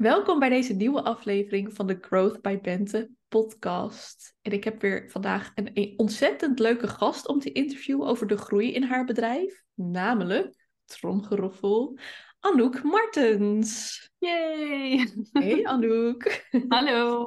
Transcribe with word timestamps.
Welkom 0.00 0.38
bij 0.38 0.48
deze 0.48 0.72
nieuwe 0.72 1.02
aflevering 1.02 1.74
van 1.74 1.86
de 1.86 1.98
Growth 2.00 2.42
by 2.42 2.60
Bente 2.60 3.10
podcast. 3.28 4.36
En 4.42 4.52
ik 4.52 4.64
heb 4.64 4.80
weer 4.80 5.10
vandaag 5.10 5.52
een 5.54 5.94
ontzettend 5.96 6.58
leuke 6.58 6.88
gast 6.88 7.28
om 7.28 7.38
te 7.38 7.52
interviewen 7.52 8.06
over 8.06 8.26
de 8.26 8.36
groei 8.36 8.72
in 8.72 8.82
haar 8.82 9.04
bedrijf, 9.04 9.62
namelijk, 9.74 10.68
tromgeroffel, 10.84 11.98
Anouk 12.38 12.82
Martens. 12.82 14.10
Yay! 14.18 15.08
Hey 15.32 15.64
Anouk. 15.72 16.46
Hallo. 16.68 17.26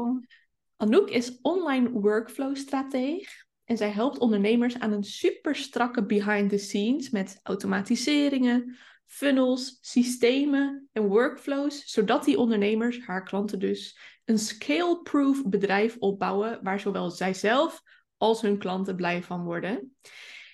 Anouk 0.78 1.10
is 1.10 1.40
online 1.42 1.92
workflow 1.92 2.55
strateeg 2.55 3.46
en 3.64 3.78
zij 3.78 3.90
helpt 3.90 4.18
ondernemers 4.18 4.80
aan 4.80 4.92
een 4.92 5.04
super 5.04 5.55
strakke 5.55 6.05
behind 6.05 6.50
the 6.50 6.58
scenes 6.58 7.10
met 7.10 7.40
automatiseringen, 7.44 8.78
funnels, 9.05 9.77
systemen 9.81 10.89
en 10.91 11.07
workflows, 11.07 11.85
zodat 11.85 12.25
die 12.25 12.38
ondernemers, 12.38 12.99
haar 13.05 13.23
klanten 13.23 13.59
dus, 13.59 13.97
een 14.25 14.39
scale-proof 14.39 15.44
bedrijf 15.45 15.98
opbouwen 15.98 16.59
waar 16.63 16.80
zowel 16.80 17.09
zijzelf 17.09 17.81
als 18.17 18.41
hun 18.41 18.58
klanten 18.58 18.95
blij 18.95 19.23
van 19.23 19.44
worden. 19.44 19.95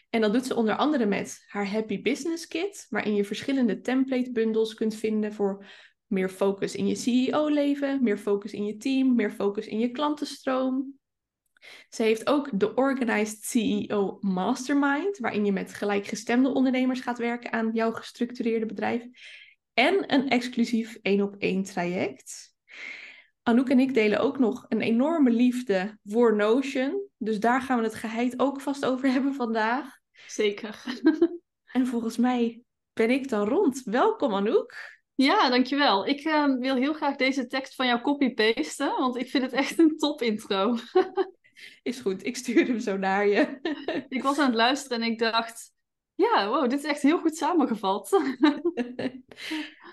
En 0.09 0.21
dat 0.21 0.33
doet 0.33 0.45
ze 0.45 0.55
onder 0.55 0.75
andere 0.75 1.05
met 1.05 1.45
haar 1.47 1.71
Happy 1.71 2.01
Business 2.01 2.47
Kit, 2.47 2.85
waarin 2.89 3.15
je 3.15 3.23
verschillende 3.23 3.79
template 3.79 4.31
bundles 4.31 4.73
kunt 4.73 4.95
vinden 4.95 5.33
voor 5.33 5.65
meer 6.07 6.29
focus 6.29 6.75
in 6.75 6.87
je 6.87 6.95
CEO-leven, 6.95 8.03
meer 8.03 8.17
focus 8.17 8.53
in 8.53 8.65
je 8.65 8.77
team, 8.77 9.15
meer 9.15 9.31
focus 9.31 9.67
in 9.67 9.79
je 9.79 9.91
klantenstroom. 9.91 10.98
Ze 11.89 12.03
heeft 12.03 12.27
ook 12.27 12.49
de 12.53 12.73
Organized 12.73 13.43
CEO 13.43 14.17
Mastermind, 14.19 15.17
waarin 15.17 15.45
je 15.45 15.51
met 15.51 15.73
gelijkgestemde 15.73 16.49
ondernemers 16.49 16.99
gaat 16.99 17.17
werken 17.17 17.51
aan 17.51 17.69
jouw 17.73 17.91
gestructureerde 17.91 18.65
bedrijf. 18.65 19.03
En 19.73 20.13
een 20.13 20.29
exclusief 20.29 20.97
één 21.01 21.21
op 21.21 21.35
één 21.37 21.63
traject. 21.63 22.53
Anouk 23.43 23.69
en 23.69 23.79
ik 23.79 23.93
delen 23.93 24.19
ook 24.19 24.39
nog 24.39 24.65
een 24.67 24.81
enorme 24.81 25.29
liefde 25.29 25.97
voor 26.03 26.35
Notion. 26.35 27.07
Dus 27.17 27.39
daar 27.39 27.61
gaan 27.61 27.77
we 27.77 27.83
het 27.83 27.95
geheid 27.95 28.39
ook 28.39 28.61
vast 28.61 28.85
over 28.85 29.11
hebben 29.13 29.33
vandaag. 29.33 29.97
Zeker. 30.27 30.83
en 31.73 31.87
volgens 31.87 32.17
mij 32.17 32.61
ben 32.93 33.09
ik 33.09 33.29
dan 33.29 33.47
rond. 33.47 33.81
Welkom 33.83 34.33
Anouk. 34.33 34.97
Ja, 35.15 35.49
dankjewel. 35.49 36.07
Ik 36.07 36.25
uh, 36.25 36.55
wil 36.59 36.75
heel 36.75 36.93
graag 36.93 37.15
deze 37.15 37.47
tekst 37.47 37.75
van 37.75 37.87
jou 37.87 38.01
copy-pasten, 38.01 38.97
want 38.97 39.17
ik 39.17 39.29
vind 39.29 39.43
het 39.43 39.53
echt 39.53 39.79
een 39.79 39.97
top 39.97 40.21
intro. 40.21 40.75
is 41.83 41.99
goed, 41.99 42.25
ik 42.25 42.37
stuur 42.37 42.65
hem 42.67 42.79
zo 42.79 42.97
naar 42.97 43.27
je. 43.27 43.59
ik 44.09 44.23
was 44.23 44.37
aan 44.37 44.45
het 44.45 44.55
luisteren 44.55 45.01
en 45.01 45.11
ik 45.11 45.19
dacht, 45.19 45.71
ja, 46.15 46.47
wow, 46.47 46.69
dit 46.69 46.79
is 46.79 46.85
echt 46.85 47.01
heel 47.01 47.19
goed 47.19 47.35
samengevat. 47.35 48.09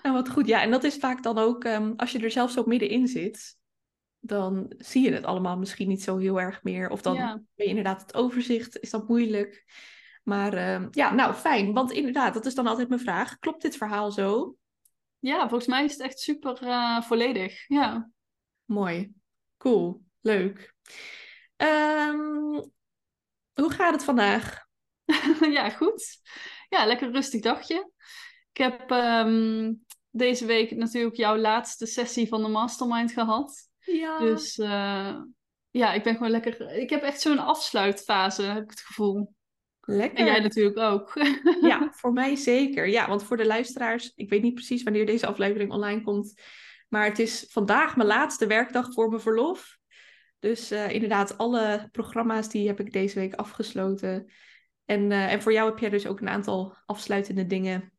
nou, 0.03 0.13
wat 0.13 0.29
goed. 0.29 0.47
Ja, 0.47 0.61
en 0.61 0.71
dat 0.71 0.83
is 0.83 0.95
vaak 0.95 1.23
dan 1.23 1.37
ook, 1.37 1.63
um, 1.63 1.93
als 1.95 2.11
je 2.11 2.19
er 2.19 2.31
zelf 2.31 2.51
zo 2.51 2.63
middenin 2.65 3.07
zit, 3.07 3.57
dan 4.19 4.73
zie 4.77 5.03
je 5.03 5.13
het 5.13 5.25
allemaal 5.25 5.57
misschien 5.57 5.87
niet 5.87 6.03
zo 6.03 6.17
heel 6.17 6.39
erg 6.39 6.63
meer. 6.63 6.89
Of 6.89 7.01
dan 7.01 7.15
ja. 7.15 7.33
ben 7.33 7.65
je 7.65 7.65
inderdaad 7.65 8.01
het 8.01 8.15
overzicht, 8.15 8.79
is 8.79 8.89
dat 8.89 9.07
moeilijk. 9.07 9.65
Maar 10.23 10.53
uh, 10.53 10.87
ja, 10.91 11.13
nou 11.13 11.33
fijn, 11.33 11.73
want 11.73 11.91
inderdaad, 11.91 12.33
dat 12.33 12.45
is 12.45 12.55
dan 12.55 12.67
altijd 12.67 12.89
mijn 12.89 13.01
vraag. 13.01 13.39
Klopt 13.39 13.61
dit 13.61 13.77
verhaal 13.77 14.11
zo? 14.11 14.55
Ja, 15.19 15.39
volgens 15.39 15.67
mij 15.67 15.83
is 15.83 15.91
het 15.91 16.01
echt 16.01 16.19
super 16.19 16.63
uh, 16.63 17.01
volledig. 17.01 17.67
Ja. 17.67 18.09
Mooi, 18.65 19.13
cool, 19.57 20.03
leuk. 20.21 20.73
Um, 21.57 22.71
hoe 23.53 23.71
gaat 23.71 23.93
het 23.93 24.03
vandaag? 24.03 24.65
ja, 25.57 25.69
goed. 25.69 26.19
Ja, 26.69 26.85
lekker 26.85 27.11
rustig 27.11 27.41
dagje. 27.41 27.91
Ik 28.51 28.57
heb 28.57 28.91
um, 28.91 29.85
deze 30.09 30.45
week 30.45 30.71
natuurlijk 30.71 31.15
jouw 31.15 31.37
laatste 31.37 31.85
sessie 31.85 32.27
van 32.27 32.43
de 32.43 32.49
mastermind 32.49 33.11
gehad. 33.11 33.69
Ja. 33.79 34.17
Dus 34.17 34.57
uh, 34.57 35.15
ja, 35.69 35.93
ik 35.93 36.03
ben 36.03 36.13
gewoon 36.13 36.31
lekker. 36.31 36.71
Ik 36.71 36.89
heb 36.89 37.01
echt 37.01 37.21
zo'n 37.21 37.39
afsluitfase, 37.39 38.41
heb 38.41 38.63
ik 38.63 38.69
het 38.69 38.81
gevoel. 38.81 39.35
Lekker. 39.81 40.19
En 40.19 40.25
jij 40.25 40.39
natuurlijk 40.39 40.77
ook. 40.77 41.11
ja, 41.61 41.89
voor 41.91 42.13
mij 42.13 42.35
zeker. 42.35 42.87
Ja, 42.87 43.07
want 43.07 43.23
voor 43.23 43.37
de 43.37 43.45
luisteraars, 43.45 44.11
ik 44.15 44.29
weet 44.29 44.41
niet 44.41 44.53
precies 44.53 44.83
wanneer 44.83 45.05
deze 45.05 45.27
aflevering 45.27 45.71
online 45.71 46.01
komt. 46.01 46.41
Maar 46.89 47.05
het 47.05 47.19
is 47.19 47.45
vandaag 47.49 47.95
mijn 47.95 48.07
laatste 48.07 48.47
werkdag 48.47 48.93
voor 48.93 49.09
mijn 49.09 49.21
verlof. 49.21 49.76
Dus 50.39 50.71
uh, 50.71 50.89
inderdaad, 50.89 51.37
alle 51.37 51.89
programma's 51.91 52.49
die 52.49 52.67
heb 52.67 52.79
ik 52.79 52.93
deze 52.93 53.19
week 53.19 53.33
afgesloten. 53.33 54.31
En, 54.85 55.11
uh, 55.11 55.31
en 55.31 55.41
voor 55.41 55.53
jou 55.53 55.69
heb 55.69 55.79
jij 55.79 55.89
dus 55.89 56.07
ook 56.07 56.19
een 56.19 56.29
aantal 56.29 56.75
afsluitende 56.85 57.45
dingen 57.45 57.91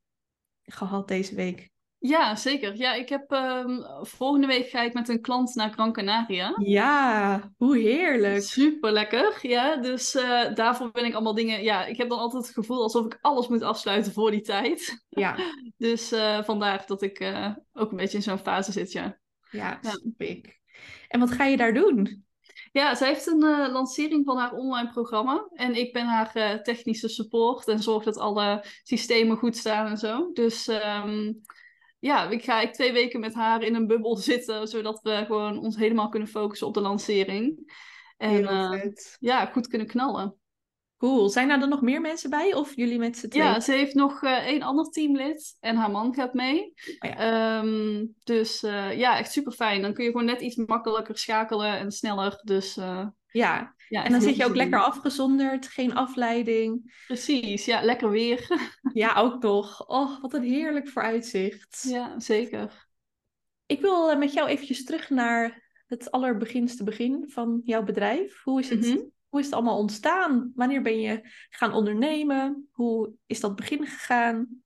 gehad 0.62 1.08
deze 1.08 1.34
week. 1.34 1.70
Ja, 2.00 2.36
zeker. 2.36 2.76
Ja, 2.76 2.94
ik 2.94 3.08
heb 3.08 3.30
um, 3.30 3.84
volgende 4.00 4.46
week 4.46 4.68
ga 4.68 4.82
ik 4.82 4.92
met 4.92 5.08
een 5.08 5.20
klant 5.20 5.54
naar 5.54 5.72
Gran 5.72 5.92
Canaria. 5.92 6.54
Ja, 6.56 7.50
hoe 7.56 7.78
heerlijk. 7.78 8.42
Super 8.42 8.92
lekker. 8.92 9.38
Ja, 9.42 9.76
dus 9.76 10.14
uh, 10.14 10.54
daarvoor 10.54 10.90
ben 10.90 11.04
ik 11.04 11.14
allemaal 11.14 11.34
dingen. 11.34 11.62
Ja, 11.62 11.86
ik 11.86 11.96
heb 11.96 12.08
dan 12.08 12.18
altijd 12.18 12.44
het 12.44 12.54
gevoel 12.54 12.82
alsof 12.82 13.04
ik 13.04 13.18
alles 13.20 13.48
moet 13.48 13.62
afsluiten 13.62 14.12
voor 14.12 14.30
die 14.30 14.40
tijd. 14.40 15.04
Ja. 15.08 15.36
dus 15.76 16.12
uh, 16.12 16.42
vandaar 16.42 16.84
dat 16.86 17.02
ik 17.02 17.20
uh, 17.20 17.54
ook 17.72 17.90
een 17.90 17.96
beetje 17.96 18.16
in 18.16 18.22
zo'n 18.22 18.38
fase 18.38 18.72
zit, 18.72 18.92
ja. 18.92 19.18
Ja, 19.50 19.78
ja. 19.82 19.98
ik. 20.16 20.60
En 21.08 21.20
wat 21.20 21.30
ga 21.30 21.44
je 21.44 21.56
daar 21.56 21.74
doen? 21.74 22.26
Ja, 22.78 22.94
zij 22.94 23.08
heeft 23.08 23.26
een 23.26 23.44
uh, 23.44 23.68
lancering 23.72 24.24
van 24.24 24.36
haar 24.36 24.52
online 24.52 24.90
programma. 24.90 25.48
En 25.52 25.74
ik 25.74 25.92
ben 25.92 26.06
haar 26.06 26.30
uh, 26.34 26.54
technische 26.54 27.08
support 27.08 27.68
en 27.68 27.82
zorg 27.82 28.04
dat 28.04 28.16
alle 28.16 28.64
systemen 28.82 29.36
goed 29.36 29.56
staan 29.56 29.86
en 29.86 29.96
zo. 29.96 30.30
Dus 30.32 30.68
um, 30.68 31.40
ja, 31.98 32.28
ik 32.28 32.44
ga 32.44 32.60
ik 32.60 32.72
twee 32.72 32.92
weken 32.92 33.20
met 33.20 33.34
haar 33.34 33.62
in 33.62 33.74
een 33.74 33.86
bubbel 33.86 34.16
zitten, 34.30 34.68
zodat 34.68 35.00
we 35.02 35.24
gewoon 35.26 35.58
ons 35.58 35.76
helemaal 35.76 36.08
kunnen 36.08 36.28
focussen 36.28 36.66
op 36.66 36.74
de 36.74 36.80
lancering. 36.80 37.72
En 38.16 38.42
uh, 38.42 38.92
ja, 39.18 39.46
goed 39.46 39.66
kunnen 39.66 39.86
knallen. 39.86 40.34
Cool. 40.98 41.28
Zijn 41.28 41.50
er 41.50 41.60
dan 41.60 41.68
nog 41.68 41.82
meer 41.82 42.00
mensen 42.00 42.30
bij 42.30 42.54
of 42.54 42.76
jullie 42.76 42.98
met 42.98 43.16
z'n 43.16 43.28
tweeën? 43.28 43.46
Ja, 43.46 43.60
ze 43.60 43.72
heeft 43.72 43.94
nog 43.94 44.22
uh, 44.22 44.46
één 44.46 44.62
ander 44.62 44.90
teamlid 44.90 45.56
en 45.60 45.76
haar 45.76 45.90
man 45.90 46.14
gaat 46.14 46.34
mee. 46.34 46.72
Oh 46.98 47.10
ja. 47.10 47.58
um, 47.58 48.14
dus 48.24 48.62
uh, 48.62 48.98
ja, 48.98 49.18
echt 49.18 49.32
super 49.32 49.52
fijn. 49.52 49.82
Dan 49.82 49.92
kun 49.92 50.04
je 50.04 50.10
gewoon 50.10 50.26
net 50.26 50.40
iets 50.40 50.56
makkelijker 50.56 51.18
schakelen 51.18 51.78
en 51.78 51.90
sneller. 51.90 52.40
Dus 52.44 52.76
uh, 52.76 53.06
ja. 53.30 53.74
ja, 53.88 54.04
en 54.04 54.12
dan 54.12 54.20
zit 54.20 54.36
je 54.36 54.44
ook 54.44 54.54
lekker 54.54 54.82
afgezonderd, 54.82 55.68
geen 55.68 55.94
afleiding. 55.94 57.00
Precies, 57.06 57.64
ja, 57.64 57.82
lekker 57.82 58.10
weer. 58.10 58.70
ja, 58.92 59.14
ook 59.14 59.40
toch. 59.40 59.86
Oh, 59.86 60.20
wat 60.20 60.34
een 60.34 60.42
heerlijk 60.42 60.88
vooruitzicht. 60.88 61.84
Ja, 61.88 62.20
zeker. 62.20 62.86
Ik 63.66 63.80
wil 63.80 64.16
met 64.16 64.32
jou 64.32 64.48
eventjes 64.48 64.84
terug 64.84 65.10
naar 65.10 65.70
het 65.86 66.10
allerbeginste 66.10 66.84
begin 66.84 67.24
van 67.28 67.60
jouw 67.64 67.82
bedrijf. 67.82 68.42
Hoe 68.42 68.60
is 68.60 68.70
het? 68.70 68.86
Mm 68.86 68.92
-hmm. 68.92 69.16
Hoe 69.28 69.40
is 69.40 69.46
het 69.46 69.54
allemaal 69.54 69.78
ontstaan? 69.78 70.52
Wanneer 70.54 70.82
ben 70.82 71.00
je 71.00 71.20
gaan 71.50 71.72
ondernemen? 71.72 72.68
Hoe 72.72 73.12
is 73.26 73.40
dat 73.40 73.56
begin 73.56 73.86
gegaan? 73.86 74.62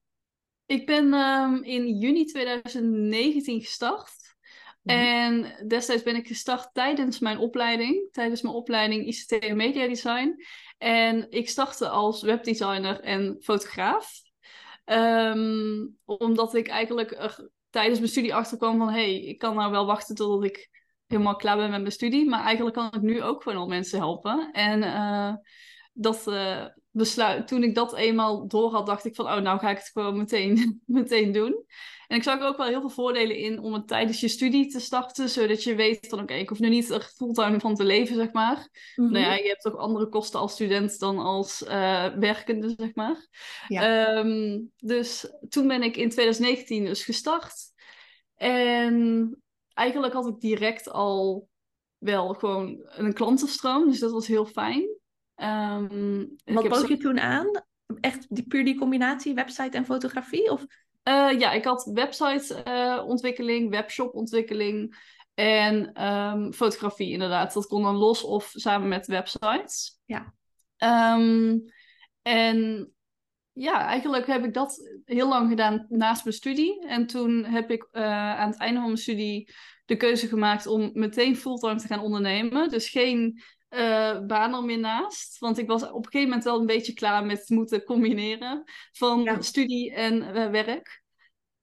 Ik 0.66 0.86
ben 0.86 1.14
um, 1.14 1.62
in 1.62 1.98
juni 1.98 2.24
2019 2.24 3.60
gestart. 3.60 4.36
Mm 4.82 4.94
-hmm. 4.94 5.02
En 5.02 5.66
destijds 5.68 6.02
ben 6.02 6.16
ik 6.16 6.26
gestart 6.26 6.68
tijdens 6.72 7.18
mijn 7.18 7.38
opleiding, 7.38 8.08
tijdens 8.12 8.42
mijn 8.42 8.54
opleiding 8.54 9.06
ICT 9.06 9.32
en 9.32 9.56
Media 9.56 9.86
Design. 9.86 10.34
En 10.78 11.26
ik 11.30 11.48
startte 11.48 11.88
als 11.88 12.22
webdesigner 12.22 13.00
en 13.00 13.36
fotograaf. 13.40 14.20
Um, 14.84 15.98
omdat 16.04 16.54
ik 16.54 16.68
eigenlijk 16.68 17.10
er 17.10 17.50
tijdens 17.70 17.98
mijn 17.98 18.10
studie 18.10 18.34
achterkwam 18.34 18.78
van... 18.78 18.88
hé, 18.88 18.94
hey, 18.94 19.20
ik 19.20 19.38
kan 19.38 19.54
nou 19.54 19.70
wel 19.70 19.86
wachten 19.86 20.14
totdat 20.14 20.44
ik 20.44 20.81
helemaal 21.12 21.36
klaar 21.36 21.56
ben 21.56 21.70
met 21.70 21.80
mijn 21.80 21.92
studie. 21.92 22.28
Maar 22.28 22.44
eigenlijk 22.44 22.76
kan 22.76 22.90
ik 22.92 23.00
nu 23.00 23.22
ook 23.22 23.42
gewoon 23.42 23.58
al 23.58 23.66
mensen 23.66 23.98
helpen. 23.98 24.50
En 24.52 24.82
uh, 24.82 25.34
dat 25.92 26.26
uh, 26.28 26.64
besluit, 26.90 27.48
toen 27.48 27.62
ik 27.62 27.74
dat 27.74 27.94
eenmaal 27.94 28.48
door 28.48 28.72
had, 28.72 28.86
dacht 28.86 29.04
ik 29.04 29.14
van, 29.14 29.24
oh, 29.24 29.36
nou 29.36 29.58
ga 29.58 29.70
ik 29.70 29.76
het 29.76 29.90
gewoon 29.92 30.16
meteen, 30.16 30.80
meteen 30.86 31.32
doen. 31.32 31.64
En 32.06 32.18
ik 32.18 32.24
zag 32.24 32.40
er 32.40 32.46
ook 32.46 32.56
wel 32.56 32.66
heel 32.66 32.80
veel 32.80 32.90
voordelen 32.90 33.36
in 33.36 33.58
om 33.58 33.72
het 33.72 33.88
tijdens 33.88 34.20
je 34.20 34.28
studie 34.28 34.70
te 34.70 34.80
starten, 34.80 35.28
zodat 35.28 35.62
je 35.62 35.74
weet 35.74 36.06
van, 36.08 36.18
oké, 36.18 36.22
okay, 36.22 36.42
ik 36.42 36.48
hoef 36.48 36.58
nu 36.58 36.68
niet 36.68 36.90
er 36.90 37.12
fulltime 37.16 37.60
van 37.60 37.74
te 37.74 37.84
leven, 37.84 38.16
zeg 38.16 38.32
maar. 38.32 38.56
Mm 38.56 39.04
-hmm. 39.04 39.12
Nou 39.12 39.24
ja, 39.24 39.34
je 39.34 39.48
hebt 39.48 39.62
toch 39.62 39.76
andere 39.76 40.08
kosten 40.08 40.40
als 40.40 40.52
student 40.52 40.98
dan 40.98 41.18
als 41.18 41.62
uh, 41.62 42.06
werkende, 42.06 42.74
zeg 42.76 42.94
maar. 42.94 43.28
Ja. 43.68 44.16
Um, 44.16 44.70
dus 44.76 45.32
toen 45.48 45.66
ben 45.68 45.82
ik 45.82 45.96
in 45.96 46.10
2019 46.10 46.84
dus 46.84 47.04
gestart. 47.04 47.54
En 48.36 49.36
eigenlijk 49.74 50.12
had 50.12 50.26
ik 50.26 50.40
direct 50.40 50.90
al 50.90 51.48
wel 51.98 52.34
gewoon 52.34 52.84
een 52.84 53.12
klantenstroom. 53.12 53.88
Dus 53.88 53.98
dat 53.98 54.12
was 54.12 54.26
heel 54.26 54.46
fijn. 54.46 55.00
Um, 55.36 56.36
Wat 56.44 56.68
bood 56.68 56.80
zo... 56.80 56.88
je 56.88 56.96
toen 56.96 57.20
aan? 57.20 57.50
Echt 58.00 58.26
die, 58.28 58.46
puur 58.46 58.64
die 58.64 58.78
combinatie 58.78 59.34
website 59.34 59.76
en 59.76 59.84
fotografie? 59.84 60.50
Of? 60.50 60.66
Uh, 61.08 61.38
ja, 61.38 61.52
ik 61.52 61.64
had 61.64 61.90
website-ontwikkeling, 61.94 63.64
uh, 63.64 63.70
webshop-ontwikkeling 63.70 64.96
en 65.34 66.04
um, 66.06 66.52
fotografie 66.52 67.12
inderdaad. 67.12 67.52
Dat 67.52 67.66
kon 67.66 67.82
dan 67.82 67.96
los 67.96 68.22
of 68.22 68.50
samen 68.54 68.88
met 68.88 69.06
websites. 69.06 70.00
Ja. 70.04 70.34
Um, 71.16 71.64
en 72.22 72.91
ja, 73.52 73.86
eigenlijk 73.86 74.26
heb 74.26 74.44
ik 74.44 74.54
dat 74.54 75.00
heel 75.04 75.28
lang 75.28 75.48
gedaan 75.48 75.86
naast 75.88 76.24
mijn 76.24 76.36
studie. 76.36 76.86
En 76.86 77.06
toen 77.06 77.44
heb 77.44 77.70
ik 77.70 77.88
uh, 77.92 78.02
aan 78.38 78.50
het 78.50 78.58
einde 78.58 78.78
van 78.78 78.88
mijn 78.88 79.00
studie 79.00 79.52
de 79.84 79.96
keuze 79.96 80.28
gemaakt 80.28 80.66
om 80.66 80.90
meteen 80.94 81.36
fulltime 81.36 81.80
te 81.80 81.86
gaan 81.86 82.00
ondernemen. 82.00 82.68
Dus 82.68 82.88
geen 82.88 83.42
uh, 83.70 84.26
baan 84.26 84.54
er 84.54 84.64
meer 84.64 84.78
naast. 84.78 85.38
Want 85.38 85.58
ik 85.58 85.66
was 85.66 85.82
op 85.82 85.96
een 85.96 86.04
gegeven 86.04 86.28
moment 86.28 86.44
wel 86.44 86.60
een 86.60 86.66
beetje 86.66 86.92
klaar 86.92 87.26
met 87.26 87.48
moeten 87.48 87.84
combineren 87.84 88.62
van 88.92 89.42
studie 89.42 89.92
en 89.94 90.14
uh, 90.14 90.50
werk. 90.50 91.02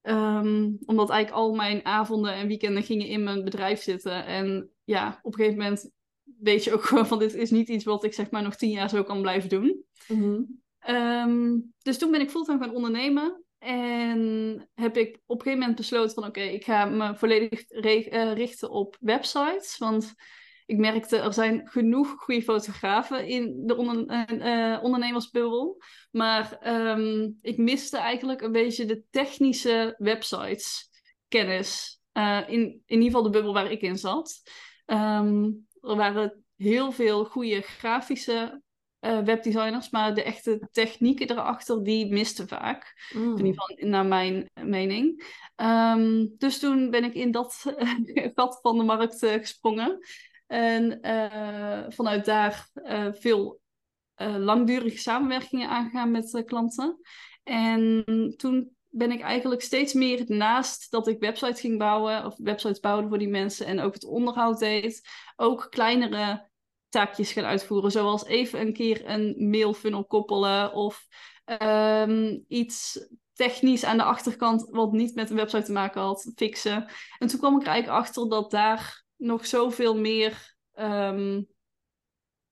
Um, 0.01 0.77
omdat 0.85 1.09
eigenlijk 1.09 1.41
al 1.41 1.55
mijn 1.55 1.85
avonden 1.85 2.33
en 2.33 2.47
weekenden 2.47 2.83
gingen 2.83 3.07
in 3.07 3.23
mijn 3.23 3.43
bedrijf 3.43 3.81
zitten. 3.81 4.25
En 4.25 4.69
ja, 4.83 5.19
op 5.21 5.33
een 5.33 5.39
gegeven 5.39 5.63
moment 5.63 5.91
weet 6.39 6.63
je 6.63 6.73
ook 6.73 6.83
gewoon 6.83 7.07
van 7.07 7.19
dit 7.19 7.33
is 7.33 7.51
niet 7.51 7.69
iets 7.69 7.83
wat 7.83 8.03
ik 8.03 8.13
zeg 8.13 8.31
maar 8.31 8.43
nog 8.43 8.55
tien 8.55 8.69
jaar 8.69 8.89
zo 8.89 9.03
kan 9.03 9.21
blijven 9.21 9.49
doen. 9.49 9.83
Mm 10.07 10.61
Um, 10.89 11.73
dus 11.81 11.97
toen 11.97 12.11
ben 12.11 12.21
ik 12.21 12.29
fulltime 12.29 12.59
gaan 12.59 12.75
ondernemen. 12.75 13.43
En 13.59 14.69
heb 14.73 14.97
ik 14.97 15.19
op 15.25 15.35
een 15.35 15.41
gegeven 15.41 15.59
moment 15.59 15.77
besloten 15.77 16.13
van 16.13 16.25
oké, 16.25 16.41
ik 16.41 16.63
ga 16.63 16.85
me 16.85 17.15
volledig 17.15 17.71
uh, 17.71 18.33
richten 18.33 18.69
op 18.69 18.97
websites. 18.99 19.77
Want 19.77 20.13
ik 20.65 20.77
merkte, 20.77 21.17
er 21.17 21.33
zijn 21.33 21.67
genoeg 21.67 22.15
goede 22.17 22.41
fotografen 22.41 23.27
in 23.27 23.65
de 23.65 23.75
onder, 23.75 24.27
uh, 24.33 24.83
ondernemersbubbel. 24.83 25.81
Maar 26.11 26.59
um, 26.97 27.37
ik 27.41 27.57
miste 27.57 27.97
eigenlijk 27.97 28.41
een 28.41 28.51
beetje 28.51 28.85
de 28.85 29.03
technische 29.09 29.95
websites 29.97 30.89
kennis. 31.27 32.01
In, 32.47 32.47
in 32.47 32.83
ieder 32.85 33.05
geval 33.05 33.23
de 33.23 33.29
bubbel 33.29 33.53
waar 33.53 33.71
ik 33.71 33.81
in 33.81 33.97
zat. 33.97 34.41
Um, 34.85 35.67
er 35.81 35.95
waren 35.95 36.43
heel 36.55 36.91
veel 36.91 37.25
goede 37.25 37.61
grafische 37.61 38.61
uh, 39.01 39.19
webdesigners, 39.19 39.89
maar 39.89 40.13
de 40.13 40.23
echte 40.23 40.67
technieken 40.71 41.31
erachter, 41.31 41.83
die 41.83 42.11
misten 42.11 42.47
vaak. 42.47 43.09
Mm. 43.13 43.37
In 43.37 43.45
ieder 43.45 43.61
geval 43.61 43.89
naar 43.89 44.05
mijn 44.05 44.49
mening. 44.53 45.33
Um, 45.55 46.35
dus 46.37 46.59
toen 46.59 46.89
ben 46.89 47.03
ik 47.03 47.13
in 47.13 47.31
dat 47.31 47.65
gat 48.35 48.59
van 48.61 48.77
de 48.77 48.83
markt 48.83 49.23
uh, 49.23 49.33
gesprongen. 49.33 49.99
En 50.47 50.99
uh, 51.01 51.83
vanuit 51.87 52.25
daar 52.25 52.69
veel 53.11 53.59
langdurige 54.37 54.97
samenwerkingen 54.97 55.69
aangegaan 55.69 56.11
met 56.11 56.43
klanten. 56.45 56.99
En 57.43 58.03
toen 58.37 58.75
ben 58.89 59.11
ik 59.11 59.21
eigenlijk 59.21 59.61
steeds 59.61 59.93
meer 59.93 60.23
naast 60.27 60.91
dat 60.91 61.07
ik 61.07 61.19
websites 61.19 61.59
ging 61.59 61.77
bouwen, 61.77 62.25
of 62.25 62.35
websites 62.37 62.79
bouwde 62.79 63.07
voor 63.07 63.17
die 63.17 63.27
mensen 63.27 63.65
en 63.65 63.79
ook 63.79 63.93
het 63.93 64.05
onderhoud 64.05 64.59
deed, 64.59 65.09
ook 65.35 65.67
kleinere 65.69 66.48
taakjes 66.89 67.31
gaan 67.31 67.45
uitvoeren. 67.45 67.91
Zoals 67.91 68.25
even 68.25 68.59
een 68.59 68.73
keer 68.73 69.09
een 69.09 69.49
mailfunnel 69.49 70.05
koppelen 70.05 70.73
of 70.73 71.07
um, 71.61 72.45
iets 72.47 73.07
technisch 73.33 73.83
aan 73.83 73.97
de 73.97 74.03
achterkant 74.03 74.67
wat 74.69 74.91
niet 74.91 75.15
met 75.15 75.29
een 75.29 75.35
website 75.35 75.63
te 75.63 75.71
maken 75.71 76.01
had, 76.01 76.31
fixen. 76.35 76.89
En 77.17 77.27
toen 77.27 77.39
kwam 77.39 77.55
ik 77.55 77.61
er 77.61 77.67
eigenlijk 77.67 77.99
achter 77.99 78.29
dat 78.29 78.51
daar 78.51 79.03
nog 79.15 79.45
zoveel 79.45 79.97
meer 79.97 80.55
um, 80.73 81.47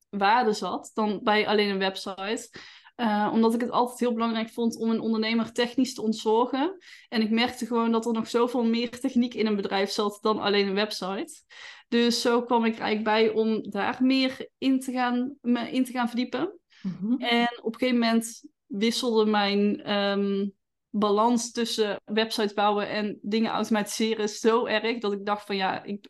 waarde 0.10 0.54
zat 0.54 0.92
dan 0.94 1.20
bij 1.24 1.48
alleen 1.48 1.70
een 1.70 1.78
website. 1.78 2.50
Uh, 2.98 3.30
omdat 3.34 3.54
ik 3.54 3.62
het 3.62 3.72
altijd 3.72 4.00
heel 4.00 4.14
belangrijk 4.14 4.50
vond 4.50 4.78
om 4.78 4.90
een 4.90 5.00
ondernemer 5.00 5.52
technisch 5.52 5.94
te 5.94 6.02
ontzorgen. 6.02 6.78
En 7.10 7.22
ik 7.22 7.30
merkte 7.30 7.66
gewoon 7.66 7.92
dat 7.92 8.06
er 8.06 8.14
nog 8.14 8.30
zoveel 8.30 8.64
meer 8.64 9.00
techniek 9.00 9.34
in 9.34 9.46
een 9.46 9.56
bedrijf 9.56 9.90
zat 9.90 10.18
dan 10.22 10.40
alleen 10.40 10.68
een 10.68 10.74
website. 10.74 11.44
Dus 11.88 12.22
zo 12.22 12.44
kwam 12.44 12.66
ik 12.66 12.80
eigenlijk 12.80 13.04
bij 13.04 13.30
om 13.30 13.70
daar 13.70 13.98
meer 14.02 14.50
in 14.58 14.80
te 14.80 14.92
gaan, 14.92 15.36
me 15.42 15.72
in 15.72 15.86
te 15.86 15.92
gaan 15.92 16.08
verdiepen. 16.08 16.60
Mhm. 16.82 17.22
En 17.22 17.60
op 17.62 17.74
een 17.74 17.80
gegeven 17.80 18.00
moment 18.00 18.44
wisselde 18.66 19.26
mijn 19.26 19.92
um, 19.94 20.54
balans 20.90 21.52
tussen 21.52 22.02
websites 22.06 22.54
bouwen 22.54 22.90
en 22.90 23.20
dingen 23.22 23.52
automatiseren 23.52 24.30
zo 24.30 24.66
erg 24.66 24.98
dat 24.98 25.14
ik 25.14 25.26
dacht 25.26 25.46
van 25.46 25.56
ja, 25.56 25.84
ik 25.84 26.10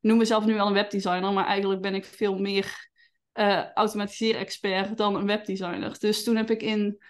noem 0.00 0.18
mezelf 0.18 0.44
nu 0.44 0.54
wel 0.54 0.66
een 0.66 0.72
webdesigner, 0.72 1.32
maar 1.32 1.46
eigenlijk 1.46 1.80
ben 1.80 1.94
ik 1.94 2.04
veel 2.04 2.38
meer 2.38 2.89
uh, 3.40 3.72
automatiseren-expert 3.74 4.96
dan 4.96 5.16
een 5.16 5.26
webdesigner. 5.26 5.98
Dus 5.98 6.24
toen 6.24 6.36
heb 6.36 6.50
ik 6.50 6.62
in 6.62 7.02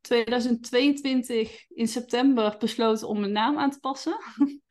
2022 0.00 1.50
eh, 1.52 1.64
in 1.68 1.88
september 1.88 2.56
besloten 2.58 3.08
om 3.08 3.20
mijn 3.20 3.32
naam 3.32 3.58
aan 3.58 3.70
te 3.70 3.80
passen. 3.80 4.18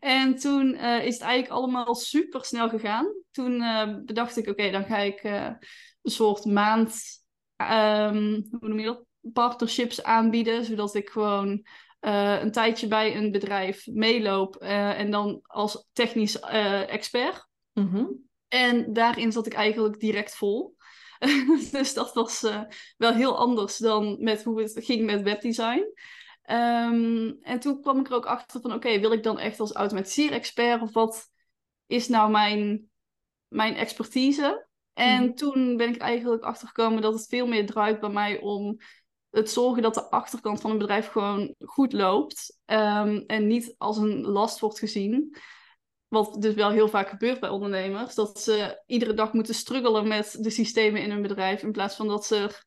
en 0.00 0.36
toen 0.36 0.74
uh, 0.74 1.04
is 1.04 1.14
het 1.14 1.22
eigenlijk 1.22 1.52
allemaal 1.52 1.94
super 1.94 2.44
snel 2.44 2.68
gegaan. 2.68 3.06
Toen 3.30 3.58
bedacht 4.04 4.36
ik, 4.36 4.48
oké, 4.48 4.70
dan 4.70 4.84
ga 4.84 4.98
ik 4.98 5.24
een 5.24 6.10
soort 6.10 6.44
maand, 6.44 7.00
um, 7.56 8.46
hoe 8.50 8.68
noem 8.68 8.78
je 8.78 8.84
dat, 8.84 9.04
partnerships 9.32 10.02
aanbieden, 10.02 10.64
zodat 10.64 10.94
ik 10.94 11.08
gewoon 11.08 11.66
een 12.00 12.52
tijdje 12.52 12.88
bij 12.88 13.16
een 13.16 13.30
bedrijf 13.30 13.86
meeloop 13.86 14.56
en 14.56 15.10
dan 15.10 15.40
als 15.42 15.88
technisch 15.92 16.40
expert. 16.40 17.48
Mm 17.72 18.30
En 18.52 18.92
daarin 18.92 19.32
zat 19.32 19.46
ik 19.46 19.52
eigenlijk 19.52 20.00
direct 20.00 20.34
vol. 20.34 20.76
dus 21.72 21.94
dat 21.94 22.14
was 22.14 22.42
uh, 22.42 22.62
wel 22.96 23.12
heel 23.12 23.38
anders 23.38 23.76
dan 23.76 24.16
met 24.20 24.44
hoe 24.44 24.60
het 24.60 24.72
ging 24.74 25.04
met 25.04 25.22
webdesign. 25.22 25.84
Um, 26.50 27.38
en 27.42 27.60
toen 27.60 27.80
kwam 27.80 27.98
ik 27.98 28.08
er 28.08 28.14
ook 28.14 28.26
achter 28.26 28.60
van, 28.60 28.72
oké, 28.72 29.00
wil 29.00 29.12
ik 29.12 29.22
dan 29.22 29.38
echt 29.38 29.60
als 29.60 29.72
automatiseren-expert 29.72 30.82
of 30.82 30.92
wat 30.92 31.28
is 31.86 32.08
nou 32.08 32.30
mijn, 32.30 32.90
mijn 33.48 33.74
expertise? 33.74 34.66
En 34.92 35.22
mm. 35.22 35.34
toen 35.34 35.76
ben 35.76 35.88
ik 35.88 36.00
eigenlijk 36.00 36.42
achtergekomen 36.42 37.02
dat 37.02 37.14
het 37.14 37.26
veel 37.28 37.46
meer 37.46 37.66
draait 37.66 38.00
bij 38.00 38.10
mij 38.10 38.40
om 38.40 38.76
het 39.30 39.50
zorgen 39.50 39.82
dat 39.82 39.94
de 39.94 40.10
achterkant 40.10 40.60
van 40.60 40.70
een 40.70 40.78
bedrijf 40.78 41.08
gewoon 41.08 41.54
goed 41.58 41.92
loopt 41.92 42.58
um, 42.66 43.24
en 43.26 43.46
niet 43.46 43.74
als 43.78 43.96
een 43.96 44.20
last 44.20 44.58
wordt 44.58 44.78
gezien. 44.78 45.36
Wat 46.12 46.42
dus 46.42 46.54
wel 46.54 46.70
heel 46.70 46.88
vaak 46.88 47.08
gebeurt 47.08 47.40
bij 47.40 47.48
ondernemers. 47.48 48.14
Dat 48.14 48.40
ze 48.40 48.82
iedere 48.86 49.14
dag 49.14 49.32
moeten 49.32 49.54
struggelen 49.54 50.08
met 50.08 50.36
de 50.40 50.50
systemen 50.50 51.02
in 51.02 51.10
hun 51.10 51.22
bedrijf. 51.22 51.62
In 51.62 51.72
plaats 51.72 51.96
van 51.96 52.08
dat 52.08 52.26
ze 52.26 52.36
er 52.36 52.64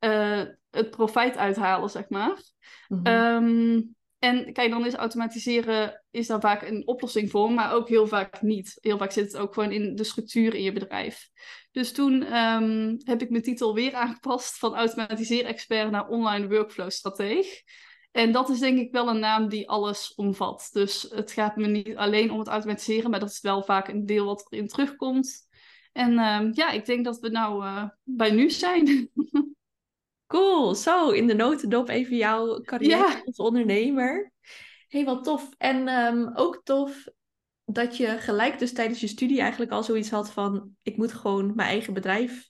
uh, 0.00 0.54
het 0.70 0.90
profijt 0.90 1.36
uithalen, 1.36 1.90
zeg 1.90 2.08
maar. 2.08 2.42
Mm 2.88 3.00
-hmm. 3.06 3.94
en 4.18 4.52
kijk, 4.52 4.70
dan 4.70 4.86
is 4.86 4.94
automatiseren 4.94 6.04
is 6.10 6.26
daar 6.26 6.40
vaak 6.40 6.62
een 6.62 6.86
oplossing 6.86 7.30
voor, 7.30 7.52
maar 7.52 7.72
ook 7.72 7.88
heel 7.88 8.06
vaak 8.06 8.42
niet. 8.42 8.78
Heel 8.80 8.98
vaak 8.98 9.12
zit 9.12 9.32
het 9.32 9.36
ook 9.36 9.54
gewoon 9.54 9.72
in 9.72 9.96
de 9.96 10.04
structuur 10.04 10.54
in 10.54 10.62
je 10.62 10.72
bedrijf. 10.72 11.28
Dus 11.70 11.92
toen 11.92 12.36
um, 12.36 12.96
heb 13.04 13.22
ik 13.22 13.30
mijn 13.30 13.42
titel 13.42 13.74
weer 13.74 13.94
aangepast 13.94 14.58
van 14.58 14.76
automatiseren-expert 14.76 15.90
naar 15.90 16.08
online 16.08 16.48
workflow-strateeg. 16.48 17.62
En 18.18 18.32
dat 18.32 18.48
is 18.48 18.58
denk 18.58 18.78
ik 18.78 18.92
wel 18.92 19.08
een 19.08 19.18
naam 19.18 19.48
die 19.48 19.68
alles 19.68 20.14
omvat. 20.14 20.68
Dus 20.72 21.06
het 21.10 21.32
gaat 21.32 21.56
me 21.56 21.66
niet 21.66 21.96
alleen 21.96 22.30
om 22.30 22.38
het 22.38 22.48
automatiseren, 22.48 23.10
maar 23.10 23.20
dat 23.20 23.30
is 23.30 23.40
wel 23.40 23.62
vaak 23.62 23.88
een 23.88 24.06
deel 24.06 24.24
wat 24.24 24.46
erin 24.48 24.68
terugkomt. 24.68 25.48
En 25.92 26.12
uh, 26.12 26.52
ja, 26.52 26.70
ik 26.70 26.86
denk 26.86 27.04
dat 27.04 27.18
we 27.18 27.28
nou 27.28 27.64
uh, 27.64 27.84
bij 28.02 28.30
nu 28.30 28.50
zijn. 28.50 29.10
cool, 30.32 30.74
zo 30.74 31.10
in 31.10 31.26
de 31.26 31.34
notendop 31.34 31.88
even 31.88 32.16
jouw 32.16 32.60
carrière 32.60 33.22
als 33.24 33.36
ondernemer. 33.36 34.32
hey, 34.88 35.04
wat 35.04 35.24
tof. 35.24 35.48
En 35.58 35.88
um, 35.88 36.30
ook 36.34 36.60
tof 36.64 37.08
dat 37.64 37.96
je 37.96 38.06
gelijk 38.06 38.58
dus 38.58 38.72
tijdens 38.72 39.00
je 39.00 39.06
studie 39.06 39.40
eigenlijk 39.40 39.70
al 39.70 39.82
zoiets 39.82 40.10
had 40.10 40.30
van... 40.30 40.70
ik 40.82 40.96
moet 40.96 41.12
gewoon 41.12 41.54
mijn 41.54 41.68
eigen 41.68 41.94
bedrijf 41.94 42.48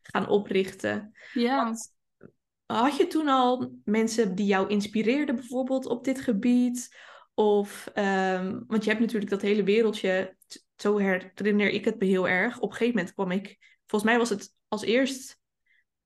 gaan 0.00 0.28
oprichten. 0.28 1.12
Ja. 1.32 1.64
Want 1.64 1.98
had 2.76 2.96
je 2.96 3.06
toen 3.06 3.28
al 3.28 3.72
mensen 3.84 4.34
die 4.34 4.46
jou 4.46 4.68
inspireerden 4.68 5.34
bijvoorbeeld 5.34 5.86
op 5.86 6.04
dit 6.04 6.20
gebied? 6.20 6.96
Of, 7.34 7.90
um, 7.94 8.64
want 8.66 8.84
je 8.84 8.90
hebt 8.90 9.02
natuurlijk 9.02 9.30
dat 9.30 9.40
hele 9.40 9.62
wereldje, 9.62 10.36
zo 10.76 10.96
herinner 10.96 11.68
ik 11.68 11.84
het 11.84 11.98
me 11.98 12.06
heel 12.06 12.28
erg. 12.28 12.56
Op 12.56 12.70
een 12.70 12.76
gegeven 12.76 12.94
moment 12.94 13.14
kwam 13.14 13.30
ik, 13.30 13.78
volgens 13.86 14.10
mij 14.10 14.18
was 14.18 14.28
het 14.28 14.54
als 14.68 14.82
eerst 14.82 15.38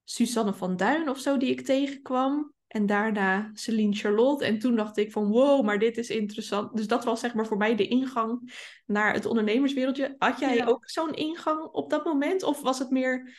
Suzanne 0.04 0.54
van 0.54 0.76
Duin 0.76 1.08
of 1.08 1.18
zo 1.18 1.36
die 1.36 1.50
ik 1.50 1.60
tegenkwam. 1.60 2.52
En 2.66 2.86
daarna 2.86 3.50
Celine 3.52 3.94
Charlotte. 3.94 4.44
En 4.44 4.58
toen 4.58 4.76
dacht 4.76 4.96
ik 4.96 5.12
van 5.12 5.28
wow, 5.28 5.64
maar 5.64 5.78
dit 5.78 5.96
is 5.96 6.10
interessant. 6.10 6.76
Dus 6.76 6.86
dat 6.86 7.04
was 7.04 7.20
zeg 7.20 7.34
maar 7.34 7.46
voor 7.46 7.56
mij 7.56 7.76
de 7.76 7.88
ingang 7.88 8.52
naar 8.86 9.12
het 9.12 9.26
ondernemerswereldje. 9.26 10.14
Had 10.18 10.38
jij 10.38 10.66
ook 10.66 10.90
zo'n 10.90 11.14
ingang 11.14 11.62
op 11.62 11.90
dat 11.90 12.04
moment? 12.04 12.42
Of 12.42 12.60
was 12.60 12.78
het 12.78 12.90
meer 12.90 13.36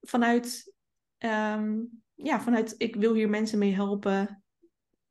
vanuit 0.00 0.72
um, 1.18 2.02
ja, 2.14 2.40
vanuit 2.40 2.74
ik 2.78 2.96
wil 2.96 3.14
hier 3.14 3.28
mensen 3.28 3.58
mee 3.58 3.74
helpen. 3.74 4.42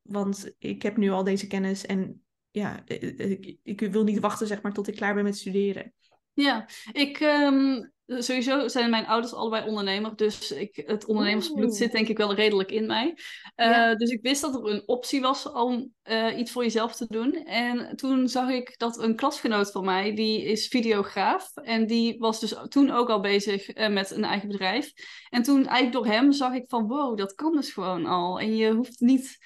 Want 0.01 0.55
ik 0.57 0.81
heb 0.81 0.97
nu 0.97 1.09
al 1.09 1.23
deze 1.23 1.47
kennis 1.47 1.85
en 1.85 2.23
ja, 2.51 2.83
ik, 2.85 3.57
ik 3.63 3.79
wil 3.79 4.03
niet 4.03 4.19
wachten 4.19 4.47
zeg 4.47 4.61
maar 4.61 4.73
tot 4.73 4.87
ik 4.87 4.95
klaar 4.95 5.13
ben 5.13 5.23
met 5.23 5.37
studeren. 5.37 5.93
Ja, 6.33 6.69
ik, 6.91 7.19
um, 7.19 7.91
sowieso 8.19 8.67
zijn 8.67 8.89
mijn 8.89 9.07
ouders 9.07 9.33
allebei 9.33 9.67
ondernemer, 9.67 10.15
dus 10.15 10.51
ik, 10.51 10.83
het 10.85 11.05
ondernemersbloed 11.05 11.75
zit 11.75 11.91
denk 11.91 12.07
ik 12.07 12.17
wel 12.17 12.33
redelijk 12.33 12.71
in 12.71 12.85
mij. 12.85 13.17
Eh, 13.55 13.67
Ja. 13.69 13.95
Dus 13.95 14.09
ik 14.09 14.21
wist 14.21 14.41
dat 14.41 14.55
er 14.55 14.65
een 14.65 14.83
optie 14.85 15.21
was 15.21 15.51
om 15.51 15.93
eh, 16.01 16.37
iets 16.37 16.51
voor 16.51 16.63
jezelf 16.63 16.95
te 16.95 17.05
doen. 17.09 17.33
En 17.45 17.95
toen 17.95 18.27
zag 18.27 18.49
ik 18.49 18.77
dat 18.77 18.99
een 18.99 19.15
klasgenoot 19.15 19.71
van 19.71 19.85
mij, 19.85 20.15
die 20.15 20.43
is 20.43 20.67
videograaf. 20.67 21.55
En 21.55 21.87
die 21.87 22.19
was 22.19 22.39
dus 22.39 22.55
toen 22.67 22.91
ook 22.91 23.09
al 23.09 23.19
bezig 23.19 23.69
eh, 23.69 23.89
met 23.89 24.11
een 24.11 24.23
eigen 24.23 24.47
bedrijf. 24.47 24.91
En 25.29 25.43
toen 25.43 25.67
eigenlijk 25.67 25.91
door 25.91 26.13
hem 26.13 26.31
zag 26.31 26.53
ik 26.53 26.65
van, 26.67 26.87
wow, 26.87 27.17
dat 27.17 27.33
kan 27.33 27.51
dus 27.51 27.73
gewoon 27.73 28.05
al. 28.05 28.39
En 28.39 28.55
je 28.55 28.71
hoeft 28.71 28.99
niet... 28.99 29.37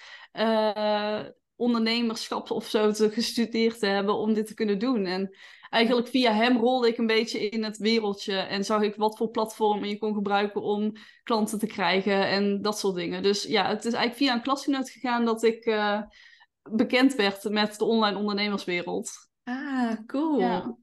ondernemerschap 1.55 2.51
of 2.51 2.69
zo 2.69 2.91
te 2.91 3.09
gestudeerd 3.09 3.79
te 3.79 3.85
hebben 3.85 4.15
om 4.15 4.33
dit 4.33 4.47
te 4.47 4.53
kunnen 4.53 4.79
doen. 4.79 5.05
En 5.05 5.37
eigenlijk 5.69 6.07
via 6.07 6.33
hem 6.33 6.57
rolde 6.57 6.87
ik 6.87 6.97
een 6.97 7.07
beetje 7.07 7.49
in 7.49 7.63
het 7.63 7.77
wereldje 7.77 8.35
en 8.35 8.65
zag 8.65 8.81
ik 8.81 8.95
wat 8.95 9.17
voor 9.17 9.29
platformen 9.29 9.89
je 9.89 9.97
kon 9.97 10.13
gebruiken 10.13 10.61
om 10.61 10.91
klanten 11.23 11.59
te 11.59 11.67
krijgen 11.67 12.27
en 12.27 12.61
dat 12.61 12.79
soort 12.79 12.95
dingen. 12.95 13.23
Dus 13.23 13.43
ja, 13.43 13.67
het 13.67 13.85
is 13.85 13.93
eigenlijk 13.93 14.15
via 14.15 14.33
een 14.33 14.41
klasgenoot 14.41 14.89
gegaan 14.89 15.25
dat 15.25 15.43
ik 15.43 15.65
eh, 15.65 16.01
bekend 16.71 17.15
werd 17.15 17.49
met 17.49 17.77
de 17.77 17.85
online 17.85 18.17
ondernemerswereld. 18.17 19.11
Ah, 19.43 19.93
cool. 20.05 20.39
Ja. 20.39 20.77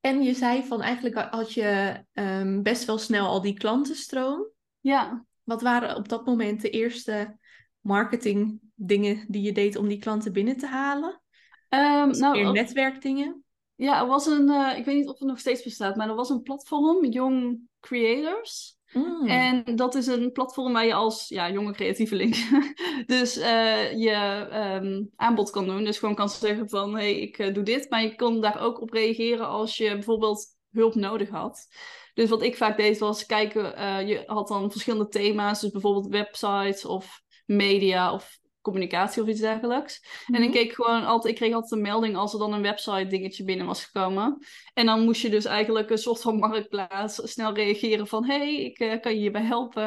En 0.00 0.22
je 0.22 0.34
zei 0.34 0.64
van 0.64 0.82
eigenlijk 0.82 1.16
had 1.30 1.52
je 1.52 2.04
ehm, 2.12 2.62
best 2.62 2.84
wel 2.84 2.98
snel 2.98 3.26
al 3.26 3.40
die 3.40 3.54
klantenstroom. 3.54 4.50
Ja, 4.80 5.24
Wat 5.42 5.62
waren 5.62 5.96
op 5.96 6.08
dat 6.08 6.26
moment 6.26 6.60
de 6.60 6.70
eerste 6.70 7.38
marketing 7.80 8.60
dingen 8.74 9.24
die 9.28 9.42
je 9.42 9.52
deed 9.52 9.76
om 9.76 9.88
die 9.88 9.98
klanten 9.98 10.32
binnen 10.32 10.56
te 10.56 10.66
halen? 10.66 11.22
Het 11.68 12.18
nou, 12.18 12.36
meer 12.36 12.52
netwerkdingen? 12.52 13.41
Ja, 13.82 14.00
er 14.00 14.06
was 14.06 14.26
een, 14.26 14.48
eh, 14.48 14.78
ik 14.78 14.84
weet 14.84 14.96
niet 14.96 15.08
of 15.08 15.18
het 15.18 15.28
nog 15.28 15.38
steeds 15.38 15.62
bestaat, 15.62 15.96
maar 15.96 16.08
er 16.08 16.14
was 16.14 16.30
een 16.30 16.42
platform, 16.42 17.04
Young 17.04 17.60
Creators. 17.80 18.76
Mm. 18.92 19.26
En 19.26 19.76
dat 19.76 19.94
is 19.94 20.06
een 20.06 20.32
platform 20.32 20.72
waar 20.72 20.86
je 20.86 20.94
als 20.94 21.28
ja, 21.28 21.50
jonge 21.50 21.72
creatieveling 21.72 22.36
dus 23.06 23.36
eh, 23.36 23.92
je 23.92 24.10
ehm, 24.50 25.04
aanbod 25.16 25.50
kan 25.50 25.66
doen. 25.66 25.84
Dus 25.84 25.98
gewoon 25.98 26.14
kan 26.14 26.28
zeggen 26.28 26.68
van, 26.68 26.94
hé, 26.94 27.00
hey, 27.00 27.20
ik 27.20 27.38
eh, 27.38 27.54
doe 27.54 27.62
dit. 27.62 27.90
Maar 27.90 28.02
je 28.02 28.14
kon 28.14 28.40
daar 28.40 28.60
ook 28.60 28.80
op 28.80 28.90
reageren 28.90 29.48
als 29.48 29.76
je 29.76 29.92
bijvoorbeeld 29.92 30.46
hulp 30.70 30.94
nodig 30.94 31.28
had. 31.28 31.66
Dus 32.14 32.28
wat 32.28 32.42
ik 32.42 32.56
vaak 32.56 32.76
deed 32.76 32.98
was 32.98 33.26
kijken, 33.26 33.62
je 34.06 34.22
had 34.26 34.48
dan 34.48 34.70
verschillende 34.70 35.08
thema's. 35.08 35.60
Dus 35.60 35.70
bijvoorbeeld 35.70 36.08
websites 36.08 36.84
of 36.84 37.22
media 37.46 38.12
of 38.12 38.40
communicatie 38.62 39.22
of 39.22 39.28
iets 39.28 39.40
dergelijks. 39.40 40.00
En 40.26 40.32
Mhm. 40.34 40.42
ik 40.42 40.50
keek 40.50 40.72
gewoon 40.72 41.04
altijd, 41.04 41.32
ik 41.34 41.40
kreeg 41.40 41.54
altijd 41.54 41.72
een 41.72 41.80
melding 41.80 42.16
als 42.16 42.32
er 42.32 42.38
dan 42.38 42.52
een 42.52 42.62
website 42.62 43.06
dingetje 43.06 43.44
binnen 43.44 43.66
was 43.66 43.84
gekomen. 43.84 44.38
En 44.74 44.86
dan 44.86 45.04
moest 45.04 45.22
je 45.22 45.30
dus 45.30 45.44
eigenlijk 45.44 45.90
een 45.90 45.98
soort 45.98 46.20
van 46.20 46.38
marktplaats 46.38 47.30
snel 47.32 47.54
reageren 47.54 48.06
van 48.06 48.24
hey, 48.24 48.56
ik 48.64 48.78
eh, 48.78 49.00
kan 49.00 49.12
je 49.12 49.18
hierbij 49.18 49.42
helpen. 49.42 49.84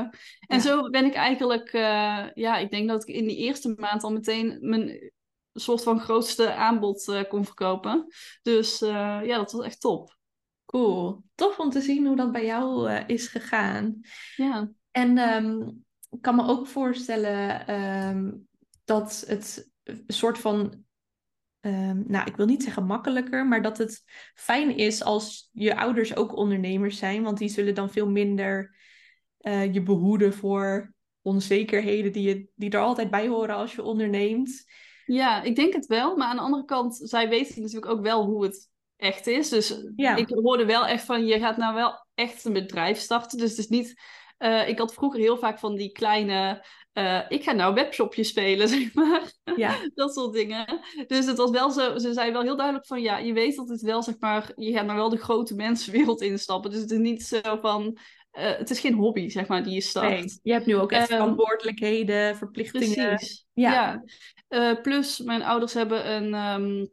En 0.48 0.58
Ja. 0.58 0.60
zo 0.60 0.89
ben 0.89 1.05
ik 1.05 1.13
eigenlijk, 1.13 1.70
eh, 1.74 2.25
ja, 2.34 2.58
ik 2.58 2.72
denk 2.72 2.88
dat 2.88 3.08
ik 3.10 3.15
in 3.15 3.25
die 3.27 3.38
eerste 3.38 3.74
maand 3.77 4.03
al 4.03 4.12
meteen 4.12 4.58
mijn 4.62 5.12
soort 5.53 5.84
van 5.84 6.00
grootste 6.00 6.53
aanbod 6.53 7.08
eh, 7.08 7.22
kon 7.29 7.46
verkopen. 7.46 8.08
Dus 8.41 8.79
ja, 8.79 9.38
dat 9.38 9.51
was 9.51 9.65
echt 9.65 9.79
top. 9.82 10.17
Cool. 10.65 11.24
Tof 11.36 11.60
om 11.60 11.70
te 11.70 11.82
zien 11.82 12.05
hoe 12.08 12.15
dat 12.15 12.32
bij 12.32 12.46
jou 12.46 12.91
is 13.08 13.27
gegaan. 13.27 14.00
Ja, 14.36 14.72
En 14.91 15.17
ehm, 15.17 15.62
ik 16.10 16.22
kan 16.22 16.36
me 16.36 16.48
ook 16.48 16.67
voorstellen 16.67 17.67
ehm, 17.67 18.32
dat 18.86 19.24
het 19.27 19.70
een 19.84 20.04
soort 20.08 20.38
van, 20.38 20.84
ehm, 21.60 22.04
nou, 22.08 22.27
ik 22.27 22.36
wil 22.36 22.46
niet 22.46 22.63
zeggen 22.63 22.86
makkelijker, 22.86 23.48
maar 23.48 23.62
dat 23.62 23.77
het 23.77 24.04
fijn 24.34 24.77
is 24.77 25.04
als 25.04 25.50
je 25.51 25.77
ouders 25.77 26.15
ook 26.15 26.36
ondernemers 26.36 26.98
zijn, 26.98 27.24
want 27.24 27.38
die 27.38 27.50
zullen 27.50 27.75
dan 27.75 27.89
veel 27.89 28.10
minder 28.10 28.75
eh, 29.38 29.74
je 29.74 29.82
behoeden 29.84 30.34
voor 30.34 30.94
onzekerheden 31.22 32.12
die, 32.12 32.27
je, 32.27 32.48
die 32.56 32.70
er 32.70 32.80
altijd 32.80 33.10
bij 33.10 33.27
horen 33.27 33.56
als 33.56 33.75
je 33.75 33.84
onderneemt. 33.84 34.63
ja, 35.06 35.42
ik 35.42 35.56
denk 35.56 35.74
het 35.74 35.86
wel. 35.86 36.15
Maar 36.15 36.27
aan 36.27 36.36
de 36.36 36.42
andere 36.42 36.65
kant, 36.65 37.00
zij 37.04 37.30
weten 37.30 37.62
natuurlijk 37.62 37.92
ook 37.92 38.01
wel 38.01 38.25
hoe 38.25 38.44
het 38.44 38.70
echt 38.96 39.27
is. 39.27 39.50
Dus 39.50 39.82
Ja. 39.96 40.15
ik 40.15 40.30
hoorde 40.30 40.65
wel 40.65 40.88
echt 40.88 41.06
van, 41.06 41.25
je 41.25 41.39
gaat 41.39 41.58
nou 41.58 41.75
wel 41.75 42.06
echt 42.13 42.46
een 42.46 42.54
bedrijf 42.54 42.98
starten. 42.98 43.38
Dus 43.38 43.50
het 43.50 43.60
is 43.60 43.68
niet... 43.68 44.01
eh, 44.38 44.68
ik 44.68 44.77
had 44.77 44.94
vroeger 44.94 45.20
heel 45.20 45.38
vaak 45.38 45.60
van 45.60 45.75
die 45.75 45.92
kleine... 45.92 46.65
eh, 46.96 47.22
ik 47.28 47.44
ga 47.44 47.52
nou 47.52 47.74
webshopjes 47.74 48.28
spelen, 48.28 48.68
zeg 48.78 48.94
maar. 48.94 49.32
Ja, 49.56 49.75
dat 49.94 50.14
soort 50.14 50.34
dingen. 50.34 50.80
Dus 51.08 51.25
het 51.25 51.38
was 51.38 51.50
wel 51.50 51.72
zo, 51.72 51.98
ze 51.98 52.14
zei 52.14 52.32
wel 52.32 52.42
heel 52.42 52.56
duidelijk 52.56 52.88
van 52.88 53.02
ja, 53.02 53.18
je 53.18 53.34
weet 53.34 53.56
dat 53.56 53.70
het 53.70 53.82
wel 53.82 54.04
zeg 54.04 54.16
maar, 54.20 54.52
je 54.56 54.72
gaat 54.72 54.86
nou 54.86 54.98
wel 54.98 55.10
de 55.10 55.18
grote 55.18 55.56
mensenwereld 55.56 56.22
instappen. 56.22 56.72
Dus 56.72 56.80
het 56.80 56.92
is 56.92 56.98
niet 56.98 57.24
zo 57.24 57.42
van, 57.62 57.98
eh, 58.32 58.58
het 58.58 58.70
is 58.70 58.80
geen 58.80 58.94
hobby 58.94 59.30
zeg 59.30 59.48
maar 59.48 59.64
die 59.64 59.74
je 59.74 59.82
start. 59.82 60.10
nee. 60.10 60.40
Je 60.44 60.52
hebt 60.52 60.66
nu 60.66 60.75
ook 60.75 60.92
echt 60.92 61.10
Ehm, 61.10 61.20
verantwoordelijkheden, 61.20 62.36
verplichtingen. 62.36 63.16
Precies. 63.16 63.46
Ja. 63.54 63.72
Ja. 63.72 64.04
Eh, 64.48 64.82
plus 64.82 65.20
mijn 65.20 65.44
ouders 65.44 65.74
hebben 65.74 66.12
een, 66.12 66.34
ehm, 66.34 66.86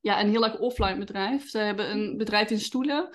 ja, 0.00 0.20
een 0.20 0.30
heel 0.30 0.44
erg 0.44 0.58
offline 0.58 0.98
bedrijf. 0.98 1.48
Ze 1.48 1.58
hebben 1.58 1.90
een 1.90 2.16
bedrijf 2.16 2.50
in 2.50 2.60
stoelen. 2.60 3.08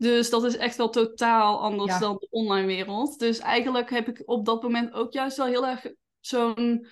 Dus 0.00 0.30
dat 0.30 0.44
is 0.44 0.56
echt 0.56 0.76
wel 0.76 0.88
totaal 0.88 1.60
anders 1.60 1.92
Ja. 1.92 1.98
dan 1.98 2.16
de 2.18 2.26
online 2.30 2.66
wereld. 2.66 3.18
Dus 3.18 3.38
eigenlijk 3.38 3.90
heb 3.90 4.08
ik 4.08 4.22
op 4.24 4.44
dat 4.44 4.62
moment 4.62 4.92
ook 4.92 5.12
juist 5.12 5.36
wel 5.36 5.46
heel 5.46 5.66
erg 5.66 5.86
zo'n 6.20 6.86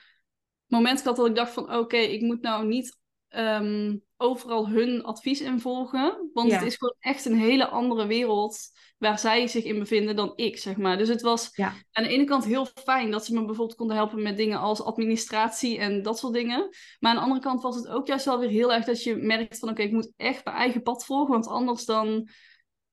moment 0.67 1.01
gehad 1.01 1.17
dat 1.17 1.27
ik 1.27 1.35
dacht 1.35 1.53
van 1.53 1.75
oké, 1.75 1.97
ik 1.97 2.21
moet 2.21 2.41
nou 2.41 2.67
niet 2.67 2.97
ehm, 3.29 3.97
overal 4.17 4.69
hun 4.69 5.03
advies 5.05 5.41
in 5.41 5.61
volgen. 5.61 6.31
Want 6.33 6.51
Ja. 6.51 6.59
het 6.59 6.67
is 6.67 6.77
gewoon 6.77 6.97
echt 6.99 7.25
een 7.25 7.39
hele 7.39 7.69
andere 7.69 8.07
wereld 8.07 8.59
waar 8.99 9.19
zij 9.19 9.47
zich 9.47 9.65
in 9.65 9.79
bevinden 9.79 10.17
dan 10.17 10.33
ik, 10.37 10.59
zeg 10.59 10.77
maar. 10.77 10.99
Dus 10.99 11.09
het 11.09 11.23
was 11.23 11.51
Ja. 11.53 11.75
aan 11.93 12.05
de 12.05 12.11
ene 12.11 12.25
kant 12.25 12.45
heel 12.45 12.67
fijn 12.85 13.11
dat 13.11 13.25
ze 13.25 13.33
me 13.35 13.45
bijvoorbeeld 13.45 13.79
konden 13.79 13.97
helpen 13.97 14.23
met 14.23 14.37
dingen 14.37 14.59
als 14.59 14.83
administratie 14.83 15.79
en 15.79 16.03
dat 16.03 16.19
soort 16.19 16.33
dingen. 16.33 16.69
Maar 17.01 17.11
aan 17.11 17.17
de 17.17 17.23
andere 17.23 17.41
kant 17.41 17.63
was 17.63 17.77
het 17.77 17.89
ook 17.89 18.07
juist 18.07 18.25
wel 18.25 18.39
weer 18.39 18.49
heel 18.49 18.73
erg 18.73 18.85
dat 18.85 19.03
je 19.03 19.17
merkt 19.17 19.59
van 19.59 19.69
oké, 19.69 19.83
ik 19.83 19.93
moet 19.93 20.13
echt 20.17 20.45
mijn 20.45 20.57
eigen 20.57 20.83
pad 20.83 21.05
volgen. 21.05 21.33
Want 21.33 21.47
anders 21.47 21.85
dan, 21.85 22.29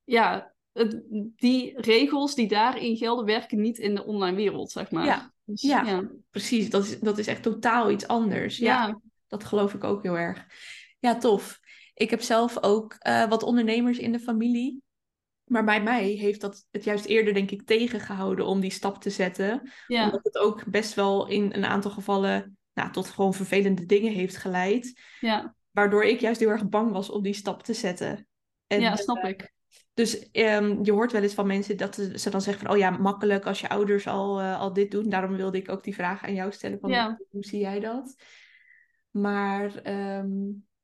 ja, 0.06 0.54
het- 0.72 1.02
die 1.36 1.82
regels 1.82 2.36
die 2.36 2.48
daarin 2.48 2.98
gelden 2.98 3.26
werken 3.26 3.62
niet 3.62 3.78
in 3.78 3.96
de 3.96 4.06
online 4.06 4.36
wereld, 4.36 4.72
zeg 4.72 4.92
maar. 4.92 5.06
Ja. 5.06 5.34
Dus, 5.44 5.62
Ja. 5.62 5.82
ja. 5.84 6.10
Precies, 6.30 6.70
dat 6.70 6.84
is, 6.84 7.00
dat 7.00 7.18
is 7.18 7.28
echt 7.28 7.44
totaal 7.44 7.92
iets 7.92 8.08
anders. 8.08 8.58
Ja, 8.58 8.88
Ja. 8.88 9.00
dat 9.28 9.44
geloof 9.44 9.74
ik 9.74 9.84
ook 9.84 10.04
heel 10.04 10.18
erg. 10.18 10.46
Ja, 11.00 11.18
tof. 11.18 11.60
Ik 11.94 12.10
heb 12.10 12.22
zelf 12.22 12.64
ook 12.64 12.96
eh, 13.00 13.30
wat 13.30 13.44
ondernemers 13.44 13.98
in 13.98 14.12
de 14.12 14.20
familie. 14.20 14.84
Maar 15.44 15.64
bij 15.64 15.84
mij 15.84 16.04
heeft 16.06 16.42
dat 16.42 16.66
het 16.72 16.84
juist 16.84 17.06
eerder, 17.06 17.34
denk 17.34 17.52
ik, 17.52 17.62
tegengehouden 17.66 18.46
om 18.46 18.60
die 18.60 18.72
stap 18.72 19.02
te 19.02 19.10
zetten. 19.10 19.72
ja. 19.88 20.06
Omdat 20.06 20.24
het 20.24 20.38
ook 20.38 20.66
best 20.66 20.94
wel 20.94 21.28
in 21.28 21.54
een 21.54 21.66
aantal 21.66 21.92
gevallen 21.92 22.58
nou, 22.74 22.92
tot 22.92 23.08
gewoon 23.08 23.34
vervelende 23.34 23.86
dingen 23.86 24.12
heeft 24.14 24.38
geleid. 24.38 25.02
ja. 25.20 25.56
Waardoor 25.72 26.04
ik 26.04 26.20
juist 26.20 26.40
heel 26.40 26.50
erg 26.50 26.70
bang 26.70 26.92
was 26.92 27.10
om 27.10 27.22
die 27.24 27.34
stap 27.34 27.64
te 27.64 27.74
zetten. 27.74 28.28
En, 28.68 28.82
ja, 28.82 28.96
snap 28.96 29.18
eh, 29.18 29.30
ik. 29.30 29.54
Dus 29.96 30.32
ehm, 30.32 30.84
je 30.84 30.92
hoort 30.92 31.12
wel 31.12 31.22
eens 31.22 31.34
van 31.34 31.48
mensen 31.48 31.78
dat 31.78 31.96
ze 31.96 32.30
dan 32.30 32.42
zeggen 32.42 32.66
van... 32.66 32.72
oh 32.74 32.78
ja, 32.78 32.90
makkelijk 32.90 33.46
als 33.46 33.60
je 33.60 33.70
ouders 33.70 34.08
al, 34.08 34.40
eh, 34.40 34.60
al 34.60 34.74
dit 34.74 34.92
doen. 34.92 35.10
Daarom 35.10 35.36
wilde 35.36 35.58
ik 35.58 35.70
ook 35.70 35.84
die 35.84 35.94
vraag 35.94 36.24
aan 36.24 36.34
jou 36.34 36.52
stellen 36.52 36.80
van 36.80 36.90
Ja. 36.90 37.20
hoe 37.30 37.46
zie 37.46 37.60
jij 37.60 37.80
dat? 37.80 38.16
Maar 39.12 39.76
ehm, 39.76 40.28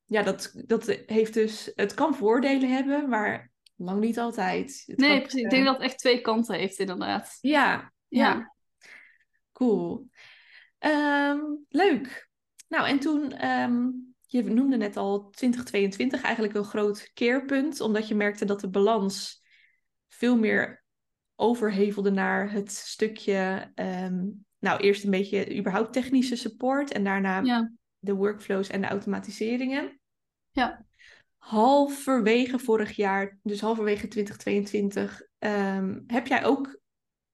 ja, 0.05 0.23
dat, 0.23 0.53
dat 0.65 0.85
heeft 1.05 1.33
dus... 1.33 1.71
Het 1.75 1.93
kan 1.93 2.15
voordelen 2.15 2.73
hebben, 2.73 3.09
maar 3.09 3.51
lang 3.75 3.99
niet 3.99 4.19
altijd. 4.19 4.83
Het 4.85 4.97
Nee, 4.97 5.09
kan, 5.09 5.19
precies. 5.19 5.39
Ik 5.39 5.45
eh, 5.45 5.51
denk 5.51 5.65
dat 5.65 5.75
het 5.75 5.83
echt 5.83 5.97
twee 5.97 6.21
kanten 6.21 6.55
heeft, 6.55 6.79
inderdaad. 6.79 7.37
Ja, 7.41 7.93
ja, 8.07 8.27
Ja. 8.33 8.55
cool. 9.51 10.09
Ehm, 10.77 11.39
leuk. 11.69 12.29
Nou, 12.67 12.87
en 12.87 12.99
toen... 12.99 13.33
je 14.31 14.43
noemde 14.43 14.77
net 14.77 14.97
al 14.97 15.29
2022 15.29 16.21
eigenlijk 16.21 16.55
een 16.55 16.63
groot 16.63 17.11
keerpunt, 17.13 17.81
omdat 17.81 18.07
je 18.07 18.15
merkte 18.15 18.45
dat 18.45 18.59
de 18.59 18.69
balans 18.69 19.43
veel 20.07 20.37
meer 20.37 20.83
overhevelde 21.35 22.11
naar 22.11 22.51
het 22.51 22.71
stukje, 22.71 23.71
ehm, 23.75 24.19
nou 24.59 24.79
eerst 24.79 25.03
een 25.03 25.11
beetje 25.11 25.57
überhaupt 25.57 25.93
technische 25.93 26.35
support 26.35 26.91
en 26.91 27.03
daarna 27.03 27.41
Ja. 27.41 27.71
de 27.99 28.13
workflows 28.13 28.69
en 28.69 28.81
de 28.81 28.87
automatiseringen. 28.87 29.99
Ja. 30.51 30.85
Halverwege 31.37 32.59
vorig 32.59 32.91
jaar, 32.91 33.39
dus 33.43 33.61
halverwege 33.61 34.07
2022, 34.07 35.21
ehm, 35.39 35.99
heb 36.07 36.27
jij 36.27 36.45
ook, 36.45 36.79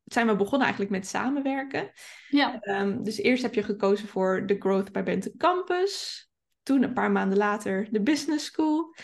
zijn 0.04 0.27
we 0.27 0.36
begonnen 0.36 0.68
eigenlijk 0.68 0.92
met 0.92 1.08
samenwerken. 1.08 1.92
Ja. 2.30 2.60
Ehm, 2.60 3.04
dus 3.04 3.18
eerst 3.18 3.44
heb 3.44 3.54
je 3.54 3.63
gekozen 3.63 4.08
voor 4.08 4.46
de 4.46 4.56
Growth 4.60 4.92
bij 4.92 5.04
Bente 5.04 5.34
Campus. 5.38 6.25
Toen, 6.67 6.83
een 6.83 6.93
paar 6.93 7.12
maanden 7.12 7.38
later, 7.38 7.88
de 7.91 8.01
Business 8.01 8.45
School. 8.45 8.95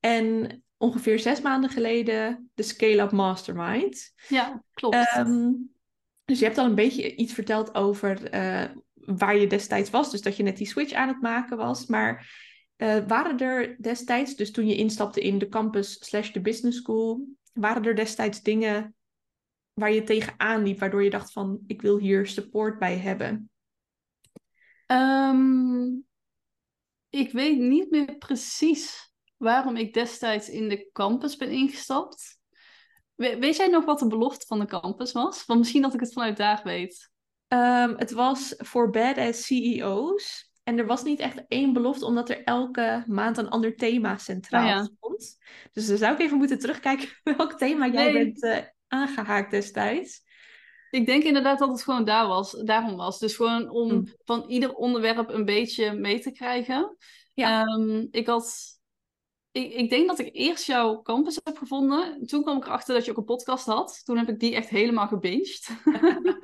En 0.00 0.62
ongeveer 0.76 1.18
zes 1.18 1.40
maanden 1.40 1.70
geleden 1.70 2.50
de 2.54 2.62
Scale 2.62 3.02
Up 3.02 3.10
Mastermind. 3.10 4.12
ja, 4.28 4.62
klopt. 4.72 4.94
Ehm, 4.94 5.52
dus 6.24 6.38
je 6.38 6.44
hebt 6.44 6.58
al 6.58 6.64
een 6.64 6.74
beetje 6.74 7.14
iets 7.14 7.32
verteld 7.32 7.74
over 7.74 8.30
eh, 8.30 8.64
waar 8.94 9.36
je 9.36 9.46
destijds 9.46 9.90
was. 9.90 10.10
Dus 10.10 10.22
dat 10.22 10.36
je 10.36 10.42
net 10.42 10.56
die 10.56 10.66
switch 10.66 10.92
aan 10.92 11.08
het 11.08 11.20
maken 11.20 11.56
was. 11.56 11.86
Maar 11.86 12.30
eh, 12.76 12.98
waren 13.06 13.38
er 13.38 13.76
destijds, 13.82 14.34
dus 14.34 14.50
toen 14.50 14.66
je 14.66 14.76
instapte 14.76 15.20
in 15.20 15.38
de 15.38 15.48
campus 15.48 16.04
slash 16.04 16.30
de 16.30 16.40
business 16.40 16.78
school... 16.78 17.26
waren 17.52 17.84
er 17.84 17.94
destijds 17.94 18.42
dingen 18.42 18.94
waar 19.72 19.92
je 19.92 20.02
tegenaan 20.02 20.62
liep, 20.62 20.78
waardoor 20.78 21.04
je 21.04 21.10
dacht 21.10 21.32
van 21.32 21.60
ik 21.66 21.82
wil 21.82 21.98
hier 21.98 22.26
support 22.26 22.78
bij 22.78 22.98
hebben? 22.98 23.50
Ehm, 24.86 25.88
ik 27.16 27.32
weet 27.32 27.58
niet 27.58 27.90
meer 27.90 28.16
precies 28.16 29.10
waarom 29.36 29.76
ik 29.76 29.94
destijds 29.94 30.48
in 30.48 30.68
de 30.68 30.90
campus 30.92 31.36
ben 31.36 31.50
ingestapt. 31.50 32.38
weet 33.14 33.56
jij 33.56 33.68
nog 33.68 33.84
wat 33.84 33.98
de 33.98 34.06
belofte 34.06 34.46
van 34.46 34.58
de 34.58 34.66
campus 34.66 35.12
was? 35.12 35.44
Want 35.44 35.58
misschien 35.58 35.82
dat 35.82 35.94
ik 35.94 36.00
het 36.00 36.12
vanuit 36.12 36.36
daar 36.36 36.60
weet. 36.64 37.10
Ehm, 37.48 37.94
het 37.96 38.10
was 38.10 38.54
voor 38.56 38.90
badass 38.90 39.46
CEO's. 39.46 40.50
En 40.62 40.78
er 40.78 40.86
was 40.86 41.02
niet 41.02 41.20
echt 41.20 41.44
één 41.48 41.72
belofte, 41.72 42.04
omdat 42.04 42.28
er 42.28 42.42
elke 42.44 43.04
maand 43.06 43.38
een 43.38 43.48
ander 43.48 43.76
thema 43.76 44.16
centraal 44.16 44.78
oh 44.78 44.84
stond. 44.84 45.36
Dus 45.72 45.86
dan 45.86 45.96
zou 45.96 46.14
ik 46.14 46.20
even 46.20 46.36
moeten 46.36 46.58
terugkijken 46.58 47.08
welk 47.36 47.58
thema 47.58 47.88
jij 47.88 48.12
bent 48.12 48.42
uh, 48.42 48.58
aangehaakt 48.88 49.50
destijds. 49.50 50.24
Ik 50.90 51.06
denk 51.06 51.22
inderdaad 51.22 51.58
dat 51.58 51.68
het 51.68 51.82
gewoon 51.82 52.04
daar 52.04 52.26
was, 52.26 52.50
daarom 52.50 52.96
was. 52.96 53.18
Dus 53.18 53.36
gewoon 53.36 53.70
om 53.70 53.90
hm. 53.90 54.04
van 54.24 54.44
ieder 54.48 54.74
onderwerp 54.74 55.28
een 55.28 55.44
beetje 55.44 55.92
mee 55.92 56.20
te 56.20 56.30
krijgen. 56.30 56.96
Ja. 57.34 57.64
Ehm, 57.64 58.06
ik 58.10 58.26
had 58.26 58.74
ik, 59.56 59.72
ik, 59.72 59.90
denk 59.90 60.08
dat 60.08 60.18
ik 60.18 60.28
eerst 60.32 60.66
jouw 60.66 61.02
campus 61.02 61.40
heb 61.44 61.56
gevonden. 61.56 62.26
Toen 62.26 62.42
kwam 62.42 62.56
ik 62.56 62.66
erachter 62.66 62.94
dat 62.94 63.04
je 63.04 63.10
ook 63.10 63.16
een 63.16 63.24
podcast 63.24 63.66
had. 63.66 64.00
Toen 64.04 64.16
heb 64.16 64.28
ik 64.28 64.40
die 64.40 64.54
echt 64.54 64.68
helemaal 64.68 65.08
gebinged. 65.08 65.68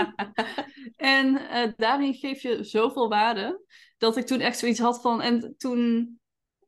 en 0.97 1.29
uh, 1.29 1.73
daarin 1.77 2.15
geef 2.15 2.43
je 2.43 2.65
zoveel 2.65 3.09
waarde. 3.09 3.65
Dat 3.99 4.17
ik 4.17 4.27
toen 4.27 4.41
echt 4.41 4.59
zoiets 4.59 4.81
had 4.81 5.01
van... 5.01 5.21
En 5.21 5.55
toen 5.57 6.21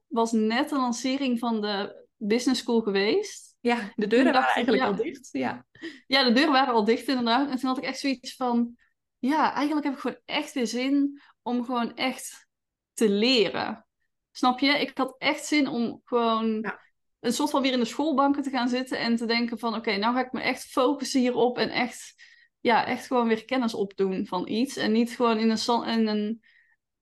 was 0.06 0.32
net 0.32 0.68
de 0.68 0.76
lancering 0.76 1.38
van 1.38 1.60
de 1.60 2.06
business 2.16 2.60
school 2.60 2.80
geweest. 2.80 3.53
Ja, 3.64 3.92
de 3.96 4.06
deuren 4.06 4.32
waren 4.32 4.54
eigenlijk 4.54 4.84
al 4.84 4.94
dicht. 4.94 5.28
Ja. 5.32 5.66
ja, 6.06 6.24
de 6.24 6.32
deuren 6.32 6.52
waren 6.52 6.74
al 6.74 6.84
dicht 6.84 7.08
inderdaad. 7.08 7.50
En 7.50 7.56
toen 7.56 7.68
had 7.68 7.78
ik 7.78 7.84
echt 7.84 7.98
zoiets 7.98 8.36
van... 8.36 8.76
Ja, 9.18 9.52
eigenlijk 9.52 9.86
heb 9.86 9.94
ik 9.94 10.00
gewoon 10.00 10.20
echt 10.24 10.52
weer 10.52 10.66
zin 10.66 11.20
om 11.42 11.64
gewoon 11.64 11.94
echt 11.94 12.48
te 12.92 13.08
leren. 13.08 13.86
Snap 14.30 14.58
je? 14.58 14.66
Ik 14.66 14.98
had 14.98 15.14
echt 15.18 15.46
zin 15.46 15.68
om 15.68 16.00
gewoon 16.04 16.72
een 17.20 17.32
soort 17.32 17.50
van 17.50 17.62
weer 17.62 17.72
in 17.72 17.78
de 17.78 17.84
schoolbanken 17.84 18.42
te 18.42 18.50
gaan 18.50 18.68
zitten 18.68 18.98
en 18.98 19.16
te 19.16 19.26
denken 19.26 19.58
van 19.58 19.74
oké, 19.74 19.96
nou 19.96 20.14
ga 20.14 20.24
ik 20.24 20.32
me 20.32 20.40
echt 20.40 20.64
focussen 20.64 21.20
hierop 21.20 21.58
en 21.58 21.70
echt, 21.70 22.14
ja, 22.60 22.86
echt 22.86 23.06
gewoon 23.06 23.28
weer 23.28 23.44
kennis 23.44 23.74
opdoen 23.74 24.26
van 24.26 24.48
iets. 24.48 24.76
En 24.76 24.92
niet 24.92 25.16
gewoon 25.16 25.38
in 25.38 25.50
een, 25.50 25.86
in 25.86 26.06
een 26.06 26.42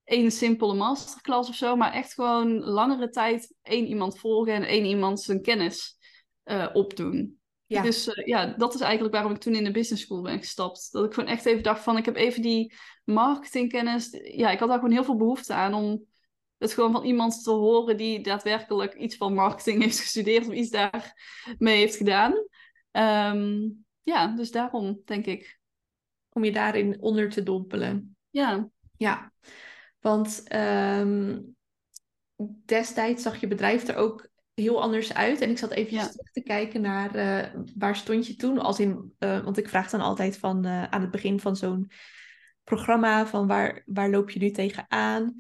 één 0.05 0.31
simpele 0.31 0.75
masterclass 0.75 1.49
of 1.49 1.55
zo, 1.55 1.77
maar 1.77 1.93
echt 1.93 2.15
gewoon 2.15 2.61
langere 2.61 3.09
tijd 3.09 3.55
één 3.63 3.87
iemand 3.87 4.19
volgen 4.19 4.55
en 4.55 4.65
één 4.65 4.85
iemand 4.85 5.21
zijn 5.21 5.43
kennis 5.43 6.01
uh, 6.45 6.69
opdoen. 6.73 7.41
Ja. 7.67 7.83
Dus 7.83 8.09
uh, 8.09 8.27
ja, 8.27 8.47
dat 8.47 8.75
is 8.75 8.81
eigenlijk 8.81 9.15
waarom 9.15 9.33
ik 9.33 9.39
toen 9.41 9.55
in 9.55 9.65
de 9.65 9.71
business 9.71 10.03
school 10.03 10.23
ben 10.23 10.39
gestapt. 10.39 10.93
Dat 10.93 11.05
ik 11.05 11.15
gewoon 11.15 11.29
echt 11.29 11.47
even 11.47 11.63
dacht 11.63 11.83
van, 11.83 11.97
ik 11.97 12.05
heb 12.05 12.17
even 12.17 12.43
die 12.43 12.75
marketingkennis. 13.05 14.09
Ja, 14.23 14.51
ik 14.51 14.59
had 14.59 14.69
daar 14.69 14.79
gewoon 14.79 14.93
heel 14.93 15.05
veel 15.05 15.17
behoefte 15.17 15.55
aan 15.55 15.75
om 15.75 16.07
het 16.59 16.73
gewoon 16.73 16.93
van 16.93 17.05
iemand 17.05 17.43
te 17.43 17.51
horen 17.51 17.97
die 17.97 18.21
daadwerkelijk 18.21 18.95
iets 18.95 19.17
van 19.17 19.35
marketing 19.35 19.83
heeft 19.83 20.01
gestudeerd 20.01 20.47
of 20.47 20.53
iets 20.53 20.71
daarmee 20.71 21.77
heeft 21.77 21.97
gedaan. 21.97 22.47
Ehm, 22.91 23.69
ja, 24.03 24.27
dus 24.27 24.51
daarom 24.51 25.01
denk 25.05 25.27
ik. 25.27 25.61
Om 26.29 26.45
je 26.45 26.53
daarin 26.53 27.01
onder 27.01 27.31
te 27.31 27.43
dompelen. 27.43 28.17
Ja. 28.31 28.71
Ja, 28.97 29.33
want 30.01 30.43
ehm, 30.45 31.41
destijds 32.65 33.23
zag 33.23 33.41
je 33.41 33.47
bedrijf 33.47 33.89
er 33.89 33.97
ook 33.97 34.29
heel 34.55 34.83
anders 34.83 35.15
uit. 35.15 35.41
En 35.41 35.51
ik 35.51 35.59
zat 35.59 35.71
even 35.71 36.11
terug 36.11 36.31
te 36.31 36.43
kijken 36.43 36.81
naar 36.81 37.17
uh, 37.17 37.63
waar 37.77 37.97
stond 37.97 38.27
je 38.27 38.37
toen. 38.37 38.59
Als 38.59 38.81
in, 38.81 39.15
uh, 39.19 39.45
want 39.45 39.59
ik 39.59 39.69
vraag 39.69 39.91
dan 39.91 40.01
altijd 40.01 40.39
van 40.39 40.67
uh, 40.67 40.85
aan 40.85 41.01
het 41.01 41.11
begin 41.11 41.41
van 41.41 41.57
zo'n 41.57 41.91
programma 42.65 43.27
van 43.27 43.47
waar, 43.47 43.83
waar 43.87 44.11
loop 44.11 44.31
je 44.31 44.39
nu 44.39 44.51
tegenaan? 44.51 45.35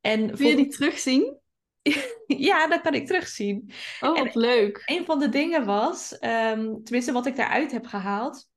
En 0.00 0.36
Wil 0.36 0.48
je 0.48 0.56
die 0.56 0.68
terugzien? 0.68 1.38
ja, 2.48 2.66
dat 2.66 2.80
kan 2.80 2.94
ik 2.94 3.06
terugzien. 3.06 3.70
Oh, 4.00 4.18
wat 4.18 4.34
leuk. 4.34 4.82
Een 4.84 5.04
van 5.04 5.18
de 5.18 5.28
dingen 5.28 5.64
was, 5.64 6.12
um, 6.12 6.84
tenminste 6.84 7.12
wat 7.12 7.26
ik 7.26 7.36
daaruit 7.36 7.72
heb 7.72 7.86
gehaald. 7.86 8.48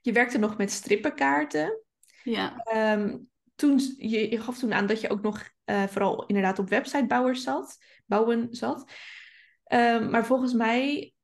Je 0.00 0.12
werkte 0.12 0.38
nog 0.38 0.56
met 0.56 0.70
strippenkaarten. 0.70 1.82
Ja. 2.24 2.66
Um, 2.74 3.28
toen, 3.54 3.80
je, 3.96 4.30
je, 4.30 4.40
gaf 4.40 4.58
toen 4.58 4.72
aan 4.72 4.86
dat 4.86 5.00
je 5.00 5.10
ook 5.10 5.22
nog 5.22 5.50
uh, 5.64 5.86
vooral 5.86 6.26
inderdaad 6.26 6.58
op 6.58 6.68
websitebouwers 6.68 7.42
zat, 7.42 7.78
bouwen 8.10 8.48
zat. 8.50 8.92
Um, 9.72 10.10
maar 10.10 10.26
volgens 10.26 10.52
mij 10.52 11.14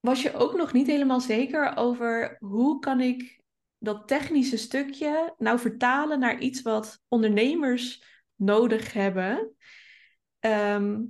was 0.00 0.22
je 0.22 0.34
ook 0.34 0.56
nog 0.56 0.72
niet 0.72 0.86
helemaal 0.86 1.20
zeker 1.20 1.76
over 1.76 2.36
hoe 2.38 2.78
kan 2.78 3.00
ik 3.00 3.40
dat 3.78 4.08
technische 4.08 4.56
stukje 4.56 5.34
nou 5.38 5.58
vertalen 5.58 6.18
naar 6.18 6.38
iets 6.38 6.62
wat 6.62 7.00
ondernemers 7.08 8.02
nodig 8.34 8.92
hebben. 8.92 9.56
Ehm, 10.38 11.00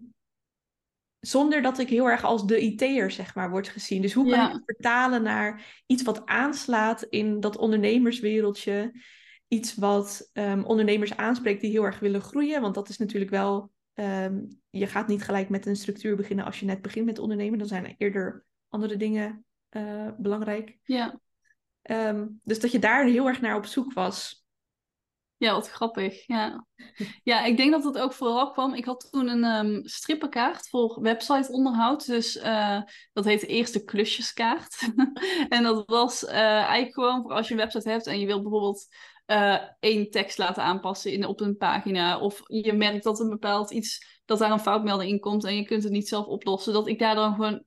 zonder 1.21 1.63
dat 1.63 1.79
ik 1.79 1.89
heel 1.89 2.07
erg 2.07 2.25
als 2.25 2.47
de 2.47 2.61
IT'er, 2.61 3.11
zeg 3.11 3.35
maar, 3.35 3.51
word 3.51 3.69
gezien. 3.69 4.03
Dus 4.03 4.13
hoe 4.13 4.31
kan 4.31 4.47
ik 4.47 4.53
het 4.53 4.63
vertalen 4.65 5.23
naar 5.23 5.83
iets 5.87 6.03
wat 6.03 6.27
aanslaat 6.27 7.03
in 7.03 7.41
dat 7.41 7.57
ondernemerswereldje? 7.57 9.03
Iets 9.49 9.75
wat 9.75 10.31
um, 10.33 10.65
ondernemers 10.65 11.17
aanspreekt 11.17 11.61
die 11.61 11.71
heel 11.71 11.85
erg 11.85 11.99
willen 11.99 12.21
groeien. 12.21 12.61
Want 12.61 12.75
dat 12.75 12.89
is 12.89 12.99
natuurlijk 12.99 13.31
wel... 13.31 13.71
Um, 14.01 14.61
je 14.71 14.87
gaat 14.87 15.09
niet 15.09 15.23
gelijk 15.23 15.49
met 15.49 15.67
een 15.67 15.77
structuur 15.77 16.17
beginnen 16.17 16.45
als 16.45 16.61
je 16.61 16.67
net 16.67 16.83
begint 16.83 17.07
met 17.07 17.19
ondernemen. 17.19 17.59
Dan 17.59 17.69
zijn 17.69 17.85
er 17.85 17.95
eerder 17.99 18.45
andere 18.69 18.97
dingen 18.97 19.45
uh, 19.71 20.09
belangrijk. 20.19 20.79
Ja. 20.83 21.21
dus 22.43 22.61
dat 22.61 22.73
je 22.73 22.79
daar 22.79 23.05
heel 23.05 23.27
erg 23.27 23.41
naar 23.41 23.57
op 23.57 23.67
zoek 23.67 23.93
was. 23.93 24.47
Ja, 25.39 25.53
wat 25.53 25.71
grappig. 25.71 26.27
Ja. 26.27 26.67
ja, 27.23 27.45
ik 27.45 27.57
denk 27.57 27.71
dat 27.71 27.85
het 27.85 27.99
ook 27.99 28.13
vooral 28.13 28.51
kwam. 28.51 28.75
Ik 28.75 28.85
had 28.85 29.09
toen 29.11 29.29
een 29.29 29.45
um, 29.45 29.89
strippenkaart 29.89 30.69
voor 30.69 31.01
websiteonderhoud. 31.03 32.07
Dus 32.07 32.37
uh, 32.37 32.83
dat 33.13 33.25
heet 33.25 33.47
eerste 33.47 33.85
klusjeskaart. 33.85 34.93
en 35.49 35.63
dat 35.63 35.83
was 35.87 36.23
uh, 36.23 36.33
eigenlijk 36.33 36.95
gewoon 36.95 37.23
voor 37.23 37.33
als 37.33 37.49
je 37.49 37.55
een 37.55 37.61
website 37.61 37.91
hebt 37.91 38.07
en 38.07 38.21
je 38.21 38.27
wilt 38.27 38.43
bijvoorbeeld 38.43 38.87
uh, 39.31 39.59
één 39.81 40.11
tekst 40.11 40.39
laten 40.39 40.63
aanpassen 40.63 41.13
in, 41.13 41.27
op 41.27 41.41
een 41.41 41.57
pagina. 41.57 42.19
Of 42.21 42.43
je 42.47 42.73
merkt 42.73 43.05
dat 43.05 43.21
een 43.21 43.29
bepaald 43.29 43.71
iets, 43.71 44.21
dat 44.25 44.39
daar 44.39 44.51
een 44.51 44.61
foutmelding 44.61 45.11
in 45.11 45.21
komt 45.21 45.45
en 45.45 45.57
je 45.57 45.63
kunt 45.63 45.83
het 45.83 45.93
niet 45.93 46.09
zelf 46.09 46.27
oplossen. 46.27 46.73
Dat 46.73 46.89
ik 46.89 46.99
daar 46.99 47.15
dan 47.15 47.35
gewoon 47.35 47.65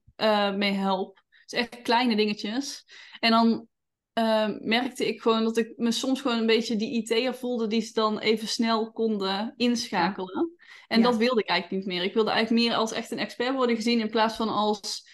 mee 0.57 0.71
help. 0.71 1.23
Dus 1.45 1.59
echt 1.59 1.81
kleine 1.81 2.15
dingetjes. 2.15 2.85
En 3.19 3.31
dan 3.31 3.69
Ehm, 4.13 4.57
merkte 4.59 5.07
ik 5.07 5.21
gewoon 5.21 5.43
dat 5.43 5.57
ik 5.57 5.73
me 5.75 5.91
soms 5.91 6.21
gewoon 6.21 6.37
een 6.37 6.45
beetje 6.45 6.75
die 6.75 6.91
IT'er 6.91 7.35
voelde 7.35 7.67
die 7.67 7.81
ze 7.81 7.93
dan 7.93 8.19
even 8.19 8.47
snel 8.47 8.91
konden 8.91 9.53
inschakelen. 9.57 10.51
En 10.87 11.01
dat 11.01 11.17
wilde 11.17 11.41
ik 11.41 11.49
eigenlijk 11.49 11.83
niet 11.83 11.93
meer. 11.93 12.03
Ik 12.03 12.13
wilde 12.13 12.29
eigenlijk 12.31 12.63
meer 12.63 12.77
als 12.77 12.91
echt 12.91 13.11
een 13.11 13.19
expert 13.19 13.55
worden 13.55 13.75
gezien 13.75 13.99
in 13.99 14.09
plaats 14.09 14.35
van 14.35 14.49
als 14.49 15.07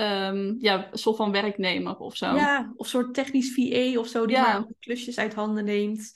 um, 0.00 0.56
ja, 0.58 0.88
een 0.90 0.98
soort 0.98 1.16
van 1.16 1.32
werknemer 1.32 1.96
of 1.96 2.16
zo. 2.16 2.34
Ja, 2.34 2.72
of 2.76 2.86
soort 2.86 3.14
technisch 3.14 3.54
VA 3.54 3.98
of 3.98 4.06
zo 4.06 4.26
die 4.26 4.38
maar 4.38 4.64
klusjes 4.80 5.18
uit 5.18 5.34
handen 5.34 5.64
neemt. 5.64 6.12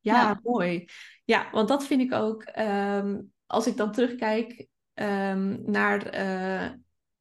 Ja, 0.00 0.40
mooi. 0.42 0.84
Ja, 1.24 1.48
want 1.52 1.68
dat 1.68 1.86
vind 1.86 2.00
ik 2.00 2.12
ook, 2.12 2.42
ehm, 2.42 3.20
als 3.46 3.66
ik 3.66 3.76
dan 3.76 3.92
terugkijk 3.92 4.66
naar 5.64 6.14
uh, 6.14 6.70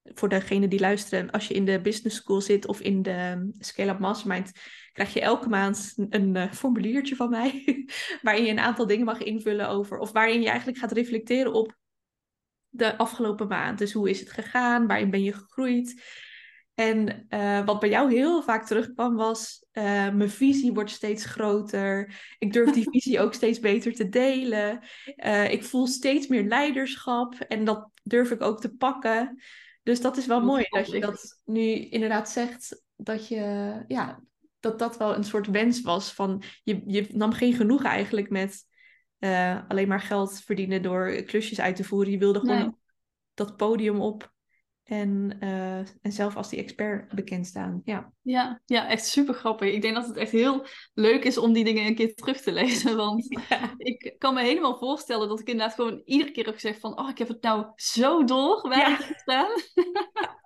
voor 0.04 0.30
degene 0.30 0.68
die 0.68 0.80
luisteren, 0.80 1.32
als 1.32 1.48
je 1.48 1.54
in 1.54 1.66
de 1.66 1.82
business 1.82 2.16
school 2.16 2.42
zit 2.42 2.68
of 2.68 2.80
in 2.80 3.02
de 3.02 3.50
Scale-up 3.58 4.00
Mastermind, 4.00 4.52
krijg 4.94 5.14
je 5.14 5.22
elke 5.22 5.50
maand 5.50 5.94
een 6.10 6.36
uh, 6.36 6.52
formuliertje 6.52 7.16
van 7.16 7.30
mij, 7.30 7.64
waarin 8.22 8.44
je 8.44 8.52
een 8.52 8.60
aantal 8.60 8.88
dingen 8.88 9.06
mag 9.06 9.22
invullen 9.22 9.70
over, 9.70 9.98
of 9.98 10.12
waarin 10.12 10.42
je 10.42 10.48
eigenlijk 10.48 10.78
gaat 10.78 10.92
reflecteren 10.92 11.54
op 11.54 11.78
de 12.70 12.98
afgelopen 12.98 13.48
maand. 13.48 13.78
Dus 13.78 13.94
hoe 13.94 14.10
is 14.10 14.20
het 14.20 14.32
gegaan? 14.32 14.88
Waarin 14.88 15.10
ben 15.10 15.24
je 15.24 15.34
gegroeid? 15.34 16.04
En 16.74 17.26
uh, 17.30 17.66
wat 17.66 17.80
bij 17.80 17.90
jou 17.90 18.14
heel 18.14 18.44
vaak 18.44 18.66
terugkwam 18.66 19.16
was, 19.16 19.66
uh, 19.74 19.84
mijn 20.10 20.30
visie 20.30 20.74
wordt 20.74 20.90
steeds 20.90 21.26
groter. 21.26 22.20
Ik 22.38 22.54
durf 22.54 22.72
die 22.72 22.90
visie 22.92 23.20
ook 23.20 23.34
steeds 23.34 23.60
beter 23.60 23.94
te 23.94 24.10
delen. 24.10 24.82
ik 25.50 25.64
voel 25.64 25.88
steeds 25.88 26.28
meer 26.28 26.44
leiderschap 26.44 27.34
en 27.34 27.64
dat 27.64 27.90
durf 28.04 28.32
ik 28.32 28.42
ook 28.42 28.62
te 28.62 28.76
pakken. 28.76 29.42
Dus 29.84 30.02
dat 30.02 30.18
is 30.18 30.26
wel 30.26 30.42
mooi 30.42 30.66
dat 30.70 30.92
je 30.92 31.00
dat 31.00 31.42
nu 31.46 31.62
inderdaad 31.76 32.30
zegt, 32.30 32.84
dat 32.96 33.28
je, 33.28 33.84
ja, 33.88 34.24
dat 34.60 34.80
dat 34.80 34.98
wel 34.98 35.16
een 35.16 35.24
soort 35.24 35.48
wens 35.48 35.82
was 35.82 36.14
van, 36.14 36.44
je, 36.64 36.82
je 36.86 37.08
nam 37.12 37.32
geen 37.32 37.54
genoeg 37.54 37.84
eigenlijk 37.84 38.30
met 38.30 38.66
uh, 39.20 39.60
alleen 39.68 39.88
maar 39.88 40.02
geld 40.02 40.42
verdienen 40.42 40.82
door 40.82 41.24
klusjes 41.24 41.60
uit 41.60 41.76
te 41.76 41.84
voeren. 41.84 42.12
Je 42.12 42.18
wilde 42.18 42.40
gewoon 42.40 42.78
dat 43.34 43.58
podium 43.58 44.02
op 44.02 44.32
en, 44.84 45.38
uh, 45.40 45.78
en 45.78 46.12
zelf 46.12 46.36
als 46.36 46.50
die 46.50 46.60
expert 46.60 47.14
bekend 47.14 47.48
staan. 47.48 47.82
Ja. 47.84 48.14
Ja, 48.22 48.62
ja, 48.66 48.88
echt 48.88 49.06
super 49.06 49.34
grappig. 49.34 49.74
Ik 49.74 49.82
denk 49.82 49.96
dat 49.96 50.08
het 50.08 50.18
echt 50.18 50.32
heel 50.32 50.66
leuk 50.94 51.24
is 51.24 51.38
om 51.38 51.54
die 51.54 51.64
dingen 51.64 51.86
een 51.86 51.96
keer 51.96 52.16
terug 52.16 52.42
te 52.42 52.52
lezen. 52.62 52.96
Want 52.96 53.26
ik 53.78 54.16
kan 54.18 54.34
me 54.34 54.42
helemaal 54.42 54.78
voorstellen 54.78 55.28
dat 55.28 55.40
ik 55.40 55.48
inderdaad 55.48 55.76
gewoon 55.76 56.02
iedere 56.06 56.32
keer 56.32 56.46
heb 56.46 56.54
gezegd 56.54 56.80
van... 56.80 57.00
Oh, 57.00 57.10
ik 57.10 57.18
heb 57.18 57.28
het 57.28 57.42
nou 57.42 57.66
zo 57.76 58.24
door 58.24 58.62
waar 58.62 58.90
ja. 58.90 59.00
ik 59.00 59.18
staan. 59.18 59.52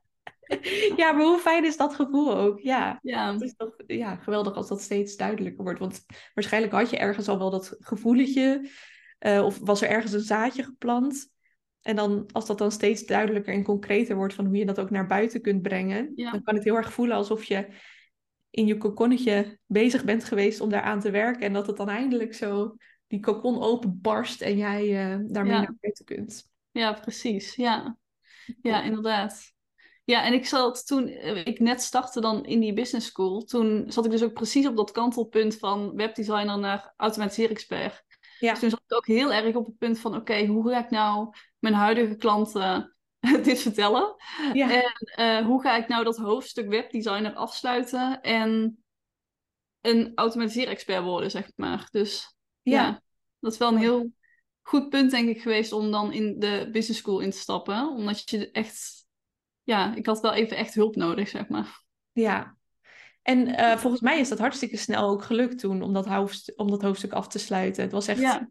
ja, 1.02 1.12
maar 1.12 1.26
hoe 1.26 1.38
fijn 1.40 1.66
is 1.66 1.78
dat 1.78 1.96
gevoel 1.96 2.36
ook? 2.38 2.60
Ja, 2.60 3.00
Ja, 3.02 3.32
het 3.34 3.42
is 3.42 3.56
toch 3.56 3.74
ja, 3.88 4.16
geweldig 4.16 4.54
als 4.56 4.68
dat 4.68 4.82
steeds 4.82 5.16
duidelijker 5.16 5.64
wordt. 5.64 5.80
Want 5.80 6.06
waarschijnlijk 6.34 6.74
had 6.74 6.90
je 6.90 6.98
ergens 6.98 7.28
al 7.28 7.38
wel 7.38 7.50
dat 7.50 7.76
gevoeletje. 7.80 8.70
eh, 9.20 9.44
of 9.46 9.60
was 9.60 9.82
er 9.82 9.90
ergens 9.90 10.12
een 10.14 10.20
zaadje 10.20 10.64
geplant. 10.64 11.32
En 11.82 11.96
dan, 11.96 12.30
als 12.32 12.46
dat 12.46 12.58
dan 12.58 12.72
steeds 12.72 13.06
duidelijker 13.06 13.54
en 13.54 13.64
concreter 13.64 14.16
wordt 14.16 14.34
van 14.34 14.46
hoe 14.46 14.56
je 14.58 14.66
dat 14.66 14.80
ook 14.80 14.90
naar 14.90 15.08
buiten 15.08 15.42
kunt 15.42 15.62
brengen, 15.62 16.12
Ja. 16.16 16.32
dan 16.32 16.44
kan 16.44 16.56
het 16.56 16.64
heel 16.64 16.76
erg 16.76 16.94
voelen 16.94 17.16
alsof 17.16 17.44
je 17.44 17.68
in 18.50 18.66
je 18.66 18.78
kokonnetje 18.78 19.60
bezig 19.66 20.04
bent 20.04 20.24
geweest 20.24 20.62
om 20.62 20.70
daaraan 20.70 21.00
te 21.00 21.12
werken. 21.12 21.42
En 21.42 21.54
dat 21.54 21.68
het 21.68 21.78
dan 21.78 21.90
eindelijk 21.90 22.34
zo 22.34 22.76
die 23.08 23.20
kokon 23.20 23.62
openbarst 23.62 24.42
en 24.42 24.58
jij 24.58 24.82
eh, 24.82 25.20
daarmee 25.26 25.54
Ja. 25.54 25.62
naar 25.62 25.76
buiten 25.80 26.06
kunt. 26.06 26.50
ja, 26.72 26.94
precies. 26.94 27.56
Ja. 27.56 27.98
ja, 28.62 28.82
inderdaad. 28.84 29.53
Ja, 30.04 30.24
en 30.24 30.34
ik 30.34 30.46
zat 30.46 30.88
toen 30.88 31.08
eh, 31.08 31.46
ik 31.46 31.60
net 31.60 31.82
startte 31.82 32.22
dan 32.22 32.46
in 32.46 32.60
die 32.60 32.74
business 32.74 33.08
school, 33.08 33.44
toen 33.44 33.86
zat 33.88 34.06
ik 34.06 34.12
dus 34.12 34.24
ook 34.24 34.34
precies 34.34 34.68
op 34.68 34.76
dat 34.76 34.92
kantelpunt 34.92 35.58
van 35.58 35.96
webdesigner 35.96 36.60
naar 36.60 36.94
automatiseringsexpert. 36.98 38.04
Ja. 38.40 38.52
Dus 38.52 38.60
toen 38.60 38.70
zat 38.70 38.82
ik 38.86 38.96
ook 38.96 39.08
heel 39.08 39.34
erg 39.34 39.56
op 39.56 39.66
het 39.66 39.78
punt 39.78 40.00
van, 40.00 40.16
oké, 40.16 40.46
hoe 40.46 40.70
ga 40.70 40.84
ik 40.84 40.90
nou 40.90 41.36
mijn 41.60 41.74
huidige 41.74 42.16
klanten 42.16 42.96
dit 43.44 43.62
vertellen? 43.62 44.16
Ja. 44.54 44.72
En 44.72 44.94
eh, 45.16 45.46
hoe 45.46 45.62
ga 45.62 45.78
ik 45.78 45.88
nou 45.88 46.04
dat 46.04 46.18
hoofdstuk 46.18 46.70
webdesigner 46.70 47.34
afsluiten 47.34 48.22
en 48.22 48.78
een 49.82 50.12
automatiseringsexpert 50.16 51.04
worden, 51.04 51.32
zeg 51.32 51.52
maar. 51.56 51.88
Dus 51.92 52.36
ja. 52.62 52.86
Ja. 52.86 53.02
dat 53.40 53.52
is 53.52 53.58
wel 53.58 53.72
een 53.72 53.78
heel 53.78 54.12
goed 54.62 54.90
punt, 54.90 55.12
denk 55.12 55.30
ik, 55.30 55.42
geweest 55.42 55.72
om 55.72 55.92
dan 55.92 56.14
in 56.14 56.40
de 56.40 56.70
business 56.72 57.00
school 57.00 57.20
in 57.20 57.32
te 57.32 57.38
stappen. 57.38 57.88
Omdat 57.88 58.30
je 58.30 58.52
echt, 58.52 59.03
ja, 59.64 59.96
ik 59.96 60.06
had 60.06 60.20
wel 60.20 60.34
even 60.34 60.58
echt 60.58 60.74
hulp 60.74 60.96
nodig, 60.96 61.28
zeg 61.30 61.48
maar. 61.48 61.82
Ja. 62.12 62.58
En 63.22 63.48
eh, 63.48 63.78
volgens 63.78 64.02
mij 64.02 64.20
is 64.20 64.30
dat 64.30 64.40
hartstikke 64.40 64.78
snel 64.78 65.10
ook 65.10 65.24
gelukt 65.24 65.60
toen 65.60 65.82
om 65.82 65.94
dat, 65.94 66.06
hoofdstuk, 66.06 66.60
om 66.60 66.70
dat 66.70 66.82
hoofdstuk 66.82 67.12
af 67.12 67.28
te 67.28 67.40
sluiten. 67.40 67.84
Het 67.84 67.92
was 67.92 68.08
echt 68.08 68.20
Ja. 68.20 68.50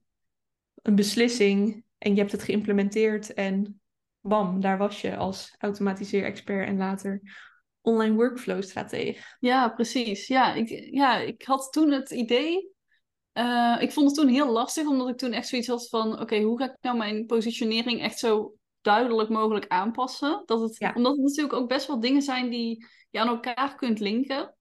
een 0.83 0.94
beslissing 0.94 1.85
en 1.98 2.12
je 2.14 2.18
hebt 2.20 2.33
het 2.33 2.42
geïmplementeerd 2.42 3.35
en 3.35 3.81
bam, 4.20 4.61
daar 4.61 4.79
was 4.79 5.01
je 5.01 5.16
als 5.16 5.55
automatiseer-expert 5.59 6.66
en 6.68 6.77
later 6.77 7.20
online 7.81 8.14
workflow-strateeg. 8.14 9.37
Ja, 9.40 9.68
precies. 9.68 10.27
Ja 10.27 10.55
ik, 10.55 10.68
ja, 10.94 11.16
ik 11.18 11.42
had 11.42 11.72
toen 11.72 11.90
het 11.90 12.11
idee. 12.11 12.70
eh, 13.33 13.77
ik 13.81 13.92
vond 13.92 14.07
het 14.07 14.14
toen 14.18 14.29
heel 14.29 14.51
lastig, 14.53 14.87
omdat 14.87 15.09
ik 15.09 15.16
toen 15.16 15.33
echt 15.33 15.48
zoiets 15.48 15.68
had 15.68 15.88
van: 15.88 16.20
oké, 16.20 16.40
hoe 16.40 16.59
ga 16.59 16.64
ik 16.64 16.77
nou 16.81 16.96
mijn 16.96 17.27
positionering 17.27 18.03
echt 18.03 18.18
zo 18.18 18.55
duidelijk 18.83 19.29
mogelijk 19.29 19.68
aanpassen? 19.68 20.42
Dat 20.47 20.61
het, 20.61 20.77
Ja. 20.79 20.92
Omdat 20.95 21.12
het 21.16 21.23
natuurlijk 21.25 21.55
ook 21.55 21.68
best 21.68 21.87
wel 21.87 22.01
dingen 22.01 22.23
zijn 22.23 22.51
die 22.51 22.87
je 23.11 23.21
aan 23.21 23.29
elkaar 23.29 23.75
kunt 23.75 24.01
linken. 24.01 24.57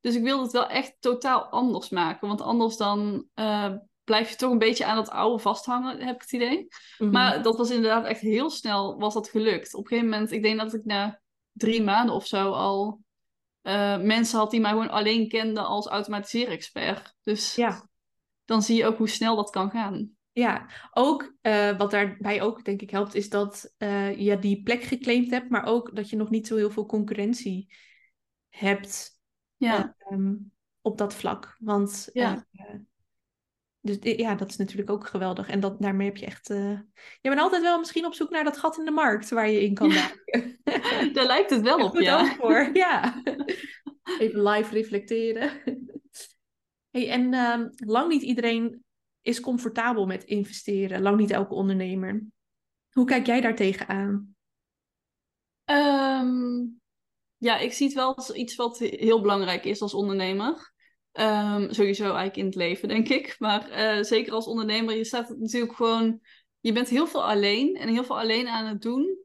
Dus 0.00 0.14
ik 0.14 0.22
wilde 0.22 0.42
het 0.42 0.52
wel 0.52 0.68
echt 0.68 0.96
totaal 1.00 1.44
anders 1.44 1.88
maken, 1.88 2.28
want 2.28 2.40
anders 2.40 2.76
dan 2.76 3.26
eh, 3.34 3.72
blijf 4.04 4.30
je 4.30 4.36
toch 4.36 4.50
een 4.52 4.58
beetje 4.58 4.84
aan 4.84 4.96
het 4.96 5.10
oude 5.10 5.42
vasthangen, 5.42 6.00
heb 6.00 6.14
ik 6.14 6.20
het 6.20 6.32
idee. 6.32 6.68
Mhm. 6.98 7.10
Maar 7.10 7.42
dat 7.42 7.56
was 7.56 7.70
inderdaad 7.70 8.04
echt 8.04 8.20
heel 8.20 8.50
snel 8.50 8.98
was 8.98 9.14
dat 9.14 9.28
gelukt. 9.28 9.74
Op 9.74 9.80
een 9.80 9.86
gegeven 9.86 10.10
moment, 10.10 10.32
ik 10.32 10.42
denk 10.42 10.58
dat 10.58 10.74
ik 10.74 10.84
na 10.84 11.20
drie 11.52 11.82
maanden 11.82 12.14
of 12.14 12.26
zo 12.26 12.50
al 12.50 13.00
eh, 13.60 13.98
mensen 13.98 14.38
had 14.38 14.50
die 14.50 14.60
mij 14.60 14.70
gewoon 14.70 14.90
alleen 14.90 15.28
kenden 15.28 15.66
als 15.66 15.86
automatiseren-expert. 15.86 17.14
Dus 17.22 17.54
Ja. 17.54 17.88
dan 18.44 18.62
zie 18.62 18.76
je 18.76 18.86
ook 18.86 18.98
hoe 18.98 19.08
snel 19.08 19.36
dat 19.36 19.50
kan 19.50 19.70
gaan. 19.70 20.10
Ja, 20.34 20.66
ook 20.92 21.34
eh, 21.40 21.76
wat 21.78 21.90
daarbij 21.90 22.42
ook 22.42 22.64
denk 22.64 22.82
ik 22.82 22.90
helpt, 22.90 23.14
is 23.14 23.28
dat 23.28 23.74
eh, 23.76 24.18
je 24.18 24.38
die 24.38 24.62
plek 24.62 24.82
geclaimd 24.82 25.30
hebt, 25.30 25.50
maar 25.50 25.64
ook 25.64 25.96
dat 25.96 26.10
je 26.10 26.16
nog 26.16 26.30
niet 26.30 26.46
zo 26.46 26.56
heel 26.56 26.70
veel 26.70 26.86
concurrentie 26.86 27.74
hebt 28.48 29.20
Ja, 29.56 29.94
ehm, 29.98 30.34
op 30.80 30.98
dat 30.98 31.14
vlak. 31.14 31.56
Want 31.58 32.08
Ja. 32.12 32.46
eh, 32.52 32.74
dus 33.80 33.96
ja, 34.00 34.34
dat 34.34 34.50
is 34.50 34.56
natuurlijk 34.56 34.90
ook 34.90 35.06
geweldig. 35.06 35.48
En 35.48 35.60
dat, 35.60 35.80
daarmee 35.80 36.06
heb 36.06 36.16
je 36.16 36.26
echt. 36.26 36.48
Je 36.48 36.84
bent 37.20 37.40
altijd 37.40 37.62
wel 37.62 37.78
misschien 37.78 38.06
op 38.06 38.14
zoek 38.14 38.30
naar 38.30 38.44
dat 38.44 38.58
gat 38.58 38.78
in 38.78 38.84
de 38.84 38.90
markt 38.90 39.30
waar 39.30 39.50
je 39.50 39.62
in 39.62 39.74
kan 39.74 39.90
Ja. 39.90 40.10
daar 41.12 41.26
lijkt 41.26 41.50
het 41.50 41.60
wel 41.62 41.84
op, 41.84 42.00
ja. 42.00 42.34
voor, 42.34 42.70
ja. 42.76 43.22
Even 44.18 44.42
live 44.42 44.74
reflecteren. 44.74 45.50
Hey, 46.90 47.10
en 47.10 47.34
ehm, 47.34 47.68
lang 47.76 48.08
niet 48.08 48.22
iedereen 48.22 48.83
is 49.24 49.40
comfortabel 49.40 50.06
met 50.06 50.24
investeren. 50.24 51.02
Lang 51.02 51.16
niet 51.16 51.30
elke 51.30 51.54
ondernemer. 51.54 52.22
Hoe 52.90 53.06
kijk 53.06 53.26
jij 53.26 53.40
daar 53.40 53.56
tegenaan? 53.56 54.36
Ehm, 55.64 56.66
ja, 57.36 57.58
ik 57.58 57.72
zie 57.72 57.86
het 57.86 57.94
wel 57.94 58.14
als 58.14 58.30
iets 58.30 58.54
wat 58.54 58.78
heel 58.78 59.20
belangrijk 59.20 59.64
is 59.64 59.80
als 59.80 59.94
ondernemer. 59.94 60.72
Ehm, 61.12 61.72
sowieso 61.72 62.04
eigenlijk 62.04 62.36
in 62.36 62.44
het 62.44 62.54
leven, 62.54 62.88
denk 62.88 63.08
ik. 63.08 63.36
Maar 63.38 63.68
eh, 63.68 64.02
zeker 64.02 64.32
als 64.32 64.46
ondernemer, 64.46 64.96
je 64.96 65.04
staat 65.04 65.28
natuurlijk 65.28 65.74
gewoon... 65.74 66.20
Je 66.60 66.72
bent 66.72 66.88
heel 66.88 67.06
veel 67.06 67.24
alleen 67.24 67.76
en 67.76 67.88
heel 67.88 68.04
veel 68.04 68.18
alleen 68.18 68.48
aan 68.48 68.66
het 68.66 68.82
doen. 68.82 69.18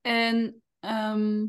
En 0.00 0.62
ehm, 0.80 1.46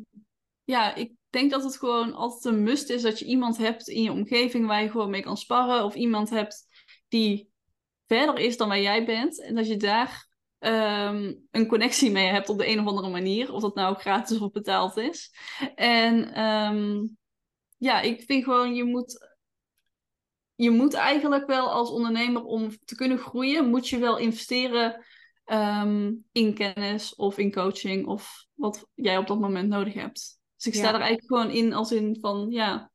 ja, 0.64 0.96
ik 0.96 1.12
denk 1.30 1.52
dat 1.52 1.64
het 1.64 1.78
gewoon 1.78 2.14
altijd 2.14 2.46
een 2.56 2.64
must 2.64 2.90
is 2.90 3.02
dat 3.02 3.20
je 3.20 3.26
iemand 3.26 3.58
hebt 3.58 3.88
in 3.88 4.04
je 4.04 4.12
omgeving 4.12 4.68
waar 4.68 4.82
je 4.82 4.90
gewoon 4.90 5.10
mee 5.10 5.22
kan 5.22 5.38
sparren. 5.38 5.84
Of 5.84 5.96
iemand 5.96 6.30
hebt 6.30 6.66
die 7.08 7.50
verder 8.08 8.40
is 8.40 8.58
dan 8.58 8.68
waar 8.68 8.80
jij 8.82 9.06
bent. 9.06 9.42
En 9.42 9.56
dat 9.56 9.68
je 9.68 9.78
daar 9.78 10.28
ehm, 10.60 11.34
een 11.52 11.68
connectie 11.68 12.12
mee 12.12 12.28
hebt 12.28 12.50
op 12.50 12.58
de 12.58 12.68
een 12.68 12.80
of 12.80 12.86
andere 12.86 13.10
manier. 13.10 13.54
Of 13.54 13.62
dat 13.62 13.76
nou 13.76 13.96
gratis 13.96 14.40
of 14.40 14.52
betaald 14.52 14.98
is. 14.98 15.34
En 15.76 16.34
ehm, 16.34 17.08
ja, 17.78 18.02
ik 18.02 18.22
vind 18.22 18.44
gewoon, 18.44 18.76
je 18.76 18.84
moet, 18.84 19.28
je 20.56 20.70
moet 20.70 20.94
eigenlijk 20.94 21.48
wel 21.48 21.72
als 21.72 21.90
ondernemer 21.90 22.44
om 22.44 22.70
te 22.86 22.96
kunnen 22.96 23.18
groeien, 23.18 23.70
moet 23.70 23.90
je 23.90 23.98
wel 23.98 24.18
investeren 24.18 25.06
ehm, 25.44 26.14
in 26.32 26.54
kennis 26.54 27.16
of 27.16 27.38
in 27.38 27.52
coaching 27.52 28.08
of 28.08 28.46
wat 28.54 28.88
jij 28.94 29.18
op 29.18 29.28
dat 29.28 29.40
moment 29.40 29.70
nodig 29.70 29.94
hebt. 29.94 30.40
Dus 30.56 30.66
ik 30.66 30.74
sta 30.74 30.88
Ja. 30.88 30.94
er 30.94 31.02
eigenlijk 31.02 31.28
gewoon 31.28 31.56
in 31.56 31.74
als 31.74 31.92
in 31.92 32.18
van, 32.20 32.50
ja, 32.50 32.92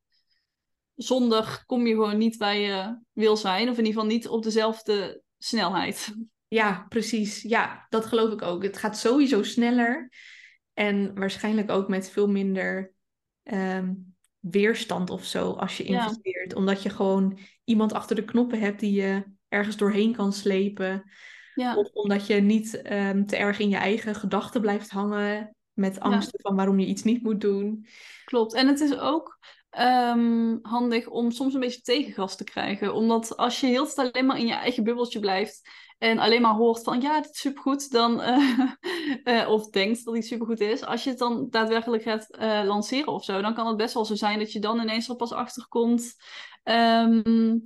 zonder 1.02 1.62
kom 1.66 1.86
je 1.86 1.94
gewoon 1.94 2.18
niet 2.18 2.36
waar 2.36 2.56
je 2.56 2.98
wil 3.12 3.36
zijn. 3.36 3.68
Of 3.68 3.78
in 3.78 3.84
ieder 3.84 4.00
geval 4.00 4.16
niet 4.16 4.28
op 4.28 4.42
dezelfde 4.42 5.22
snelheid. 5.38 6.14
Ja, 6.48 6.86
precies. 6.88 7.42
Ja, 7.42 7.86
dat 7.88 8.06
geloof 8.06 8.32
ik 8.32 8.42
ook. 8.42 8.62
Het 8.62 8.76
gaat 8.76 8.98
sowieso 8.98 9.42
sneller. 9.42 10.10
En 10.74 11.14
waarschijnlijk 11.14 11.70
ook 11.70 11.88
met 11.88 12.10
veel 12.10 12.28
minder 12.28 12.92
ehm, 13.42 13.92
weerstand 14.38 15.10
of 15.10 15.24
zo 15.24 15.50
als 15.52 15.76
je 15.76 15.90
Ja. 15.90 16.02
investeert. 16.02 16.54
Omdat 16.54 16.82
je 16.82 16.90
gewoon 16.90 17.38
iemand 17.64 17.92
achter 17.92 18.16
de 18.16 18.24
knoppen 18.24 18.60
hebt 18.60 18.80
die 18.80 18.92
je 18.92 19.24
ergens 19.48 19.76
doorheen 19.76 20.16
kan 20.16 20.32
slepen. 20.32 21.10
Ja, 21.54 21.76
Of 21.76 21.90
omdat 21.92 22.26
je 22.26 22.34
niet 22.34 22.82
ehm, 22.82 23.24
te 23.24 23.36
erg 23.36 23.58
in 23.58 23.68
je 23.68 23.76
eigen 23.76 24.14
gedachten 24.14 24.60
blijft 24.60 24.90
hangen. 24.90 25.56
Met 25.72 26.00
angsten 26.00 26.40
van 26.40 26.56
waarom 26.56 26.78
je 26.78 26.86
iets 26.86 27.02
niet 27.02 27.22
moet 27.22 27.40
doen. 27.40 27.86
klopt. 28.24 28.54
En 28.54 28.66
het 28.66 28.80
is 28.80 28.98
ook 28.98 29.38
ehm, 29.72 30.58
handig 30.62 31.08
om 31.08 31.30
soms 31.30 31.54
een 31.54 31.60
beetje 31.60 31.80
tegengas 31.80 32.36
te 32.36 32.44
krijgen. 32.44 32.94
Omdat 32.94 33.36
als 33.36 33.60
je 33.60 33.66
heel 33.66 33.86
tijd 33.86 34.12
alleen 34.12 34.26
maar 34.26 34.38
in 34.38 34.46
je 34.46 34.52
eigen 34.52 34.84
bubbeltje 34.84 35.20
blijft 35.20 35.60
en 35.98 36.18
alleen 36.18 36.42
maar 36.42 36.54
hoort 36.54 36.82
van 36.82 37.00
ja, 37.00 37.20
dit 37.20 37.30
is 37.30 37.40
supergoed, 37.40 37.90
dan, 37.90 38.20
eh, 38.20 38.60
eh, 39.42 39.48
of 39.48 39.70
denkt 39.70 40.04
dat 40.04 40.16
iets 40.16 40.28
supergoed 40.28 40.60
is, 40.60 40.84
als 40.84 41.04
je 41.04 41.10
het 41.10 41.18
dan 41.18 41.46
daadwerkelijk 41.50 42.02
gaat 42.02 42.30
eh, 42.30 42.62
lanceren 42.64 43.12
of 43.12 43.24
zo, 43.24 43.40
dan 43.40 43.54
kan 43.54 43.66
het 43.66 43.76
best 43.76 43.94
wel 43.94 44.04
zo 44.04 44.14
zijn 44.14 44.38
dat 44.38 44.52
je 44.52 44.60
dan 44.60 44.80
ineens 44.80 45.08
er 45.08 45.16
pas 45.16 45.32
achter 45.32 45.66
komt 45.68 46.14
ehm, 46.62 47.58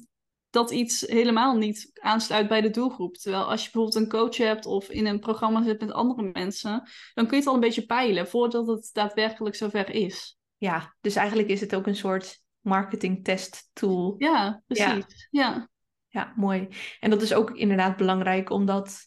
dat 0.50 0.70
iets 0.70 1.00
helemaal 1.00 1.56
niet 1.56 1.90
aansluit 1.94 2.48
bij 2.48 2.60
de 2.60 2.70
doelgroep. 2.70 3.16
Terwijl 3.16 3.44
als 3.44 3.64
je 3.64 3.70
bijvoorbeeld 3.72 4.04
een 4.04 4.10
coach 4.10 4.36
hebt 4.36 4.66
of 4.66 4.88
in 4.88 5.06
een 5.06 5.20
programma 5.20 5.62
zit 5.62 5.80
met 5.80 5.92
andere 5.92 6.30
mensen, 6.32 6.88
dan 7.14 7.26
kun 7.26 7.36
je 7.36 7.42
het 7.42 7.46
al 7.46 7.54
een 7.54 7.60
beetje 7.60 7.86
peilen 7.86 8.28
voordat 8.28 8.66
het 8.66 8.90
daadwerkelijk 8.92 9.54
zover 9.54 9.90
is. 9.90 10.36
Ja, 10.56 10.94
dus 11.00 11.16
eigenlijk 11.16 11.48
is 11.48 11.60
het 11.60 11.74
ook 11.74 11.86
een 11.86 11.96
soort 11.96 12.44
marketing 12.60 13.24
test 13.24 13.70
tool. 13.72 14.14
Ja, 14.18 14.62
precies. 14.66 15.28
Ja, 15.30 15.68
Ja, 16.08 16.32
mooi. 16.36 16.68
En 17.00 17.10
dat 17.10 17.22
is 17.22 17.34
ook 17.34 17.50
inderdaad 17.50 17.96
belangrijk, 17.96 18.50
omdat, 18.50 18.98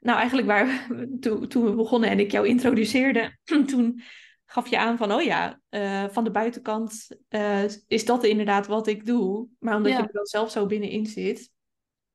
nou 0.00 0.18
eigenlijk 0.18 0.46
waar 0.48 0.86
we, 0.88 1.16
toen, 1.20 1.48
toen 1.48 1.64
we 1.64 1.74
begonnen 1.74 2.10
en 2.10 2.20
ik 2.20 2.30
jou 2.30 2.46
introduceerde, 2.46 3.38
toen 3.66 4.02
gaf 4.46 4.68
je 4.68 4.78
aan 4.78 4.96
van, 4.96 5.12
oh 5.12 5.22
ja, 5.22 5.60
eh, 5.68 6.04
van 6.08 6.24
de 6.24 6.30
buitenkant 6.30 7.08
eh, 7.28 7.64
is 7.86 8.04
dat 8.04 8.24
inderdaad 8.24 8.66
wat 8.66 8.86
ik 8.86 9.06
doe. 9.06 9.48
Maar 9.58 9.76
omdat 9.76 9.92
Ja. 9.92 9.98
je 9.98 10.04
er 10.04 10.12
dan 10.12 10.26
zelf 10.26 10.50
zo 10.50 10.66
binnenin 10.66 11.06
zit. 11.06 11.50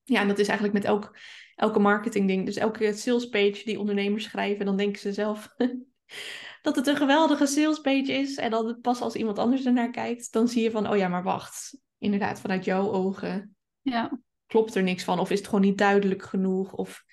Ja, 0.03 0.21
en 0.21 0.27
dat 0.27 0.39
is 0.39 0.47
eigenlijk 0.47 0.77
met 0.77 0.87
elk, 0.87 1.17
elke 1.55 1.79
marketingding. 1.79 2.45
Dus 2.45 2.55
elke 2.55 2.93
salespage 2.93 3.61
die 3.65 3.79
ondernemers 3.79 4.23
schrijven, 4.23 4.65
dan 4.65 4.77
denken 4.77 4.99
ze 5.01 5.13
zelf 5.13 5.49
dat 6.61 6.75
het 6.75 6.87
een 6.87 6.95
geweldige 6.95 7.45
salespage 7.45 8.11
is. 8.11 8.35
En 8.35 8.51
dan 8.51 8.77
pas 8.81 9.01
als 9.01 9.15
iemand 9.15 9.39
anders 9.39 9.65
ernaar 9.65 9.91
kijkt, 9.91 10.31
dan 10.31 10.47
zie 10.47 10.63
je 10.63 10.71
van, 10.71 10.89
oh 10.89 10.97
ja, 10.97 11.07
maar 11.07 11.23
wacht. 11.23 11.77
Inderdaad, 11.97 12.39
vanuit 12.39 12.65
jouw 12.65 12.91
ogen 12.91 13.55
ja, 13.81 14.19
klopt 14.47 14.75
er 14.75 14.83
niks 14.83 15.03
van? 15.03 15.19
Of 15.19 15.31
is 15.31 15.37
het 15.37 15.47
gewoon 15.47 15.65
niet 15.65 15.77
duidelijk 15.77 16.23
genoeg? 16.23 16.73
Of 16.73 17.03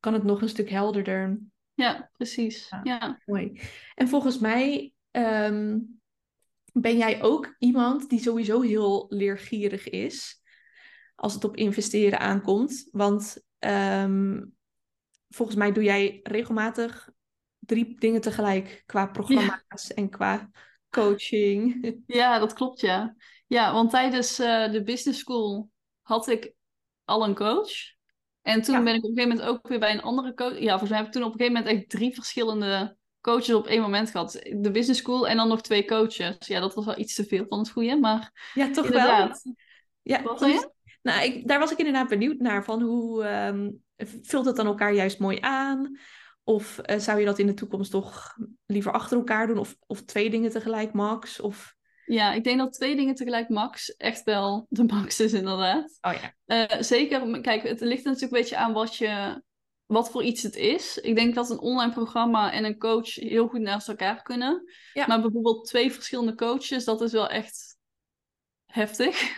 kan 0.00 0.12
het 0.12 0.24
nog 0.24 0.42
een 0.42 0.48
stuk 0.48 0.70
helderder? 0.70 1.38
ja, 1.74 2.10
precies. 2.16 2.68
Ja. 2.68 2.80
Ja, 2.82 3.20
Mooi. 3.26 3.60
En 3.94 4.08
volgens 4.08 4.38
mij 4.38 4.92
ehm, 5.10 5.78
ben 6.72 6.96
jij 6.96 7.22
ook 7.22 7.54
iemand 7.58 8.10
die 8.10 8.20
sowieso 8.20 8.60
heel 8.60 9.06
leergierig 9.08 9.88
is 9.88 10.42
als 11.14 11.34
het 11.34 11.44
op 11.44 11.56
investeren 11.56 12.18
aankomt? 12.18 12.88
Want 12.90 13.44
ehm, 13.58 14.44
volgens 15.28 15.58
mij 15.58 15.72
doe 15.72 15.82
jij 15.82 16.20
regelmatig 16.22 17.10
drie 17.66 17.98
dingen 17.98 18.20
tegelijk 18.20 18.82
qua 18.86 19.06
programma's 19.06 19.94
en 19.94 20.10
qua 20.10 20.50
coaching. 20.90 21.82
Ja, 22.06 22.38
dat 22.38 22.52
klopt 22.52 22.80
ja. 22.80 23.14
Ja, 23.46 23.72
want 23.72 23.90
tijdens 23.90 24.40
uh, 24.40 24.70
de 24.70 24.82
business 24.82 25.20
school 25.20 25.70
had 26.02 26.28
ik 26.28 26.52
al 27.04 27.24
een 27.24 27.34
coach. 27.34 27.72
En 28.42 28.62
toen 28.62 28.84
ben 28.84 28.94
ik 28.94 29.04
op 29.04 29.10
een 29.10 29.16
gegeven 29.16 29.36
moment 29.36 29.56
ook 29.56 29.68
weer 29.68 29.78
bij 29.78 29.92
een 29.92 30.02
andere 30.02 30.34
coach. 30.34 30.58
Ja, 30.58 30.68
volgens 30.68 30.90
mij 30.90 30.98
heb 30.98 31.06
ik 31.06 31.12
toen 31.12 31.22
op 31.22 31.32
een 31.32 31.38
gegeven 31.38 31.60
moment 31.60 31.76
echt 31.76 31.90
drie 31.90 32.14
verschillende 32.14 32.96
coaches 33.20 33.54
op 33.54 33.66
één 33.66 33.80
moment 33.80 34.10
gehad. 34.10 34.32
De 34.32 34.70
business 34.70 35.00
school 35.00 35.28
en 35.28 35.36
dan 35.36 35.48
nog 35.48 35.60
twee 35.60 35.84
coaches. 35.84 36.46
Ja, 36.46 36.60
dat 36.60 36.74
was 36.74 36.84
wel 36.84 36.98
iets 36.98 37.14
te 37.14 37.24
veel 37.24 37.44
van 37.48 37.58
het 37.58 37.70
goede, 37.70 37.96
maar 37.96 38.50
ja, 38.54 38.70
toch 38.70 38.84
inderdaad. 38.84 39.42
wel. 39.42 39.54
Ja, 40.02 40.22
Wat 40.22 40.40
je? 40.40 40.72
Nou, 41.02 41.24
ik, 41.24 41.48
daar 41.48 41.58
was 41.58 41.72
ik 41.72 41.78
inderdaad 41.78 42.08
benieuwd 42.08 42.38
naar 42.38 42.64
van 42.64 42.82
hoe 42.82 43.24
um, 43.46 43.82
vult 44.22 44.46
het 44.46 44.56
dan 44.56 44.66
elkaar 44.66 44.92
juist 44.92 45.18
mooi 45.18 45.38
aan? 45.40 45.98
Of 46.44 46.80
uh, 46.90 46.98
zou 46.98 47.18
je 47.18 47.24
dat 47.24 47.38
in 47.38 47.46
de 47.46 47.54
toekomst 47.54 47.90
toch 47.90 48.36
liever 48.66 48.92
achter 48.92 49.16
elkaar 49.16 49.46
doen? 49.46 49.58
Of, 49.58 49.76
of 49.86 50.02
twee 50.02 50.30
dingen 50.30 50.50
tegelijk, 50.50 50.92
max? 50.92 51.40
Of... 51.40 51.74
Ja, 52.06 52.32
ik 52.32 52.44
denk 52.44 52.58
dat 52.58 52.72
twee 52.72 52.96
dingen 52.96 53.14
tegelijk 53.14 53.48
max 53.48 53.96
echt 53.96 54.22
wel 54.22 54.66
de 54.68 54.84
max 54.84 55.20
is, 55.20 55.32
inderdaad. 55.32 55.98
Oh 56.00 56.12
ja. 56.12 56.34
Uh, 56.72 56.82
zeker, 56.82 57.40
kijk, 57.40 57.62
het 57.62 57.80
ligt 57.80 58.04
natuurlijk 58.04 58.32
een 58.32 58.40
beetje 58.40 58.56
aan 58.56 58.72
wat, 58.72 58.96
je, 58.96 59.42
wat 59.86 60.10
voor 60.10 60.22
iets 60.22 60.42
het 60.42 60.56
is. 60.56 60.98
Ik 60.98 61.14
denk 61.14 61.34
dat 61.34 61.50
een 61.50 61.60
online 61.60 61.92
programma 61.92 62.52
en 62.52 62.64
een 62.64 62.78
coach 62.78 63.14
heel 63.14 63.48
goed 63.48 63.60
naast 63.60 63.88
elkaar 63.88 64.22
kunnen. 64.22 64.62
Ja. 64.92 65.06
Maar 65.06 65.20
bijvoorbeeld 65.20 65.66
twee 65.66 65.92
verschillende 65.92 66.34
coaches, 66.34 66.84
dat 66.84 67.00
is 67.00 67.12
wel 67.12 67.28
echt 67.28 67.78
heftig. 68.66 69.36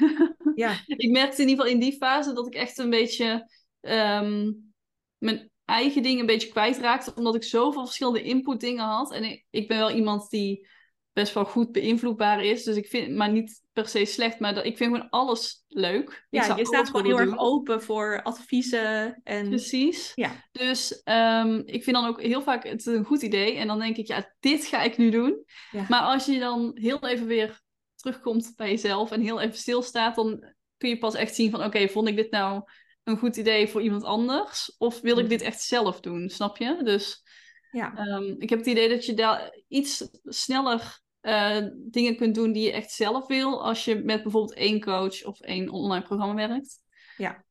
Ja. 0.54 0.80
ik 0.96 1.10
merkte 1.10 1.42
in 1.42 1.48
ieder 1.48 1.64
geval 1.64 1.80
in 1.80 1.90
die 1.90 1.96
fase 1.96 2.32
dat 2.32 2.46
ik 2.46 2.54
echt 2.54 2.78
een 2.78 2.90
beetje 2.90 3.50
um, 3.80 4.72
mijn 5.18 5.50
eigen 5.66 6.02
dingen 6.02 6.20
een 6.20 6.26
beetje 6.26 6.48
kwijtraakte, 6.48 7.14
omdat 7.14 7.34
ik 7.34 7.44
zoveel 7.44 7.84
verschillende 7.84 8.22
input 8.22 8.60
dingen 8.60 8.84
had. 8.84 9.12
En 9.12 9.24
ik, 9.24 9.46
ik 9.50 9.68
ben 9.68 9.78
wel 9.78 9.90
iemand 9.90 10.30
die 10.30 10.68
best 11.12 11.34
wel 11.34 11.44
goed 11.44 11.72
beïnvloedbaar 11.72 12.44
is. 12.44 12.64
Dus 12.64 12.76
ik 12.76 12.86
vind, 12.86 13.14
maar 13.14 13.32
niet 13.32 13.62
per 13.72 13.88
se 13.88 14.04
slecht, 14.04 14.40
maar 14.40 14.54
dat, 14.54 14.64
ik 14.64 14.76
vind 14.76 14.92
gewoon 14.92 15.10
alles 15.10 15.64
leuk. 15.68 16.26
Ja, 16.30 16.56
je 16.56 16.66
staat 16.66 16.86
gewoon 16.86 17.06
heel 17.06 17.18
erg 17.18 17.38
open 17.38 17.82
voor 17.82 18.22
adviezen. 18.22 19.20
En... 19.24 19.48
Precies. 19.48 20.12
Ja. 20.14 20.44
Dus 20.52 21.02
um, 21.04 21.62
ik 21.66 21.84
vind 21.84 21.96
dan 21.96 22.06
ook 22.06 22.22
heel 22.22 22.42
vaak 22.42 22.64
het 22.64 22.86
een 22.86 23.04
goed 23.04 23.22
idee. 23.22 23.56
En 23.56 23.66
dan 23.66 23.78
denk 23.78 23.96
ik, 23.96 24.06
ja, 24.06 24.34
dit 24.40 24.66
ga 24.66 24.82
ik 24.82 24.96
nu 24.96 25.10
doen. 25.10 25.44
Ja. 25.70 25.86
Maar 25.88 26.00
als 26.00 26.26
je 26.26 26.38
dan 26.38 26.70
heel 26.74 27.06
even 27.06 27.26
weer 27.26 27.60
terugkomt 27.94 28.52
bij 28.56 28.70
jezelf 28.70 29.10
en 29.10 29.20
heel 29.20 29.40
even 29.40 29.58
stilstaat, 29.58 30.14
dan 30.14 30.54
kun 30.76 30.88
je 30.88 30.98
pas 30.98 31.14
echt 31.14 31.34
zien 31.34 31.50
van, 31.50 31.64
oké, 31.64 31.88
vond 31.88 32.08
ik 32.08 32.16
dit 32.16 32.30
nou 32.30 32.62
een 33.06 33.18
goed 33.18 33.36
idee 33.36 33.68
voor 33.68 33.82
iemand 33.82 34.04
anders? 34.04 34.76
Of 34.78 35.00
wil 35.00 35.18
ik 35.18 35.28
dit 35.28 35.40
echt 35.40 35.60
zelf 35.60 36.00
doen, 36.00 36.28
snap 36.28 36.56
je? 36.56 36.80
Dus 36.82 37.24
ja. 37.70 38.06
Um, 38.06 38.36
ik 38.38 38.50
heb 38.50 38.58
het 38.58 38.68
idee 38.68 38.88
dat 38.88 39.06
je 39.06 39.14
daar 39.14 39.58
iets 39.68 40.08
sneller 40.24 41.00
uh, 41.22 41.66
dingen 41.74 42.16
kunt 42.16 42.34
doen 42.34 42.52
die 42.52 42.64
je 42.64 42.72
echt 42.72 42.90
zelf 42.90 43.26
wil, 43.26 43.64
als 43.64 43.84
je 43.84 43.94
met 43.94 44.22
bijvoorbeeld 44.22 44.54
één 44.54 44.80
coach 44.80 45.24
of 45.24 45.40
één 45.40 45.68
online 45.68 46.04
programma 46.04 46.34
werkt. 46.34 46.78
Ja. 47.16 47.44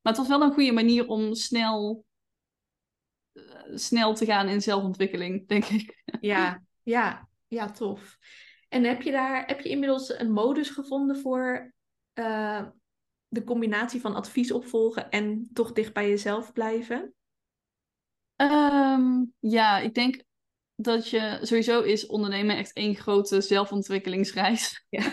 Maar 0.00 0.12
het 0.12 0.16
was 0.16 0.28
wel 0.28 0.42
een 0.42 0.52
goede 0.52 0.72
manier 0.72 1.06
om 1.06 1.34
snel, 1.34 2.04
uh, 3.32 3.44
snel 3.74 4.14
te 4.14 4.24
gaan 4.24 4.48
in 4.48 4.62
zelfontwikkeling, 4.62 5.46
denk 5.48 5.64
ik. 5.64 6.02
Ja, 6.20 6.62
ja, 6.82 7.28
ja, 7.46 7.70
tof. 7.70 8.18
En 8.68 8.84
heb 8.84 9.02
je 9.02 9.10
daar, 9.10 9.46
heb 9.46 9.60
je 9.60 9.68
inmiddels 9.68 10.18
een 10.18 10.32
modus 10.32 10.70
gevonden 10.70 11.16
voor 11.20 11.74
uh, 12.14 12.66
de 13.30 13.44
combinatie 13.44 14.00
van 14.00 14.14
advies 14.14 14.52
opvolgen 14.52 15.10
en 15.10 15.48
toch 15.52 15.72
dicht 15.72 15.92
bij 15.92 16.08
jezelf 16.08 16.52
blijven? 16.52 17.14
Um, 18.36 19.32
ja, 19.38 19.78
ik 19.78 19.94
denk 19.94 20.22
dat 20.74 21.08
je 21.08 21.38
sowieso 21.42 21.80
is 21.80 22.06
ondernemen 22.06 22.56
echt 22.56 22.72
één 22.72 22.94
grote 22.94 23.40
zelfontwikkelingsreis. 23.40 24.84
Ja. 24.88 25.04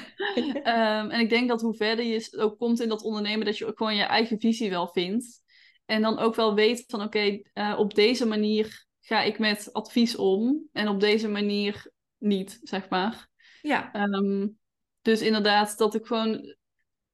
um, 1.01 1.09
en 1.13 1.19
ik 1.19 1.29
denk 1.29 1.47
dat 1.47 1.61
hoe 1.61 1.73
verder 1.73 2.05
je 2.05 2.37
ook 2.37 2.57
komt 2.57 2.79
in 2.79 2.89
dat 2.89 3.01
ondernemen, 3.01 3.45
dat 3.45 3.57
je 3.57 3.65
ook 3.65 3.77
gewoon 3.77 3.95
je 3.95 4.03
eigen 4.03 4.39
visie 4.39 4.69
wel 4.69 4.87
vindt. 4.87 5.41
En 5.85 6.01
dan 6.01 6.17
ook 6.17 6.35
wel 6.35 6.55
weet 6.55 6.83
van 6.87 7.01
oké, 7.01 7.17
okay, 7.17 7.45
uh, 7.53 7.79
op 7.79 7.93
deze 7.93 8.25
manier 8.25 8.85
ga 8.99 9.21
ik 9.21 9.39
met 9.39 9.73
advies 9.73 10.15
om 10.15 10.67
en 10.71 10.87
op 10.87 10.99
deze 10.99 11.27
manier 11.27 11.91
niet, 12.17 12.59
zeg 12.63 12.89
maar. 12.89 13.27
Ja. 13.61 13.95
Um, 13.95 14.57
dus 15.01 15.21
inderdaad, 15.21 15.77
dat 15.77 15.95
ik 15.95 16.05
gewoon 16.05 16.55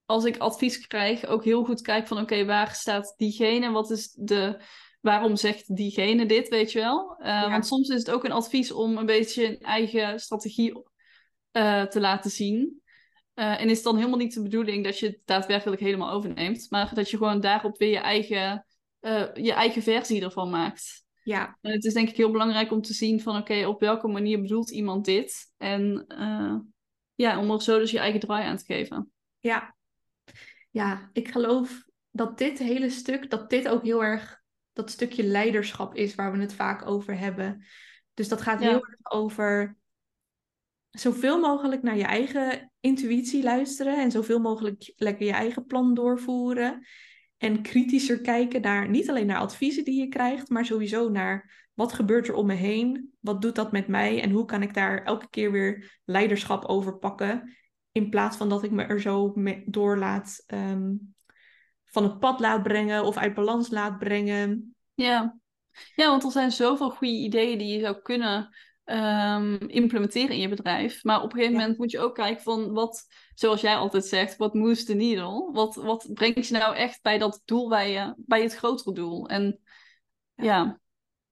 als 0.05 0.25
ik 0.25 0.37
advies 0.37 0.87
krijg, 0.87 1.25
ook 1.25 1.43
heel 1.43 1.63
goed 1.63 1.81
kijk 1.81 2.07
van 2.07 2.17
oké, 2.17 2.33
okay, 2.33 2.45
waar 2.45 2.71
staat 2.71 3.13
diegene? 3.17 3.71
Wat 3.71 3.91
is 3.91 4.11
de 4.11 4.61
waarom 5.03 5.35
zegt 5.35 5.75
diegene 5.75 6.25
dit, 6.25 6.49
weet 6.49 6.71
je 6.71 6.79
wel? 6.79 7.15
Uh, 7.19 7.25
ja. 7.25 7.49
Want 7.49 7.67
soms 7.67 7.89
is 7.89 7.99
het 7.99 8.11
ook 8.11 8.23
een 8.23 8.31
advies 8.31 8.71
om 8.71 8.97
een 8.97 9.05
beetje 9.05 9.47
een 9.47 9.59
eigen 9.59 10.19
strategie 10.19 10.83
uh, 11.51 11.83
te 11.83 11.99
laten 11.99 12.31
zien. 12.31 12.81
Uh, 13.35 13.61
en 13.61 13.69
is 13.69 13.75
het 13.75 13.83
dan 13.83 13.95
helemaal 13.97 14.17
niet 14.17 14.33
de 14.33 14.41
bedoeling 14.41 14.83
dat 14.83 14.99
je 14.99 15.05
het 15.05 15.19
daadwerkelijk 15.25 15.81
helemaal 15.81 16.11
overneemt, 16.11 16.67
maar 16.69 16.93
dat 16.93 17.09
je 17.09 17.17
gewoon 17.17 17.39
daarop 17.39 17.77
weer 17.77 17.89
je 17.89 17.97
eigen, 17.97 18.65
je 19.33 19.53
eigen 19.53 19.81
versie 19.81 20.21
ervan 20.21 20.49
maakt. 20.49 21.05
Ja. 21.23 21.57
En 21.61 21.71
het 21.71 21.85
is 21.85 21.93
denk 21.93 22.09
ik 22.09 22.17
heel 22.17 22.31
belangrijk 22.31 22.71
om 22.71 22.81
te 22.81 22.93
zien 22.93 23.21
van 23.21 23.37
oké, 23.37 23.51
okay, 23.51 23.63
op 23.63 23.79
welke 23.79 24.07
manier 24.07 24.41
bedoelt 24.41 24.71
iemand 24.71 25.05
dit? 25.05 25.53
En 25.57 26.05
ja, 27.15 27.39
om 27.39 27.51
er 27.51 27.61
zo 27.61 27.79
dus 27.79 27.91
je 27.91 27.99
eigen 27.99 28.19
draai 28.19 28.45
aan 28.45 28.57
te 28.57 28.65
geven. 28.65 29.11
Ja. 29.39 29.75
Ja, 30.73 31.09
ik 31.11 31.27
geloof 31.27 31.83
dat 32.11 32.37
dit 32.37 32.59
hele 32.59 32.89
stuk, 32.89 33.29
dat 33.29 33.49
dit 33.49 33.67
ook 33.67 33.83
heel 33.83 34.03
erg 34.03 34.41
dat 34.71 34.89
stukje 34.89 35.23
leiderschap 35.23 35.95
is 35.95 36.15
waar 36.15 36.31
we 36.31 36.39
het 36.39 36.53
vaak 36.53 36.85
over 36.85 37.17
hebben. 37.17 37.65
Dus 38.13 38.27
dat 38.27 38.41
gaat 38.41 38.59
heel 38.59 38.73
erg 38.73 39.11
over 39.11 39.77
zoveel 40.89 41.39
mogelijk 41.39 41.83
naar 41.83 41.97
je 41.97 42.03
eigen 42.03 42.71
intuïtie 42.79 43.43
luisteren 43.43 43.97
en 43.97 44.11
zoveel 44.11 44.39
mogelijk 44.39 44.93
lekker 44.95 45.25
je 45.25 45.31
eigen 45.31 45.65
plan 45.65 45.93
doorvoeren. 45.93 46.85
En 47.37 47.61
kritischer 47.61 48.21
kijken 48.21 48.61
naar 48.61 48.89
niet 48.89 49.09
alleen 49.09 49.25
naar 49.25 49.39
adviezen 49.39 49.83
die 49.83 49.99
je 49.99 50.07
krijgt, 50.07 50.49
maar 50.49 50.65
sowieso 50.65 51.09
naar 51.09 51.67
wat 51.73 51.93
gebeurt 51.93 52.27
er 52.27 52.33
om 52.33 52.45
me 52.45 52.53
heen? 52.53 53.13
Wat 53.19 53.41
doet 53.41 53.55
dat 53.55 53.71
met 53.71 53.87
mij? 53.87 54.21
En 54.21 54.29
hoe 54.29 54.45
kan 54.45 54.61
ik 54.61 54.73
daar 54.73 55.03
elke 55.03 55.29
keer 55.29 55.51
weer 55.51 55.99
leiderschap 56.05 56.65
over 56.65 56.97
pakken? 56.97 57.57
In 57.93 58.09
plaats 58.09 58.37
van 58.37 58.49
dat 58.49 58.63
ik 58.63 58.71
me 58.71 58.83
er 58.83 59.01
zo 59.01 59.33
door 59.65 59.97
laat 59.97 60.43
um, 60.47 61.15
van 61.85 62.03
het 62.03 62.19
pad 62.19 62.39
laat 62.39 62.63
brengen 62.63 63.03
of 63.03 63.17
uit 63.17 63.33
balans 63.33 63.69
laat 63.69 63.99
brengen. 63.99 64.75
Ja. 64.93 65.39
ja, 65.95 66.09
want 66.09 66.23
er 66.23 66.31
zijn 66.31 66.51
zoveel 66.51 66.89
goede 66.89 67.13
ideeën 67.13 67.57
die 67.57 67.73
je 67.73 67.79
zou 67.79 68.01
kunnen 68.01 68.55
um, 68.85 69.59
implementeren 69.59 70.35
in 70.35 70.41
je 70.41 70.49
bedrijf. 70.49 71.03
Maar 71.03 71.21
op 71.21 71.23
een 71.23 71.31
gegeven 71.31 71.53
ja. 71.53 71.59
moment 71.59 71.77
moet 71.77 71.91
je 71.91 71.99
ook 71.99 72.15
kijken 72.15 72.43
van 72.43 72.71
wat, 72.71 73.05
zoals 73.33 73.61
jij 73.61 73.75
altijd 73.75 74.05
zegt, 74.05 74.37
wat 74.37 74.53
moves 74.53 74.85
the 74.85 74.93
needle? 74.93 75.51
Wat, 75.51 75.75
wat 75.75 76.09
brengt 76.13 76.47
je 76.47 76.57
nou 76.57 76.75
echt 76.75 77.01
bij 77.01 77.17
dat 77.17 77.41
doel, 77.45 77.69
bij, 77.69 77.91
je, 77.91 78.13
bij 78.17 78.41
het 78.41 78.55
grotere 78.55 78.93
doel? 78.93 79.27
En 79.27 79.59
ja, 80.33 80.43
ja 80.43 80.79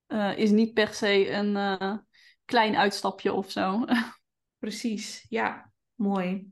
uh, 0.07 0.37
is 0.37 0.49
niet 0.49 0.73
per 0.73 0.93
se 0.93 1.31
een 1.31 1.55
uh, 1.55 1.97
klein 2.45 2.75
uitstapje 2.75 3.33
of 3.33 3.51
zo. 3.51 3.85
Precies, 4.59 5.25
ja, 5.29 5.70
mooi. 6.01 6.51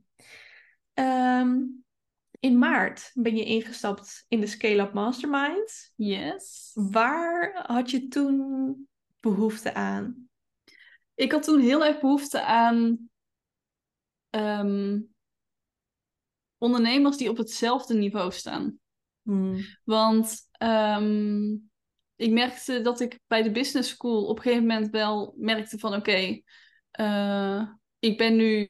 Um, 0.94 1.84
in 2.40 2.58
maart 2.58 3.10
ben 3.14 3.36
je 3.36 3.44
ingestapt 3.44 4.24
in 4.28 4.40
de 4.40 4.46
Scale 4.46 4.82
Up 4.82 4.92
Mastermind. 4.92 5.92
Yes. 5.96 6.70
Waar 6.74 7.64
had 7.66 7.90
je 7.90 8.08
toen 8.08 8.76
behoefte 9.20 9.74
aan? 9.74 10.28
Ik 11.14 11.32
had 11.32 11.42
toen 11.42 11.60
heel 11.60 11.84
erg 11.84 12.00
behoefte 12.00 12.44
aan 12.44 13.10
um, 14.30 15.08
ondernemers 16.58 17.16
die 17.16 17.30
op 17.30 17.36
hetzelfde 17.36 17.94
niveau 17.94 18.32
staan. 18.32 18.78
Hmm. 19.22 19.56
Want 19.84 20.36
um, 20.58 21.70
ik 22.16 22.30
merkte 22.30 22.80
dat 22.80 23.00
ik 23.00 23.20
bij 23.26 23.42
de 23.42 23.50
business 23.50 23.88
school 23.88 24.26
op 24.26 24.36
een 24.36 24.42
gegeven 24.42 24.66
moment 24.66 24.90
wel 24.90 25.34
merkte 25.36 25.78
van 25.78 25.94
oké, 25.94 26.10
okay, 26.10 26.44
uh, 27.00 27.68
ik 27.98 28.18
ben 28.18 28.36
nu 28.36 28.66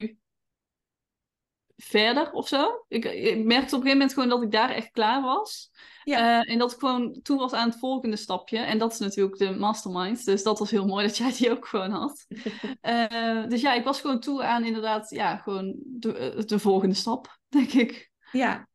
verder 1.83 2.33
of 2.33 2.49
zo. 2.49 2.85
Ik, 2.89 3.05
ik, 3.05 3.45
merkte 3.45 3.47
op 3.47 3.55
een 3.55 3.87
gegeven 3.87 3.91
moment 3.91 4.13
gewoon 4.13 4.29
dat 4.29 4.43
ik 4.43 4.51
daar 4.51 4.71
echt 4.71 4.91
klaar 4.91 5.23
was. 5.23 5.71
Ja. 6.05 6.41
Uh, 6.41 6.53
en 6.53 6.59
dat 6.59 6.73
ik 6.73 6.79
gewoon 6.79 7.21
toe 7.23 7.39
was 7.39 7.53
aan 7.53 7.69
het 7.69 7.79
volgende 7.79 8.17
stapje. 8.17 8.59
En 8.59 8.79
dat 8.79 8.93
is 8.93 8.99
natuurlijk 8.99 9.39
de 9.39 9.51
mastermind. 9.51 10.25
Dus 10.25 10.43
dat 10.43 10.59
was 10.59 10.71
heel 10.71 10.87
mooi 10.87 11.07
dat 11.07 11.17
jij 11.17 11.33
die 11.33 11.51
ook 11.51 11.67
gewoon 11.67 11.91
had. 11.91 12.27
uh, 12.83 13.47
dus 13.51 13.61
ja, 13.61 13.75
ik 13.75 13.85
was 13.85 14.01
gewoon 14.01 14.21
toe 14.21 14.45
aan 14.45 14.65
inderdaad, 14.65 15.11
ja, 15.11 15.37
gewoon 15.37 15.77
de, 15.85 16.43
de 16.47 16.59
volgende 16.59 16.95
stap, 16.95 17.39
denk 17.49 17.73
ik. 17.73 18.11
Ja. 18.33 18.69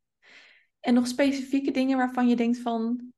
En 0.80 0.94
nog 0.94 1.08
specifieke 1.08 1.72
dingen 1.72 1.98
waarvan 1.98 2.28
je 2.28 2.36
denkt 2.36 2.60
van, 2.60 3.14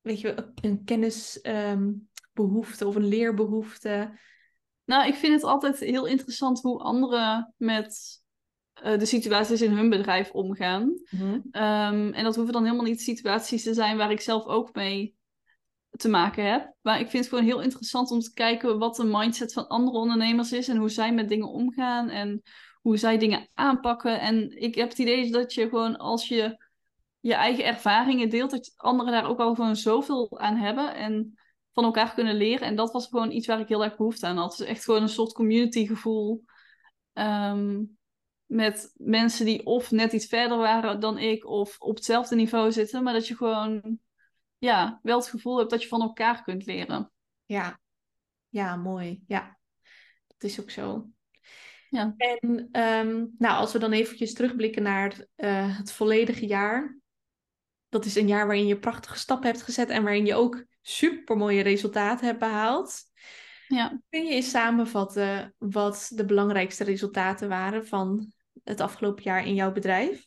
weet 0.00 0.20
je, 0.20 0.52
een 0.54 0.84
kennisbehoefte 0.84 2.84
um, 2.84 2.88
of 2.88 2.94
een 2.94 3.08
leerbehoefte 3.08 4.18
Nou, 4.84 5.06
ik 5.06 5.14
vind 5.14 5.34
het 5.34 5.44
altijd 5.44 5.78
heel 5.78 6.06
interessant 6.06 6.60
hoe 6.60 6.78
anderen 6.78 7.54
met 7.56 8.20
de 8.82 9.06
situaties 9.06 9.62
in 9.62 9.72
hun 9.72 9.88
bedrijf 9.88 10.30
omgaan. 10.30 10.94
Mhm. 11.10 11.32
Um, 11.32 12.12
en 12.12 12.24
dat 12.24 12.34
hoeven 12.36 12.52
dan 12.52 12.64
helemaal 12.64 12.84
niet 12.84 13.00
situaties 13.00 13.62
te 13.62 13.74
zijn 13.74 13.96
waar 13.96 14.10
ik 14.10 14.20
zelf 14.20 14.46
ook 14.46 14.74
mee 14.74 15.16
te 15.90 16.08
maken 16.08 16.50
heb. 16.50 16.74
Maar 16.80 17.00
ik 17.00 17.08
vind 17.08 17.24
het 17.24 17.28
gewoon 17.28 17.48
heel 17.48 17.62
interessant 17.62 18.10
om 18.10 18.20
te 18.20 18.32
kijken 18.32 18.78
wat 18.78 18.96
de 18.96 19.04
mindset 19.04 19.52
van 19.52 19.68
andere 19.68 19.98
ondernemers 19.98 20.52
is 20.52 20.68
en 20.68 20.76
hoe 20.76 20.88
zij 20.88 21.14
met 21.14 21.28
dingen 21.28 21.48
omgaan 21.48 22.08
en 22.08 22.42
hoe 22.80 22.96
zij 22.96 23.18
dingen 23.18 23.48
aanpakken. 23.54 24.20
En 24.20 24.62
ik 24.62 24.74
heb 24.74 24.88
het 24.88 24.98
idee 24.98 25.30
dat 25.30 25.54
je 25.54 25.68
gewoon 25.68 25.96
als 25.96 26.28
je 26.28 26.66
je 27.20 27.34
eigen 27.34 27.64
ervaringen 27.64 28.28
deelt, 28.28 28.50
dat 28.50 28.72
anderen 28.76 29.12
daar 29.12 29.28
ook 29.28 29.38
al 29.38 29.54
gewoon 29.54 29.76
zoveel 29.76 30.38
aan 30.38 30.56
hebben 30.56 30.94
en 30.94 31.38
van 31.72 31.84
elkaar 31.84 32.14
kunnen 32.14 32.34
leren. 32.34 32.66
En 32.66 32.76
dat 32.76 32.92
was 32.92 33.06
gewoon 33.06 33.30
iets 33.30 33.46
waar 33.46 33.60
ik 33.60 33.68
heel 33.68 33.84
erg 33.84 33.96
behoefte 33.96 34.26
aan 34.26 34.36
had. 34.36 34.56
Dus 34.56 34.66
echt 34.66 34.84
gewoon 34.84 35.02
een 35.02 35.08
soort 35.08 35.32
community 35.32 35.86
gevoel. 35.86 36.44
Ehm, 37.12 37.82
met 38.48 38.92
mensen 38.96 39.44
die 39.44 39.66
of 39.66 39.90
net 39.90 40.12
iets 40.12 40.26
verder 40.26 40.58
waren 40.58 41.00
dan 41.00 41.18
ik, 41.18 41.46
of 41.46 41.76
op 41.78 41.94
hetzelfde 41.94 42.34
niveau 42.34 42.72
zitten, 42.72 43.02
maar 43.02 43.12
dat 43.12 43.26
je 43.26 43.36
gewoon 43.36 43.98
ja, 44.58 44.98
wel 45.02 45.18
het 45.18 45.28
gevoel 45.28 45.58
hebt 45.58 45.70
dat 45.70 45.82
je 45.82 45.88
van 45.88 46.02
elkaar 46.02 46.42
kunt 46.42 46.66
leren. 46.66 47.12
Ja, 47.44 47.80
ja, 48.48 48.76
mooi. 48.76 49.22
Ja, 49.26 49.58
dat 50.26 50.50
is 50.50 50.60
ook 50.60 50.70
zo. 50.70 51.08
Ja. 51.90 52.14
En 52.16 52.68
ehm, 52.72 53.26
nou, 53.38 53.56
als 53.56 53.72
we 53.72 53.78
dan 53.78 53.92
eventjes 53.92 54.34
terugblikken 54.34 54.82
naar 54.82 55.26
uh, 55.36 55.78
het 55.78 55.92
volledige 55.92 56.46
jaar. 56.46 56.98
Dat 57.88 58.04
is 58.04 58.14
een 58.14 58.26
jaar 58.26 58.46
waarin 58.46 58.66
je 58.66 58.78
prachtige 58.78 59.18
stappen 59.18 59.50
hebt 59.50 59.62
gezet 59.62 59.88
en 59.88 60.02
waarin 60.02 60.26
je 60.26 60.34
ook 60.34 60.64
super 60.82 61.36
mooie 61.36 61.62
resultaten 61.62 62.26
hebt 62.26 62.38
behaald. 62.38 63.02
Ja. 63.66 64.00
Kun 64.08 64.24
je 64.24 64.30
eens 64.30 64.50
samenvatten 64.50 65.54
wat 65.58 66.10
de 66.14 66.24
belangrijkste 66.24 66.84
resultaten 66.84 67.48
waren 67.48 67.86
van 67.86 68.32
het 68.68 68.80
afgelopen 68.80 69.22
jaar 69.22 69.46
in 69.46 69.54
jouw 69.54 69.72
bedrijf? 69.72 70.26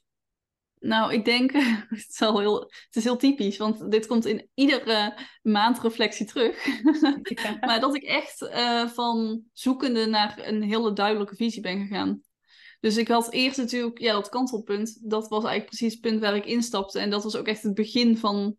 Nou, 0.80 1.14
ik 1.14 1.26
denk, 1.26 1.52
het 1.90 2.08
is, 2.10 2.20
heel, 2.20 2.60
het 2.62 2.96
is 2.96 3.04
heel 3.04 3.18
typisch, 3.18 3.58
want 3.58 3.92
dit 3.92 4.08
komt 4.08 4.26
in 4.26 4.50
iedere 4.54 5.18
maandreflectie 5.42 6.26
terug. 6.26 6.66
maar 7.68 7.80
dat 7.80 7.96
ik 7.96 8.04
echt 8.04 8.42
uh, 8.42 8.88
van 8.88 9.44
zoekende 9.54 10.06
naar 10.06 10.48
een 10.48 10.64
hele 10.64 10.94
duidelijke 10.94 11.36
visie 11.36 11.62
ben 11.62 11.88
gegaan. 11.88 12.22
Dus 12.80 12.98
ik 12.98 13.08
had 13.08 13.32
eerst 13.32 13.58
natuurlijk, 13.58 14.00
ja, 14.00 14.14
dat 14.14 14.30
kantelpunt, 14.30 15.10
dat 15.10 15.28
was 15.28 15.44
eigenlijk 15.44 15.66
precies 15.66 15.94
het 15.94 16.02
punt 16.02 16.20
waar 16.20 16.36
ik 16.36 16.46
instapte. 16.46 17.00
En 17.00 17.10
dat 17.10 17.24
was 17.24 17.36
ook 17.36 17.48
echt 17.48 17.64
het 17.64 17.74
begin 17.74 18.18
van 18.18 18.56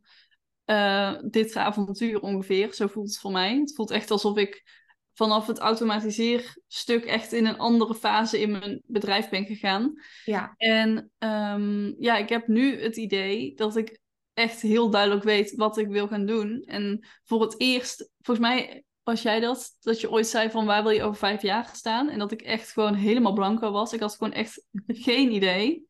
uh, 0.67 1.19
dit 1.25 1.57
avontuur 1.57 2.21
ongeveer. 2.21 2.75
Zo 2.75 2.87
voelt 2.87 3.09
het 3.09 3.19
voor 3.19 3.33
mij. 3.33 3.59
Het 3.59 3.75
voelt 3.75 3.91
echt 3.91 4.11
alsof 4.11 4.37
ik 4.37 4.82
vanaf 5.13 5.47
het 5.47 5.59
automatiseerstuk 5.59 7.05
echt 7.05 7.33
in 7.33 7.47
een 7.47 7.59
andere 7.59 7.95
fase 7.95 8.41
in 8.41 8.51
mijn 8.51 8.83
bedrijf 8.87 9.29
ben 9.29 9.47
gegaan. 9.47 9.93
Ja. 10.25 10.55
En 10.57 11.11
um, 11.19 11.95
ja, 11.99 12.17
ik 12.17 12.29
heb 12.29 12.47
nu 12.47 12.83
het 12.83 12.97
idee 12.97 13.55
dat 13.55 13.77
ik 13.77 14.01
echt 14.35 14.61
heel 14.61 14.91
duidelijk 14.91 15.23
weet 15.23 15.55
wat 15.55 15.79
ik 15.79 15.89
wil 15.89 16.09
gaan 16.09 16.27
doen. 16.27 16.63
En 16.63 17.07
voor 17.25 17.41
het 17.41 17.61
eerst, 17.61 18.11
volgens 18.21 18.47
mij 18.47 18.85
was 19.03 19.23
jij 19.23 19.41
dat, 19.41 19.77
dat 19.81 20.01
je 20.01 20.11
ooit 20.11 20.27
zei 20.27 20.51
van 20.51 20.67
waar 20.67 20.83
wil 20.83 20.93
je 20.93 21.03
over 21.03 21.19
vijf 21.19 21.43
jaar 21.43 21.71
staan? 21.73 22.09
En 22.09 22.19
dat 22.19 22.33
ik 22.33 22.43
echt 22.43 22.73
gewoon 22.73 22.95
helemaal 22.95 23.33
blanco 23.33 23.71
was. 23.71 23.93
Ik 23.93 24.01
had 24.01 24.17
gewoon 24.17 24.33
echt 24.33 24.65
geen 24.87 25.33
idee. 25.33 25.87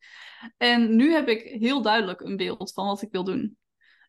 En 0.57 0.97
nu 0.97 1.13
heb 1.13 1.29
ik 1.29 1.61
heel 1.61 1.83
duidelijk 1.83 2.21
een 2.21 2.37
beeld 2.37 2.73
van 2.73 2.87
wat 2.87 3.03
ik 3.03 3.13
wil 3.13 3.25
doen. 3.25 3.57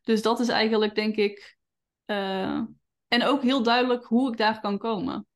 Dus 0.01 0.21
dat 0.21 0.39
is 0.39 0.47
eigenlijk, 0.47 0.95
denk 0.95 1.15
ik, 1.15 1.57
uh, 2.05 2.61
en 3.13 3.23
ook 3.23 3.41
heel 3.41 3.63
duidelijk 3.63 4.05
hoe 4.05 4.31
ik 4.31 4.37
daar 4.37 4.59
kan 4.59 4.77
komen. 4.77 5.27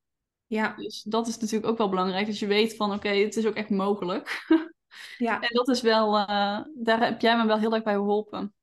Ja. 0.46 0.74
Dus 0.76 1.02
dat 1.02 1.26
is 1.26 1.38
natuurlijk 1.38 1.70
ook 1.70 1.78
wel 1.78 1.88
belangrijk. 1.88 2.26
Dat 2.26 2.38
je 2.38 2.46
weet 2.46 2.76
van 2.76 2.92
oké, 2.92 3.08
het 3.08 3.36
is 3.36 3.46
ook 3.46 3.54
echt 3.54 3.70
mogelijk. 3.70 4.44
ja. 5.18 5.40
En 5.40 5.48
dat 5.52 5.68
is 5.68 5.80
wel, 5.80 6.18
uh, 6.18 6.60
daar 6.74 7.00
heb 7.00 7.20
jij 7.20 7.36
me 7.36 7.46
wel 7.46 7.58
heel 7.58 7.74
erg 7.74 7.82
bij 7.82 7.94
geholpen. 7.94 8.54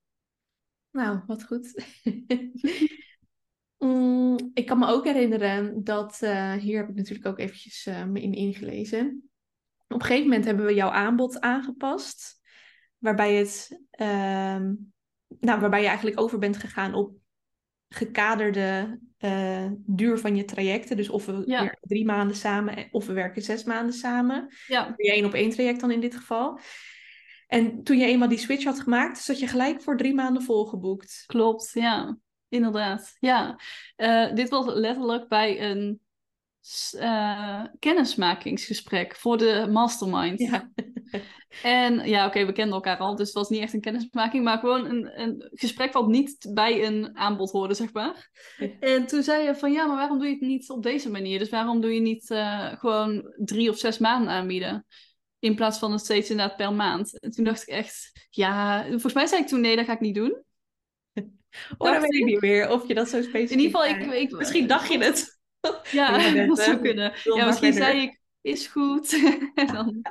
Nou, 0.92 1.20
wat 1.28 1.44
goed. 1.44 1.84
mm, 3.78 4.52
ik 4.54 4.66
kan 4.66 4.80
me 4.80 4.88
ook 4.88 5.06
herinneren 5.06 5.84
dat, 5.84 6.20
uh, 6.22 6.54
hier 6.54 6.78
heb 6.78 6.90
ik 6.90 6.96
natuurlijk 6.96 7.28
ook 7.28 7.40
eventjes 7.40 7.86
uh, 7.86 8.04
me 8.04 8.22
in 8.22 8.34
ingelezen. 8.34 9.30
Op 9.88 10.02
een 10.02 10.02
gegeven 10.02 10.28
moment 10.28 10.46
hebben 10.46 10.66
we 10.66 10.74
jouw 10.74 10.90
aanbod 10.90 11.40
aangepast. 11.40 12.40
Waarbij, 12.98 13.36
het, 13.36 13.86
ehm, 13.90 14.74
nou, 15.40 15.60
waarbij 15.60 15.82
je 15.82 15.88
eigenlijk 15.88 16.20
over 16.20 16.40
bent 16.40 16.58
gegaan 16.58 16.94
op 16.94 17.24
gekaderde 17.96 19.00
uh, 19.20 19.66
duur 19.86 20.20
van 20.20 20.36
je 20.36 20.46
trajecten. 20.46 20.98
Dus 20.98 21.10
of 21.10 21.26
we 21.26 21.44
Ja. 21.46 21.62
werken 21.62 21.88
drie 21.88 22.06
maanden 22.06 22.36
samen 22.36 22.88
of 22.92 23.06
we 23.06 23.14
werken 23.14 23.42
zes 23.42 23.64
maanden 23.64 23.94
samen. 23.94 24.54
Ja, 24.68 24.94
Je 24.98 25.12
één 25.12 25.26
op 25.26 25.34
één 25.34 25.50
traject 25.50 25.80
dan 25.80 25.92
in 25.92 26.00
dit 26.00 26.16
geval. 26.16 26.60
En 27.48 27.84
toen 27.84 27.98
je 27.98 28.06
eenmaal 28.06 28.28
die 28.28 28.38
switch 28.38 28.64
had 28.64 28.80
gemaakt, 28.80 29.18
zat 29.18 29.40
je 29.40 29.48
gelijk 29.48 29.82
voor 29.82 29.98
drie 29.98 30.14
maanden 30.14 30.44
volgeboekt. 30.44 31.24
klopt. 31.26 31.72
Ja, 31.74 32.18
inderdaad. 32.50 33.16
Ja, 33.20 33.60
Eh, 33.96 34.34
dit 34.34 34.50
was 34.50 34.66
letterlijk 34.66 35.28
bij 35.28 35.72
een 35.72 36.00
eh, 37.00 37.64
kennismakingsgesprek 37.80 39.16
voor 39.16 39.38
de 39.38 39.68
mastermind. 39.72 40.40
Ja. 40.40 40.72
En 41.64 42.08
ja, 42.10 42.28
oké, 42.28 42.46
we 42.46 42.52
kenden 42.52 42.74
elkaar 42.74 42.98
al, 42.98 43.16
dus 43.16 43.28
het 43.28 43.36
was 43.36 43.50
niet 43.50 43.62
echt 43.62 43.74
een 43.74 43.82
kennismaking, 43.82 44.44
maar 44.44 44.58
gewoon 44.58 44.86
een, 44.86 45.22
een 45.22 45.50
gesprek 45.54 45.94
wat 45.94 46.08
niet 46.08 46.48
bij 46.54 46.86
een 46.86 47.18
aanbod 47.18 47.52
hoorde, 47.52 47.74
zeg 47.74 47.94
maar. 47.94 48.30
En 48.80 49.06
toen 49.06 49.24
zei 49.24 49.44
je 49.44 49.56
van 49.56 49.72
ja, 49.72 49.86
maar 49.86 49.96
waarom 49.96 50.18
doe 50.18 50.28
je 50.28 50.34
het 50.34 50.42
niet 50.42 50.70
op 50.70 50.84
deze 50.84 51.12
manier? 51.12 51.40
Dus 51.40 51.50
waarom 51.50 51.82
doe 51.82 51.94
je 51.94 52.00
niet 52.00 52.30
eh, 52.30 52.74
gewoon 52.80 53.34
drie 53.38 53.70
of 53.70 53.78
zes 53.78 53.98
maanden 53.98 54.34
aanbieden? 54.34 54.86
In 55.40 55.56
plaats 55.56 55.80
van 55.80 55.92
het 55.92 56.02
steeds 56.02 56.30
inderdaad 56.30 56.58
per 56.58 56.74
maand. 56.74 57.20
En 57.20 57.32
toen 57.32 57.44
dacht 57.44 57.62
ik 57.62 57.68
echt, 57.68 58.28
ja, 58.30 58.84
volgens 58.90 59.14
mij 59.14 59.26
zei 59.26 59.42
ik 59.42 59.48
toen 59.48 59.62
nee, 59.62 59.76
dat 59.76 59.86
ga 59.86 59.94
ik 59.94 60.00
niet 60.00 60.16
doen. 60.16 60.44
Oh, 61.78 61.92
dat 61.92 62.02
weet 62.02 62.14
ik 62.14 62.26
niet 62.26 62.42
meer 62.42 62.70
of 62.70 62.88
je 62.88 62.94
dat 62.94 63.10
zo 63.10 63.22
specifiek 63.22 63.50
In 63.50 63.60
ieder 63.60 63.80
geval, 63.80 63.96
ik, 63.96 64.22
ik, 64.22 64.38
Misschien 64.38 64.68
dacht 64.68 64.92
je 64.92 64.98
het. 64.98 65.40
Ja, 65.92 66.12
dat 66.48 66.58
hè. 66.58 66.64
zou 66.64 66.78
kunnen. 66.78 67.14
Ja, 67.24 67.46
misschien 67.46 67.74
zei 67.74 68.02
ik, 68.02 68.20
is 68.46 68.68
goed. 68.68 69.10
Dan... 69.74 70.02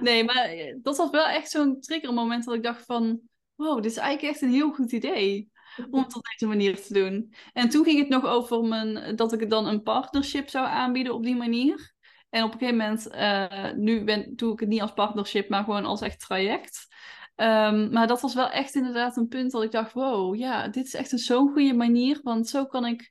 Nee, 0.00 0.24
maar 0.24 0.44
eh, 0.44 0.76
dat 0.82 0.96
was 0.96 1.10
wel 1.10 1.26
echt 1.26 1.50
zo'n 1.50 1.80
triggermoment 1.80 2.44
dat 2.44 2.54
ik 2.54 2.62
dacht 2.62 2.84
van... 2.84 3.20
Wow, 3.54 3.82
dit 3.82 3.90
is 3.90 3.96
eigenlijk 3.96 4.34
echt 4.34 4.42
een 4.42 4.52
heel 4.52 4.72
goed 4.72 4.92
idee 4.92 5.50
om 5.90 6.02
het 6.02 6.16
op 6.16 6.24
deze 6.24 6.46
manier 6.46 6.82
te 6.82 6.92
doen. 6.92 7.34
En 7.52 7.68
toen 7.68 7.84
ging 7.84 7.98
het 7.98 8.08
nog 8.08 8.24
over 8.24 8.64
mijn, 8.64 9.16
dat 9.16 9.32
ik 9.32 9.50
dan 9.50 9.66
een 9.66 9.82
partnership 9.82 10.48
zou 10.48 10.66
aanbieden 10.66 11.14
op 11.14 11.22
die 11.22 11.36
manier. 11.36 11.94
En 12.30 12.42
op 12.44 12.52
een 12.52 12.58
gegeven 12.58 12.78
moment, 12.78 13.08
eh, 13.08 13.72
nu 13.72 14.04
ben, 14.04 14.36
doe 14.36 14.52
ik 14.52 14.60
het 14.60 14.68
niet 14.68 14.80
als 14.80 14.92
partnership, 14.92 15.48
maar 15.48 15.64
gewoon 15.64 15.84
als 15.84 16.00
echt 16.00 16.20
traject. 16.20 16.86
Ehm, 17.34 17.92
maar 17.92 18.06
dat 18.06 18.20
was 18.20 18.34
wel 18.34 18.50
echt 18.50 18.74
inderdaad 18.74 19.16
een 19.16 19.28
punt 19.28 19.50
dat 19.50 19.62
ik 19.62 19.70
dacht, 19.70 19.92
wow, 19.92 20.36
ja, 20.36 20.68
dit 20.68 20.86
is 20.86 20.94
echt 20.94 21.12
een 21.12 21.18
zo'n 21.18 21.52
goede 21.52 21.74
manier. 21.74 22.20
Want 22.22 22.48
zo 22.48 22.66
kan 22.66 22.86
ik, 22.86 23.10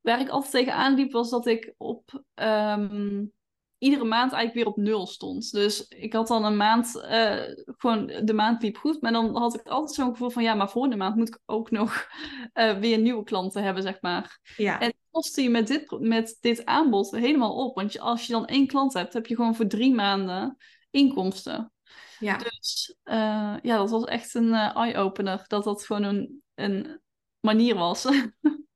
waar 0.00 0.20
ik 0.20 0.28
altijd 0.28 0.52
tegenaan 0.52 0.94
liep, 0.94 1.12
was 1.12 1.30
dat 1.30 1.46
ik 1.46 1.74
op 1.76 2.22
ehm, 2.34 3.24
iedere 3.78 4.04
maand 4.04 4.32
eigenlijk 4.32 4.54
weer 4.54 4.74
op 4.74 4.76
nul 4.76 5.06
stond. 5.06 5.52
Dus 5.52 5.88
ik 5.88 6.12
had 6.12 6.26
dan 6.26 6.44
een 6.44 6.56
maand, 6.56 7.00
eh, 7.00 7.42
gewoon 7.64 8.06
de 8.24 8.32
maand 8.32 8.62
liep 8.62 8.76
goed, 8.76 9.00
maar 9.00 9.12
dan 9.12 9.36
had 9.36 9.54
ik 9.54 9.66
altijd 9.66 9.94
zo'n 9.94 10.10
gevoel 10.10 10.30
van, 10.30 10.42
ja, 10.42 10.54
maar 10.54 10.70
voor 10.70 10.90
de 10.90 10.96
maand 10.96 11.16
moet 11.16 11.28
ik 11.28 11.38
ook 11.46 11.70
nog 11.70 12.06
eh, 12.52 12.78
weer 12.78 12.98
nieuwe 12.98 13.24
klanten 13.24 13.62
hebben, 13.62 13.82
zeg 13.82 14.00
maar. 14.00 14.40
Ja. 14.56 14.80
En 14.80 14.94
kostte 15.10 15.42
je 15.42 15.50
met 15.50 15.66
dit, 15.66 15.96
met 16.00 16.36
dit 16.40 16.64
aanbod 16.64 17.10
helemaal 17.10 17.64
op. 17.64 17.74
Want 17.74 17.98
als 18.00 18.26
je 18.26 18.32
dan 18.32 18.46
één 18.46 18.66
klant 18.66 18.92
hebt, 18.92 19.12
heb 19.12 19.26
je 19.26 19.34
gewoon 19.34 19.54
voor 19.54 19.66
drie 19.66 19.94
maanden 19.94 20.56
inkomsten. 20.90 21.72
ja. 22.18 22.36
Dus 22.36 22.96
eh, 23.02 23.56
ja, 23.62 23.76
dat 23.76 23.90
was 23.90 24.04
echt 24.04 24.34
een 24.34 24.54
eye-opener. 24.54 25.44
Dat 25.46 25.64
dat 25.64 25.84
gewoon 25.84 26.02
een, 26.02 26.42
een 26.54 27.00
manier 27.40 27.74
was. 27.74 28.06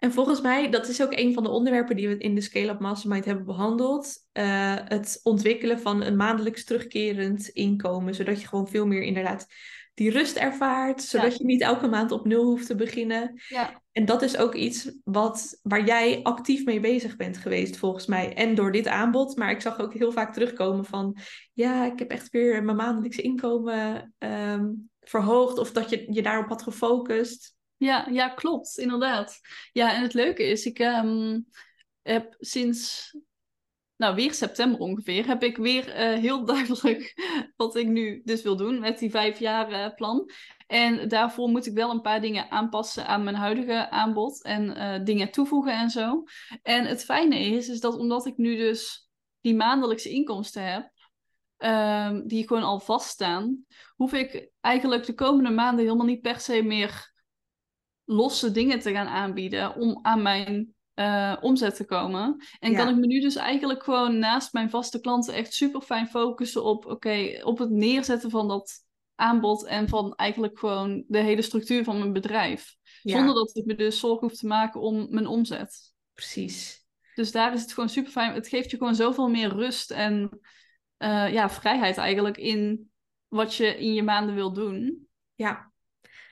En 0.00 0.12
volgens 0.12 0.40
mij, 0.40 0.70
dat 0.70 0.88
is 0.88 1.02
ook 1.02 1.12
een 1.18 1.34
van 1.34 1.42
de 1.42 1.48
onderwerpen 1.48 1.96
die 1.96 2.08
we 2.08 2.18
in 2.18 2.34
de 2.34 2.40
Scale 2.40 2.70
Up 2.72 2.80
Mastermind 2.80 3.24
hebben 3.24 3.44
behandeld. 3.44 4.28
eh, 4.32 4.76
het 4.84 5.20
ontwikkelen 5.22 5.80
van 5.80 6.02
een 6.02 6.16
maandelijks 6.16 6.64
terugkerend 6.64 7.48
inkomen. 7.48 8.14
Zodat 8.14 8.40
je 8.40 8.46
gewoon 8.48 8.68
veel 8.68 8.86
meer 8.86 9.02
inderdaad 9.02 9.46
die 9.94 10.10
rust 10.10 10.36
ervaart. 10.36 11.02
Zodat 11.02 11.30
Ja. 11.32 11.36
je 11.38 11.44
niet 11.44 11.60
elke 11.60 11.86
maand 11.88 12.10
op 12.12 12.26
nul 12.26 12.44
hoeft 12.44 12.66
te 12.66 12.74
beginnen. 12.74 13.40
ja, 13.48 13.82
En 13.92 14.04
dat 14.04 14.22
is 14.22 14.36
ook 14.36 14.54
iets 14.54 14.92
wat, 15.04 15.58
waar 15.62 15.84
jij 15.84 16.22
actief 16.22 16.64
mee 16.64 16.80
bezig 16.80 17.16
bent 17.16 17.36
geweest, 17.36 17.76
volgens 17.76 18.06
mij. 18.06 18.34
En 18.34 18.54
door 18.54 18.72
dit 18.72 18.86
aanbod. 18.88 19.36
Maar 19.36 19.50
ik 19.50 19.60
zag 19.60 19.80
ook 19.80 19.94
heel 19.94 20.12
vaak 20.12 20.32
terugkomen 20.32 20.84
van... 20.84 21.16
Ja, 21.52 21.84
ik 21.92 21.98
heb 21.98 22.10
echt 22.10 22.30
weer 22.30 22.64
mijn 22.64 22.76
maandelijks 22.76 23.16
inkomen 23.16 24.12
ehm, 24.18 24.68
verhoogd. 25.00 25.58
Of 25.58 25.72
dat 25.72 25.90
je 25.90 26.06
je 26.12 26.22
daarop 26.22 26.48
had 26.48 26.62
gefocust. 26.62 27.54
Ja, 27.80 28.06
ja, 28.10 28.28
klopt, 28.28 28.78
inderdaad. 28.78 29.40
Ja, 29.72 29.94
en 29.94 30.02
het 30.02 30.14
leuke 30.14 30.42
is, 30.42 30.66
ik 30.66 30.78
ehm, 30.78 31.40
heb 32.02 32.34
sinds 32.38 33.10
nou, 33.96 34.14
weer 34.14 34.34
september 34.34 34.80
ongeveer, 34.80 35.26
heb 35.26 35.42
ik 35.42 35.56
weer 35.56 35.88
eh, 35.88 36.18
heel 36.18 36.44
duidelijk 36.54 37.14
wat 37.56 37.76
ik 37.76 37.86
nu 37.86 38.22
dus 38.24 38.42
wil 38.42 38.56
doen 38.56 38.80
met 38.80 38.98
die 38.98 39.10
vijf 39.10 39.38
jaar 39.38 39.72
eh, 39.72 39.94
plan. 39.94 40.30
En 40.66 41.08
daarvoor 41.08 41.48
moet 41.48 41.66
ik 41.66 41.74
wel 41.74 41.90
een 41.90 42.00
paar 42.00 42.20
dingen 42.20 42.50
aanpassen 42.50 43.06
aan 43.06 43.24
mijn 43.24 43.36
huidige 43.36 43.90
aanbod 43.90 44.42
en 44.42 44.76
eh, 44.76 45.04
dingen 45.04 45.30
toevoegen 45.30 45.78
en 45.78 45.90
zo. 45.90 46.24
En 46.62 46.86
het 46.86 47.04
fijne 47.04 47.38
is, 47.38 47.68
is 47.68 47.80
dat 47.80 47.98
omdat 47.98 48.26
ik 48.26 48.36
nu 48.36 48.56
dus 48.56 49.10
die 49.40 49.54
maandelijkse 49.54 50.10
inkomsten 50.10 50.72
heb, 50.72 50.90
ehm, 51.56 52.26
die 52.26 52.46
gewoon 52.46 52.62
al 52.62 52.80
vaststaan, 52.80 53.64
hoef 53.96 54.12
ik 54.12 54.50
eigenlijk 54.60 55.04
de 55.04 55.14
komende 55.14 55.50
maanden 55.50 55.84
helemaal 55.84 56.06
niet 56.06 56.20
per 56.20 56.40
se 56.40 56.62
meer 56.62 57.10
losse 58.10 58.50
dingen 58.50 58.80
te 58.80 58.92
gaan 58.92 59.06
aanbieden 59.06 59.74
om 59.76 59.98
aan 60.02 60.22
mijn 60.22 60.74
uh, 60.94 61.36
omzet 61.40 61.76
te 61.76 61.84
komen. 61.84 62.44
En 62.58 62.74
kan 62.74 62.88
ik 62.88 62.96
me 62.96 63.06
nu 63.06 63.20
dus 63.20 63.36
eigenlijk 63.36 63.82
gewoon 63.82 64.18
naast 64.18 64.52
mijn 64.52 64.70
vaste 64.70 65.00
klanten 65.00 65.34
echt 65.34 65.54
super 65.54 65.80
fijn 65.80 66.06
focussen 66.06 66.64
op, 66.64 66.86
oké, 66.86 67.40
op 67.42 67.58
het 67.58 67.70
neerzetten 67.70 68.30
van 68.30 68.48
dat 68.48 68.72
aanbod 69.14 69.64
en 69.64 69.88
van 69.88 70.14
eigenlijk 70.14 70.58
gewoon 70.58 71.04
de 71.06 71.18
hele 71.18 71.42
structuur 71.42 71.84
van 71.84 71.98
mijn 71.98 72.12
bedrijf. 72.12 72.76
Zonder 73.02 73.34
dat 73.34 73.56
ik 73.56 73.64
me 73.64 73.74
dus 73.74 73.98
zorgen 73.98 74.28
hoef 74.28 74.36
te 74.36 74.46
maken 74.46 74.80
om 74.80 75.06
mijn 75.10 75.26
omzet. 75.26 75.92
Precies. 76.14 76.84
Dus 77.14 77.32
daar 77.32 77.52
is 77.52 77.60
het 77.60 77.72
gewoon 77.72 77.88
super 77.88 78.10
fijn. 78.10 78.34
Het 78.34 78.48
geeft 78.48 78.70
je 78.70 78.76
gewoon 78.76 78.94
zoveel 78.94 79.28
meer 79.28 79.48
rust 79.48 79.90
en 79.90 80.40
uh, 80.98 81.32
ja, 81.32 81.50
vrijheid 81.50 81.96
eigenlijk 81.96 82.36
in 82.36 82.90
wat 83.28 83.54
je 83.54 83.78
in 83.78 83.94
je 83.94 84.02
maanden 84.02 84.34
wil 84.34 84.52
doen. 84.52 85.08
Ja, 85.34 85.69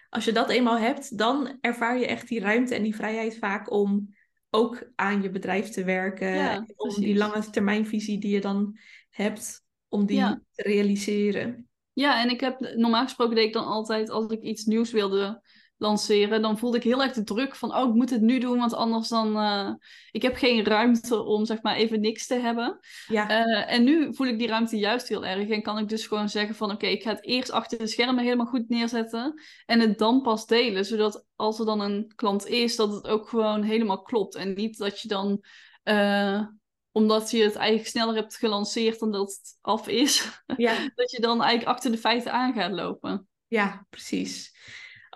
als 0.09 0.25
je 0.25 0.33
dat 0.33 0.51
eenmaal 0.51 0.79
hebt, 0.79 1.19
dan 1.19 1.59
ervaar 1.61 1.99
je 1.99 2.07
echt 2.07 2.29
die 2.29 2.41
ruimte 2.41 2.75
en 2.75 2.83
die 2.83 2.97
vrijheid 2.97 3.39
vaak 3.39 3.71
om 3.73 4.17
ook 4.51 4.91
aan 4.95 5.23
je 5.23 5.31
bedrijf 5.31 5.69
te 5.69 5.85
werken. 5.85 6.67
om 6.77 6.95
die 6.95 7.17
lange 7.17 7.51
termijnvisie 7.51 8.21
die 8.21 8.31
je 8.31 8.41
dan 8.41 8.79
hebt, 9.11 9.65
om 9.89 10.07
die 10.07 10.21
te 10.53 10.63
realiseren. 10.63 11.69
Ja, 11.93 12.23
en 12.23 12.31
ik 12.31 12.41
heb 12.41 12.75
normaal 12.77 13.03
gesproken 13.03 13.35
deed 13.35 13.47
ik 13.47 13.53
dan 13.53 13.67
altijd 13.67 14.11
als 14.11 14.33
ik 14.33 14.43
iets 14.43 14.65
nieuws 14.65 14.91
wilde 14.91 15.43
lanceren, 15.79 16.43
dan 16.43 16.59
voelde 16.59 16.77
ik 16.77 16.83
heel 16.83 17.03
erg 17.03 17.13
de 17.13 17.23
druk 17.23 17.57
van, 17.57 17.75
oh, 17.75 17.89
ik 17.89 17.95
moet 17.95 18.11
het 18.11 18.21
nu 18.21 18.39
doen, 18.39 18.59
want 18.59 18.75
anders 18.75 19.09
dan, 19.09 19.37
uh, 19.37 19.75
ik 20.11 20.23
heb 20.23 20.37
geen 20.37 20.65
ruimte 20.65 21.23
om, 21.23 21.45
zeg 21.45 21.63
maar, 21.63 21.77
even 21.77 22.01
niks 22.01 22.27
te 22.27 22.35
hebben. 22.35 22.79
Ja. 23.07 23.31
Uh, 23.31 23.73
en 23.73 23.85
nu 23.85 24.15
voel 24.15 24.27
ik 24.27 24.39
die 24.39 24.49
ruimte 24.49 24.79
juist 24.79 25.09
heel 25.09 25.27
erg 25.27 25.49
en 25.49 25.63
kan 25.63 25.79
ik 25.79 25.89
dus 25.89 26.07
gewoon 26.07 26.29
zeggen 26.29 26.55
van, 26.55 26.71
oké, 26.71 26.87
ik 26.87 27.03
ga 27.03 27.11
het 27.11 27.25
eerst 27.25 27.51
achter 27.51 27.79
de 27.79 27.87
schermen 27.87 28.25
helemaal 28.25 28.47
goed 28.47 28.69
neerzetten 28.69 29.43
en 29.67 29.81
het 29.81 29.99
dan 29.99 30.23
pas 30.23 30.47
delen, 30.47 30.85
zodat 30.85 31.25
als 31.37 31.59
er 31.59 31.67
dan 31.67 31.81
een 31.81 32.13
klant 32.15 32.47
is, 32.47 32.77
dat 32.77 32.93
het 32.93 33.07
ook 33.07 33.29
gewoon 33.29 33.63
helemaal 33.63 34.03
klopt 34.03 34.35
en 34.35 34.55
niet 34.55 34.79
dat 34.79 35.01
je 35.01 35.09
dan... 35.09 35.45
Uh, 35.85 36.47
omdat 36.93 37.31
je 37.31 37.43
het 37.43 37.55
eigenlijk 37.55 37.89
sneller 37.89 38.15
hebt 38.15 38.37
gelanceerd 38.37 38.99
dan 38.99 39.13
dat 39.13 39.29
het 39.29 39.59
af 39.61 39.89
is, 39.89 40.43
ja. 40.57 40.77
dat 40.95 41.11
je 41.11 41.21
dan 41.21 41.43
eigenlijk 41.43 41.71
achter 41.71 41.91
de 41.91 41.99
feiten 41.99 42.33
aan 42.33 42.53
gaat 42.53 42.73
lopen. 42.73 43.29
Ja, 43.47 43.87
precies. 43.91 44.57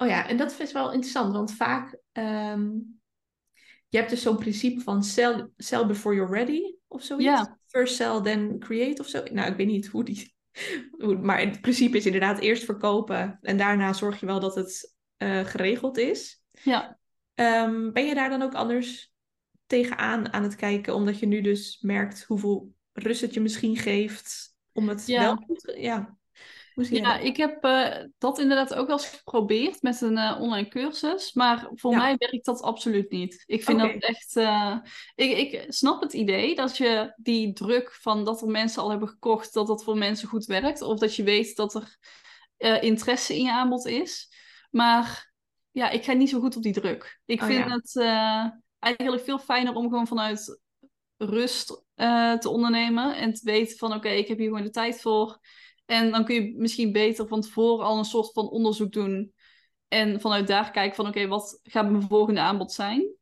Oh 0.03 0.09
ja, 0.09 0.29
en 0.29 0.37
dat 0.37 0.61
is 0.61 0.73
wel 0.73 0.93
interessant, 0.93 1.33
want 1.33 1.55
vaak, 1.55 1.99
um, 2.13 3.01
je 3.89 3.99
hebt 3.99 4.11
dus 4.11 4.23
zo'n 4.23 4.39
principe 4.39 4.81
van 4.81 5.05
sell, 5.05 5.49
sell 5.57 5.87
before 5.87 6.15
you're 6.15 6.33
ready, 6.33 6.75
of 6.89 7.03
zoiets. 7.03 7.25
Ja. 7.25 7.59
First 7.67 7.95
sell, 7.95 8.21
then 8.21 8.59
create, 8.59 9.01
of 9.03 9.09
zo. 9.09 9.23
Nou, 9.33 9.51
ik 9.51 9.57
weet 9.57 9.67
niet 9.67 9.87
hoe 9.87 10.05
die, 10.05 10.35
hoe, 10.99 11.17
maar 11.17 11.41
het 11.41 11.61
principe 11.61 11.97
is 11.97 12.07
inderdaad 12.07 12.39
eerst 12.39 12.65
verkopen 12.65 13.39
en 13.41 13.57
daarna 13.57 13.93
zorg 13.93 14.21
je 14.21 14.27
wel 14.27 14.41
dat 14.41 14.55
het 14.55 14.97
uh, 15.19 15.45
geregeld 15.45 15.99
is. 15.99 16.43
Ja. 16.63 16.99
Um, 17.35 17.93
ben 17.93 18.07
je 18.07 18.15
daar 18.15 18.31
dan 18.31 18.43
ook 18.43 18.55
anders 18.55 19.13
tegenaan 19.67 20.33
aan 20.33 20.43
het 20.43 20.57
kijken, 20.57 20.95
omdat 20.95 21.19
je 21.19 21.27
nu 21.27 21.41
dus 21.41 21.79
merkt 21.81 22.23
hoeveel 22.23 22.75
rust 22.93 23.21
het 23.21 23.35
je 23.35 23.41
misschien 23.41 23.77
geeft 23.77 24.57
om 24.73 24.89
het 24.89 25.07
ja. 25.07 25.21
wel 25.21 25.57
Ja 26.89 27.19
ik 27.19 27.37
heb 27.37 27.65
uh, 27.65 27.97
dat 28.19 28.39
inderdaad 28.39 28.75
ook 28.75 28.87
wel 28.87 28.97
eens 28.97 29.07
geprobeerd 29.09 29.83
met 29.83 30.01
een 30.01 30.17
uh, 30.17 30.39
online 30.41 30.69
cursus. 30.69 31.33
Maar 31.33 31.69
voor 31.75 31.97
mij 31.97 32.15
werkt 32.19 32.45
dat 32.45 32.63
absoluut 32.63 33.11
niet. 33.11 33.43
Ik 33.47 33.65
vind 33.65 33.79
dat 33.79 33.95
echt. 33.95 34.37
Uh, 34.37 34.77
ik, 35.15 35.37
ik 35.37 35.65
snap 35.69 36.03
het 36.03 36.13
idee 36.13 36.55
dat 36.55 36.77
je 36.77 37.15
die 37.17 37.53
druk 37.53 37.93
van 37.93 38.25
dat 38.25 38.41
er 38.43 38.49
mensen 38.49 38.83
al 38.83 38.91
hebben 38.91 39.09
gekocht, 39.09 39.53
dat 39.53 39.67
dat 39.67 39.85
voor 39.85 39.99
mensen 39.99 40.29
goed 40.29 40.45
werkt. 40.45 40.83
Of 40.83 40.99
dat 40.99 41.17
je 41.17 41.23
weet 41.23 41.57
dat 41.57 41.75
er 41.75 42.83
interesse 42.83 43.37
in 43.37 43.45
je 43.45 43.53
aanbod 43.53 43.87
is. 43.87 44.29
Maar 44.71 45.33
ja, 45.71 45.91
ik 45.91 46.05
ga 46.05 46.13
niet 46.13 46.31
zo 46.31 46.41
goed 46.41 46.57
op 46.57 46.63
die 46.63 46.73
druk. 46.73 47.21
Ik 47.25 47.41
oh, 47.41 47.47
vind 47.47 47.71
het 47.71 47.97
eigenlijk 48.79 49.25
veel 49.25 49.39
fijner 49.39 49.75
om 49.75 49.89
gewoon 49.89 50.07
vanuit 50.07 50.61
rust 51.17 51.85
te 52.39 52.49
ondernemen. 52.49 53.17
En 53.17 53.33
te 53.33 53.41
weten 53.45 53.77
van 53.77 53.95
oké, 53.95 54.09
ik 54.09 54.29
heb 54.29 54.39
hier 54.39 54.49
gewoon 54.49 54.63
de 54.63 54.71
tijd 54.71 55.01
voor. 55.01 55.41
En 55.85 56.11
dan 56.11 56.25
kun 56.25 56.35
je 56.35 56.55
misschien 56.57 56.93
beter 56.93 57.27
van 57.27 57.41
tevoren 57.41 57.87
al 57.87 57.99
een 57.99 58.05
soort 58.05 58.33
van 58.33 58.49
onderzoek 58.49 58.93
doen. 58.93 59.33
En 59.89 60.21
vanuit 60.21 60.47
daar 60.47 60.71
kijken 60.71 60.97
van 60.97 61.07
oké, 61.07 61.27
wat 61.27 61.61
gaat 61.63 61.91
mijn 61.91 62.03
volgende 62.03 62.41
aanbod 62.41 62.73
zijn? 62.73 63.15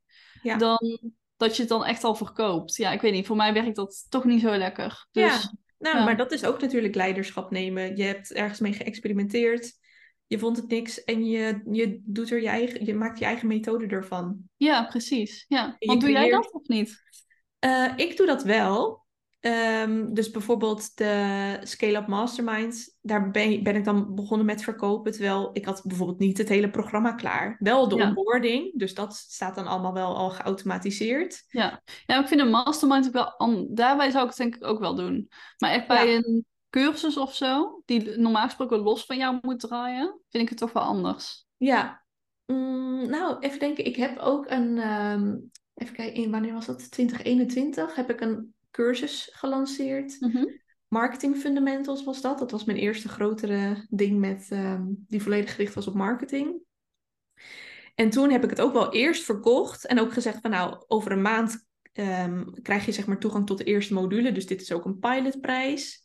Ja. 0.43 0.57
Dan 0.57 0.99
dat 1.37 1.57
je 1.57 1.61
het 1.61 1.71
dan 1.71 1.85
echt 1.85 2.05
al 2.05 2.15
verkoopt. 2.15 2.77
Ja, 2.77 2.93
ik 2.93 3.01
weet 3.01 3.13
niet. 3.13 3.27
Voor 3.27 3.37
mij 3.37 3.53
werkt 3.53 3.77
dat 3.77 4.07
toch 4.09 4.25
niet 4.25 4.41
zo 4.41 4.57
lekker. 4.57 5.07
Dus, 5.11 5.23
ja, 5.23 5.53
nou, 5.79 6.05
maar 6.05 6.17
dat 6.17 6.33
is 6.33 6.45
ook 6.45 6.61
natuurlijk 6.61 6.95
leiderschap 6.95 7.51
nemen. 7.51 7.97
Je 7.97 8.03
hebt 8.03 8.33
ergens 8.33 8.61
mee 8.61 8.73
geëxperimenteerd. 8.73 9.79
Je 10.27 10.39
vond 10.39 10.57
het 10.57 10.69
niks 10.69 11.05
en 11.05 11.25
je, 11.25 11.63
je, 11.71 12.01
doet 12.05 12.31
er 12.31 12.41
je, 12.41 12.49
eigen, 12.49 12.85
je 12.85 12.95
maakt 12.95 13.19
je 13.19 13.25
eigen 13.25 13.49
methode 13.49 13.87
ervan. 13.87 14.39
Ja, 14.57 14.85
precies. 14.85 15.45
Ja. 15.49 15.77
Want 15.79 16.01
doe 16.01 16.11
jij 16.11 16.31
dat 16.31 16.53
of 16.53 16.67
niet? 16.67 17.03
Uh, 17.65 17.93
ik 17.97 18.17
doe 18.17 18.27
dat 18.27 18.43
wel. 18.43 19.05
Um, 19.41 20.15
dus 20.15 20.31
bijvoorbeeld 20.31 20.97
de 20.97 21.57
Scale-up 21.63 22.07
Masterminds, 22.07 22.97
daar 23.01 23.31
ben, 23.31 23.63
ben, 23.63 23.77
ik 23.77 23.85
dan 23.85 24.15
begonnen 24.15 24.47
met 24.47 24.63
verkopen. 24.63 25.13
Terwijl 25.13 25.51
ik 25.53 25.65
had 25.65 25.83
bijvoorbeeld 25.85 26.19
niet 26.19 26.39
het 26.39 26.49
hele 26.49 26.71
programma 26.71 27.13
klaar. 27.13 27.57
Wel 27.59 27.89
de 27.89 27.95
onboarding, 27.95 28.79
dus 28.79 28.95
dat 28.95 29.15
staat 29.15 29.55
dan 29.55 29.67
allemaal 29.67 29.93
wel 29.93 30.17
al 30.17 30.31
geautomatiseerd. 30.31 31.45
Ja, 31.49 31.83
ja 32.07 32.21
ik 32.21 32.29
vind 32.29 32.41
een 32.41 32.51
mastermind 32.51 33.07
ook 33.07 33.37
wel... 33.37 33.69
Daarbij 33.71 34.11
zou 34.11 34.23
ik 34.23 34.29
het 34.29 34.39
denk 34.39 34.57
ik 34.57 34.65
ook 34.65 34.79
wel 34.79 34.95
doen. 34.95 35.29
Maar 35.59 35.71
echt 35.71 35.87
bij 35.87 36.17
een 36.17 36.45
cursus 36.71 37.17
of 37.17 37.35
zo, 37.35 37.83
die 37.85 38.19
normaal 38.19 38.45
gesproken 38.45 38.79
los 38.79 39.05
van 39.05 39.17
jou 39.17 39.39
moet 39.41 39.61
draaien, 39.61 40.21
vind 40.29 40.43
ik 40.43 40.49
het 40.49 40.59
toch 40.59 40.73
wel 40.73 40.83
anders. 40.83 41.47
Ja, 41.57 42.05
mm, 42.47 43.09
nou 43.09 43.39
even 43.39 43.59
denken. 43.59 43.85
Ik 43.85 43.97
heb 43.97 44.19
ook 44.19 44.51
een... 44.51 44.79
Um, 44.79 45.51
even 45.75 45.95
kijken, 45.95 46.31
wanneer 46.31 46.53
was 46.53 46.67
dat? 46.67 46.91
2021 46.91 47.95
heb 47.95 48.11
ik 48.11 48.21
een 48.21 48.55
cursus 48.71 49.31
gelanceerd. 49.33 50.17
Mhm. 50.21 50.45
Marketing 50.89 51.37
Fundamentals 51.37 52.05
was 52.05 52.21
dat. 52.21 52.39
Dat 52.39 52.51
was 52.51 52.65
mijn 52.65 52.79
eerste 52.79 53.09
grotere 53.09 53.87
ding 53.91 54.19
met, 54.19 54.47
ehm, 54.51 54.83
die 54.89 55.23
volledig 55.23 55.55
gericht 55.55 55.75
was 55.75 55.87
op 55.87 55.95
marketing. 55.95 56.63
En 57.95 58.11
toen 58.11 58.31
heb 58.31 58.45
ik 58.45 58.51
het 58.51 58.61
ook 58.61 58.73
wel 58.73 58.93
eerst 58.93 59.25
verkocht 59.25 59.87
en 59.87 60.01
ook 60.01 60.13
gezegd 60.13 60.41
van 60.41 60.51
nou, 60.51 60.85
over 60.87 61.13
een 61.13 61.23
maand 61.23 61.69
ehm, 61.93 62.45
krijg 62.63 62.87
je 62.87 62.93
zeg 62.93 63.07
maar 63.07 63.19
toegang 63.19 63.47
tot 63.47 63.59
de 63.59 63.65
eerste 63.65 63.95
module. 63.95 64.33
Dus 64.33 64.47
dit 64.47 64.61
is 64.61 64.73
ook 64.73 64.85
een 64.85 64.99
pilotprijs. 64.99 66.05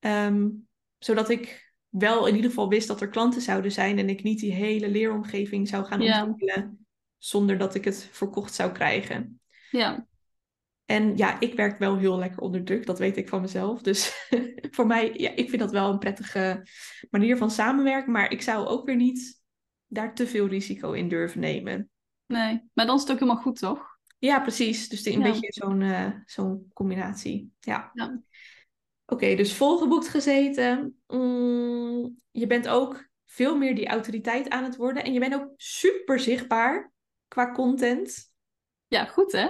Um, 0.00 0.68
zodat 0.98 1.28
ik 1.30 1.72
wel 1.88 2.26
in 2.26 2.34
ieder 2.34 2.50
geval 2.50 2.68
wist 2.68 2.88
dat 2.88 3.00
er 3.00 3.08
klanten 3.08 3.40
zouden 3.40 3.72
zijn 3.72 3.98
en 3.98 4.08
ik 4.08 4.22
niet 4.22 4.40
die 4.40 4.52
hele 4.52 4.88
leeromgeving 4.88 5.68
zou 5.68 5.84
gaan 5.84 6.02
ontwikkelen 6.02 6.86
zonder 7.18 7.58
dat 7.58 7.74
ik 7.74 7.84
het 7.84 8.08
verkocht 8.10 8.54
zou 8.54 8.72
krijgen. 8.72 9.40
Ja. 9.70 10.06
En 10.84 11.16
ja, 11.16 11.40
ik 11.40 11.54
werk 11.54 11.78
wel 11.78 11.98
heel 11.98 12.18
lekker 12.18 12.40
onder 12.40 12.64
druk, 12.64 12.86
dat 12.86 12.98
weet 12.98 13.16
ik 13.16 13.28
van 13.28 13.40
mezelf. 13.40 13.82
Dus 13.82 14.28
voor 14.76 14.86
mij, 14.86 15.12
ja, 15.14 15.30
ik 15.30 15.48
vind 15.48 15.62
dat 15.62 15.70
wel 15.70 15.90
een 15.92 15.98
prettige 15.98 16.66
manier 17.10 17.36
van 17.36 17.50
samenwerken. 17.50 18.12
Maar 18.12 18.30
ik 18.30 18.42
zou 18.42 18.66
ook 18.66 18.86
weer 18.86 18.96
niet 18.96 19.42
daar 19.86 20.14
te 20.14 20.26
veel 20.26 20.46
risico 20.46 20.92
in 20.92 21.08
durven 21.08 21.40
nemen. 21.40 21.90
Nee, 22.26 22.62
maar 22.72 22.86
dan 22.86 22.94
is 22.94 23.00
het 23.02 23.10
ook 23.10 23.18
helemaal 23.18 23.42
goed, 23.42 23.58
toch? 23.58 23.92
Ja, 24.18 24.40
precies. 24.40 24.88
Dus 24.88 25.04
een 25.04 25.22
beetje 25.22 25.52
zo'n 25.52 25.80
uh, 25.80 26.10
zo'n 26.24 26.70
combinatie. 26.72 27.52
Ja. 27.60 27.90
ja. 27.94 28.22
Oké, 29.06 29.34
dus 29.34 29.54
volgeboekt 29.54 30.08
gezeten. 30.08 31.02
Mm, 31.06 32.20
je 32.30 32.46
bent 32.46 32.68
ook 32.68 33.08
veel 33.26 33.56
meer 33.56 33.74
die 33.74 33.88
autoriteit 33.88 34.48
aan 34.48 34.64
het 34.64 34.76
worden. 34.76 35.04
En 35.04 35.12
je 35.12 35.20
bent 35.20 35.34
ook 35.34 35.48
super 35.56 36.20
zichtbaar 36.20 36.92
qua 37.28 37.52
content. 37.52 38.32
Ja, 38.86 39.04
goed 39.04 39.32
hè? 39.32 39.48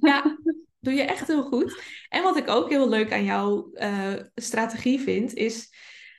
Ja, 0.00 0.38
doe 0.80 0.94
je 0.94 1.02
echt 1.02 1.26
heel 1.26 1.42
goed. 1.42 1.82
En 2.08 2.22
wat 2.22 2.36
ik 2.36 2.48
ook 2.48 2.68
heel 2.68 2.88
leuk 2.88 3.12
aan 3.12 3.24
jouw 3.24 3.70
uh, 3.72 4.14
strategie 4.34 5.00
vind, 5.00 5.34
is 5.34 5.74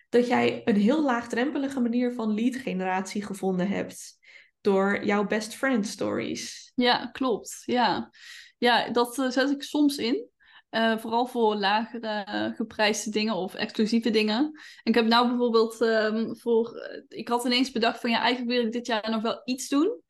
dat 0.10 0.28
jij 0.28 0.62
een 0.66 0.76
heel 0.76 1.04
laagdrempelige 1.04 1.80
manier 1.80 2.14
van 2.14 2.34
lead 2.34 2.56
generatie 2.56 3.26
gevonden 3.26 3.68
hebt. 3.68 4.20
Door 4.62 5.06
jouw 5.06 5.28
best 5.28 5.56
friend 5.56 5.88
stories. 5.88 6.72
Ja, 6.76 7.06
klopt. 7.06 7.62
Ja, 7.66 8.12
ja 8.58 8.90
dat 8.90 9.18
uh, 9.18 9.30
zet 9.30 9.50
ik 9.50 9.64
soms 9.64 9.98
in. 9.98 10.30
Uh, 10.72 10.98
vooral 10.98 11.26
voor 11.26 11.56
lagere 11.56 12.54
geprijsde 12.56 13.10
dingen 13.10 13.36
of 13.36 13.54
exclusieve 13.54 14.10
dingen. 14.10 14.38
En 14.38 14.54
ik 14.84 14.96
heb 14.96 15.06
nou 15.06 15.28
bijvoorbeeld 15.28 15.82
um, 15.82 16.38
voor. 16.38 16.74
ik 17.08 17.28
had 17.28 17.46
ineens 17.46 17.72
bedacht 17.72 18.00
van 18.00 18.10
ja, 18.10 18.20
eigenlijk 18.20 18.58
wil 18.58 18.66
ik 18.66 18.72
dit 18.72 18.88
jaar 18.88 19.10
nog 19.10 19.22
wel 19.22 19.42
iets 19.44 19.70
doen. 19.70 20.02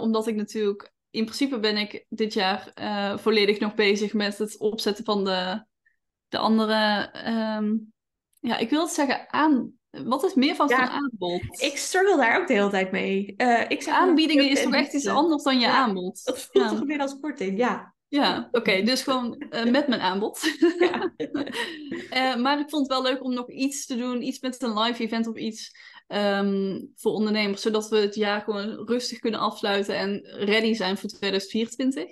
omdat 0.00 0.26
ik 0.26 0.34
natuurlijk 0.34 0.94
in 1.16 1.24
principe 1.24 1.58
ben 1.58 1.76
ik 1.76 2.04
dit 2.08 2.32
jaar 2.32 2.70
eh, 2.74 3.18
volledig 3.18 3.58
nog 3.60 3.74
bezig 3.74 4.12
met 4.12 4.38
het 4.38 4.58
opzetten 4.58 5.04
van 5.04 5.24
de, 5.24 5.64
de 6.28 6.38
andere. 6.38 7.10
ehm, 7.12 7.74
ja, 8.40 8.56
ik 8.56 8.70
wil 8.70 8.80
het 8.82 8.90
zeggen 8.90 9.32
aan. 9.32 9.74
Wat 9.90 10.24
is 10.24 10.32
Ja, 10.34 10.54
van 10.54 10.70
aanbod? 10.70 11.62
Ik 11.62 11.76
struggle 11.76 12.16
daar 12.16 12.40
ook 12.40 12.46
de 12.46 12.52
hele 12.54 12.70
tijd 12.70 12.90
mee. 12.90 13.34
Eh, 13.36 13.64
ik 13.68 13.82
zeg 13.82 13.94
maar 13.94 14.02
Aanbiedingen 14.08 14.50
is 14.50 14.62
toch 14.62 14.74
echt 14.74 14.92
iets 14.92 15.06
anders 15.06 15.42
dan 15.42 15.54
je 15.60 15.66
Ja, 15.66 15.76
aanbod? 15.76 16.24
Dat 16.24 16.38
voelt 16.40 16.64
Ja. 16.64 16.70
toch 16.70 16.84
meer 16.84 17.00
als 17.00 17.18
korting, 17.20 17.58
ja. 17.58 17.94
Ja, 18.08 18.48
oké, 18.52 18.82
dus 18.82 19.02
gewoon 19.02 19.38
eh, 19.38 19.70
met 19.70 19.88
mijn 19.88 20.00
aanbod. 20.00 20.40
Maar 22.42 22.58
ik 22.60 22.70
vond 22.70 22.88
het 22.88 22.98
wel 22.98 23.02
leuk 23.02 23.24
om 23.24 23.34
nog 23.34 23.50
iets 23.50 23.86
te 23.86 23.96
doen, 23.96 24.22
iets 24.22 24.40
met 24.40 24.62
een 24.62 24.78
live 24.78 25.02
event 25.02 25.26
of 25.26 25.36
iets 25.36 25.76
ehm, 26.06 26.80
voor 26.94 27.12
ondernemers, 27.12 27.62
zodat 27.62 27.88
we 27.88 27.96
het 27.96 28.14
jaar 28.14 28.40
gewoon 28.40 28.88
rustig 28.88 29.18
kunnen 29.18 29.40
afsluiten 29.40 29.96
en 29.96 30.20
ready 30.24 30.74
zijn 30.74 30.98
voor 30.98 31.08
2024. 31.08 32.04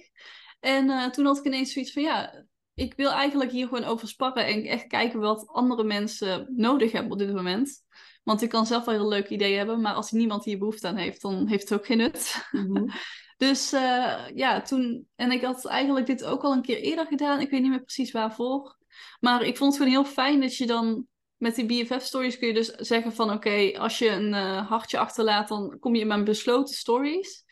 En 0.61 0.91
eh, 0.91 1.11
toen 1.11 1.25
had 1.25 1.39
ik 1.39 1.45
ineens 1.45 1.73
zoiets 1.73 1.93
van, 1.93 2.03
ja, 2.03 2.45
ik 2.75 2.95
wil 2.97 3.11
eigenlijk 3.11 3.51
hier 3.51 3.69
gewoon 3.69 3.85
over 3.85 4.09
sparren 4.09 4.47
en 4.47 4.65
echt 4.65 4.87
kijken 4.87 5.21
wat 5.21 5.47
andere 5.47 5.85
mensen 5.85 6.53
nodig 6.57 6.93
hebben 6.93 7.13
op 7.13 7.19
dit 7.19 7.33
moment. 7.35 7.83
Want 8.23 8.43
ik 8.43 8.49
kan 8.49 8.67
zelf 8.67 8.85
wel 8.85 8.95
heel 8.95 9.09
leuke 9.09 9.35
ideeën 9.35 9.57
hebben, 9.57 9.81
maar 9.81 9.95
als 9.95 10.11
niemand 10.11 10.45
hier 10.45 10.59
behoefte 10.59 10.87
aan 10.87 10.97
heeft, 10.97 11.23
dan 11.23 11.47
heeft 11.47 11.69
het 11.69 11.79
ook 11.79 11.87
geen 11.87 11.99
nut. 11.99 12.49
Mhm. 12.51 12.87
Dus 13.37 13.73
eh, 13.73 14.29
ja, 14.35 14.63
toen. 14.63 15.09
En 15.17 15.31
ik 15.31 15.43
had 15.43 15.67
eigenlijk 15.67 16.07
dit 16.07 16.25
ook 16.25 16.43
al 16.43 16.53
een 16.53 16.63
keer 16.63 16.79
eerder 16.79 17.07
gedaan. 17.07 17.41
Ik 17.41 17.51
weet 17.51 17.61
niet 17.61 17.71
meer 17.71 17.83
precies 17.83 18.13
waarvoor. 18.13 18.77
Maar 19.21 19.43
ik 19.43 19.57
vond 19.57 19.73
het 19.73 19.83
gewoon 19.83 20.03
heel 20.03 20.13
fijn 20.13 20.41
dat 20.41 20.57
je 20.57 20.67
dan. 20.67 21.07
Met 21.45 21.55
die 21.55 21.67
BFF-stories 21.67 22.39
kun 22.39 22.49
je 22.49 22.55
dus 22.55 22.67
zeggen 22.69 23.13
van... 23.13 23.31
Oké, 23.33 23.73
als 23.79 23.99
je 23.99 24.09
een 24.09 24.35
eh, 24.35 24.69
hartje 24.69 24.99
achterlaat, 24.99 25.49
dan 25.49 25.77
kom 25.81 25.95
je 25.95 26.01
in 26.01 26.07
mijn 26.07 26.25
besloten 26.25 26.75
stories. 26.75 27.45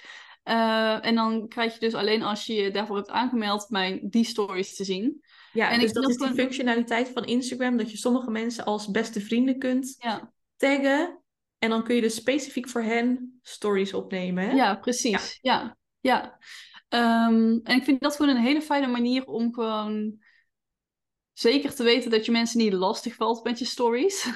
Eh, 0.43 1.07
en 1.07 1.14
dan 1.14 1.49
krijg 1.49 1.74
je 1.74 1.80
dus 1.80 1.95
alleen 1.95 2.22
als 2.22 2.47
je 2.47 2.55
je 2.55 2.70
daarvoor 2.70 2.97
hebt 2.97 3.11
aangemeld... 3.11 3.66
mijn 3.70 4.01
die 4.03 4.24
stories 4.24 4.76
te 4.76 4.84
zien. 4.84 5.22
Ja, 5.53 5.70
En 5.70 5.78
dus 5.80 5.88
ik 5.88 5.95
dat 5.95 6.09
is 6.09 6.16
gewoon- 6.16 6.34
functionaliteit 6.34 7.09
van 7.09 7.24
Instagram, 7.24 7.76
dat 7.76 7.90
je 7.90 7.97
sommige 7.97 8.30
mensen 8.30 8.64
als 8.64 8.90
beste 8.90 9.20
vrienden 9.20 9.59
kunt 9.59 9.95
Ja, 9.99 10.32
taggen. 10.57 11.22
En 11.59 11.70
dan 11.70 11.84
kun 11.84 11.95
je 11.95 12.01
dus 12.01 12.14
specifiek 12.14 12.68
voor 12.68 12.82
hen 12.82 13.38
stories 13.43 13.95
opnemen. 13.95 14.45
Hè? 14.49 14.53
ja 14.55 14.74
precies. 14.74 15.38
Ja, 15.40 15.76
ja. 16.01 16.38
Ehm, 16.88 17.59
en 17.62 17.76
ik 17.76 17.84
vind 17.84 18.01
dat 18.01 18.16
gewoon 18.16 18.36
een 18.36 18.43
hele 18.43 18.62
fijne 18.62 18.86
manier 18.86 19.24
om 19.24 19.55
gewoon... 19.55 20.22
Zeker 21.43 21.74
te 21.74 21.82
weten 21.82 22.11
dat 22.11 22.24
je 22.24 22.32
mensen 22.32 22.59
niet 22.59 22.72
lastig 22.72 23.14
valt 23.14 23.45
met 23.45 23.59
je 23.59 23.64
stories. 23.64 24.30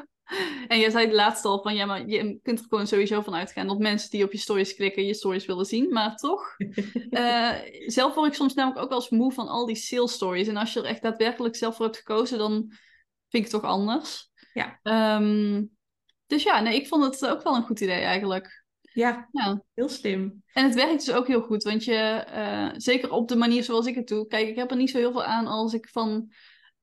en 0.68 0.78
jij 0.78 0.90
zei 0.90 1.06
het 1.06 1.14
laatst 1.14 1.44
al 1.44 1.62
van 1.62 1.74
ja, 1.74 1.86
maar 1.86 2.08
je 2.08 2.38
kunt 2.42 2.58
er 2.58 2.64
gewoon 2.68 2.86
sowieso 2.86 3.22
van 3.22 3.34
uitgaan 3.34 3.66
dat 3.66 3.78
mensen 3.78 4.10
die 4.10 4.24
op 4.24 4.32
je 4.32 4.38
stories 4.38 4.74
klikken 4.74 5.06
je 5.06 5.14
stories 5.14 5.46
willen 5.46 5.64
zien. 5.64 5.92
Maar 5.92 6.16
toch, 6.16 6.56
eh, 7.10 7.52
zelf 7.86 8.14
word 8.14 8.28
ik 8.28 8.34
soms 8.34 8.54
namelijk 8.54 8.82
ook 8.82 8.88
wel 8.88 8.98
eens 8.98 9.10
moe 9.10 9.32
van 9.32 9.48
al 9.48 9.66
die 9.66 9.76
sales 9.76 10.12
stories. 10.12 10.48
En 10.48 10.56
als 10.56 10.72
je 10.72 10.80
er 10.80 10.86
echt 10.86 11.02
daadwerkelijk 11.02 11.56
zelf 11.56 11.76
voor 11.76 11.84
hebt 11.84 11.96
gekozen, 11.96 12.38
dan 12.38 12.52
vind 13.28 13.44
ik 13.44 13.52
het 13.52 13.60
toch 13.60 13.70
anders. 13.70 14.30
Ja. 14.52 14.78
Ehm, 14.82 15.64
dus 16.26 16.42
ja, 16.42 16.60
nee, 16.60 16.74
ik 16.74 16.86
vond 16.88 17.04
het 17.04 17.26
ook 17.26 17.42
wel 17.42 17.56
een 17.56 17.66
goed 17.66 17.80
idee 17.80 18.00
eigenlijk. 18.00 18.64
Ja, 18.96 19.28
Ja. 19.32 19.62
heel 19.74 19.88
slim. 19.88 20.42
En 20.52 20.64
het 20.64 20.74
werkt 20.74 21.04
dus 21.04 21.14
ook 21.14 21.26
heel 21.26 21.42
goed, 21.42 21.62
want 21.62 21.84
je, 21.84 21.94
eh, 21.94 22.68
zeker 22.76 23.10
op 23.10 23.28
de 23.28 23.36
manier 23.36 23.64
zoals 23.64 23.86
ik 23.86 23.94
het 23.94 24.08
doe, 24.08 24.26
kijk, 24.26 24.48
ik 24.48 24.56
heb 24.56 24.70
er 24.70 24.76
niet 24.76 24.90
zo 24.90 24.98
heel 24.98 25.12
veel 25.12 25.24
aan 25.24 25.46
als 25.46 25.74
ik 25.74 25.88
van 25.88 26.30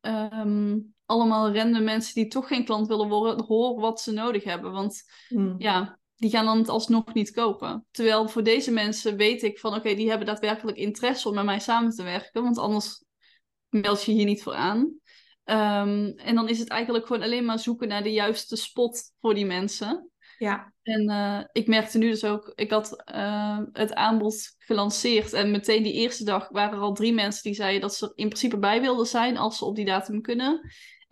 ehm, 0.01 0.77
allemaal 1.05 1.53
random 1.53 1.83
mensen 1.83 2.13
die 2.13 2.27
toch 2.27 2.47
geen 2.47 2.65
klant 2.65 2.87
willen 2.87 3.07
worden, 3.07 3.45
hoor 3.45 3.79
wat 3.79 4.01
ze 4.01 4.11
nodig 4.11 4.43
hebben. 4.43 4.71
Want 4.71 5.03
Hm. 5.27 5.53
ja, 5.57 5.99
die 6.15 6.29
gaan 6.29 6.45
dan 6.45 6.57
het 6.57 6.69
alsnog 6.69 7.13
niet 7.13 7.31
kopen. 7.31 7.85
Terwijl 7.91 8.27
voor 8.27 8.43
deze 8.43 8.71
mensen 8.71 9.17
weet 9.17 9.43
ik 9.43 9.59
van, 9.59 9.75
oké, 9.75 9.93
die 9.95 10.09
hebben 10.09 10.27
daadwerkelijk 10.27 10.77
interesse 10.77 11.29
om 11.29 11.35
met 11.35 11.45
mij 11.45 11.59
samen 11.59 11.91
te 11.91 12.03
werken, 12.03 12.43
want 12.43 12.57
anders 12.57 13.03
meld 13.69 14.03
je 14.03 14.11
hier 14.11 14.25
niet 14.25 14.43
voor 14.43 14.53
aan. 14.53 14.93
Ehm, 15.43 16.11
en 16.15 16.35
dan 16.35 16.49
is 16.49 16.59
het 16.59 16.69
eigenlijk 16.69 17.07
gewoon 17.07 17.23
alleen 17.23 17.45
maar 17.45 17.59
zoeken 17.59 17.87
naar 17.87 18.03
de 18.03 18.11
juiste 18.11 18.55
spot 18.55 19.11
voor 19.19 19.33
die 19.33 19.45
mensen. 19.45 20.09
Ja, 20.37 20.72
En 20.83 21.09
eh, 21.09 21.43
ik 21.51 21.67
merkte 21.67 21.97
nu 21.97 22.09
dus 22.09 22.23
ook, 22.23 22.51
ik 22.55 22.71
had 22.71 23.03
eh, 23.03 23.59
het 23.71 23.93
aanbod 23.93 24.55
gelanceerd 24.57 25.33
en 25.33 25.51
meteen 25.51 25.83
die 25.83 25.93
eerste 25.93 26.23
dag 26.23 26.49
waren 26.49 26.77
er 26.77 26.83
al 26.83 26.93
drie 26.93 27.13
mensen 27.13 27.43
die 27.43 27.53
zeiden 27.53 27.81
dat 27.81 27.95
ze 27.95 28.05
er 28.05 28.11
in 28.15 28.27
principe 28.27 28.57
bij 28.57 28.81
wilden 28.81 29.05
zijn 29.05 29.37
als 29.37 29.57
ze 29.57 29.65
op 29.65 29.75
die 29.75 29.85
datum 29.85 30.21
kunnen. 30.21 30.61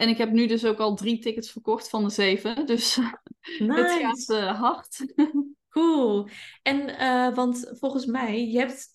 En 0.01 0.09
ik 0.09 0.17
heb 0.17 0.31
nu 0.31 0.47
dus 0.47 0.65
ook 0.65 0.79
al 0.79 0.95
drie 0.95 1.19
tickets 1.19 1.51
verkocht 1.51 1.89
van 1.89 2.03
de 2.03 2.09
zeven, 2.09 2.65
dus 2.65 2.95
het 2.95 3.91
gaat 3.91 4.29
eh, 4.29 4.59
hard. 4.59 4.99
Cool. 5.69 6.27
En 6.61 6.97
eh, 6.97 7.35
want 7.35 7.71
volgens 7.71 8.05
mij, 8.05 8.47
je 8.47 8.57
hebt 8.57 8.87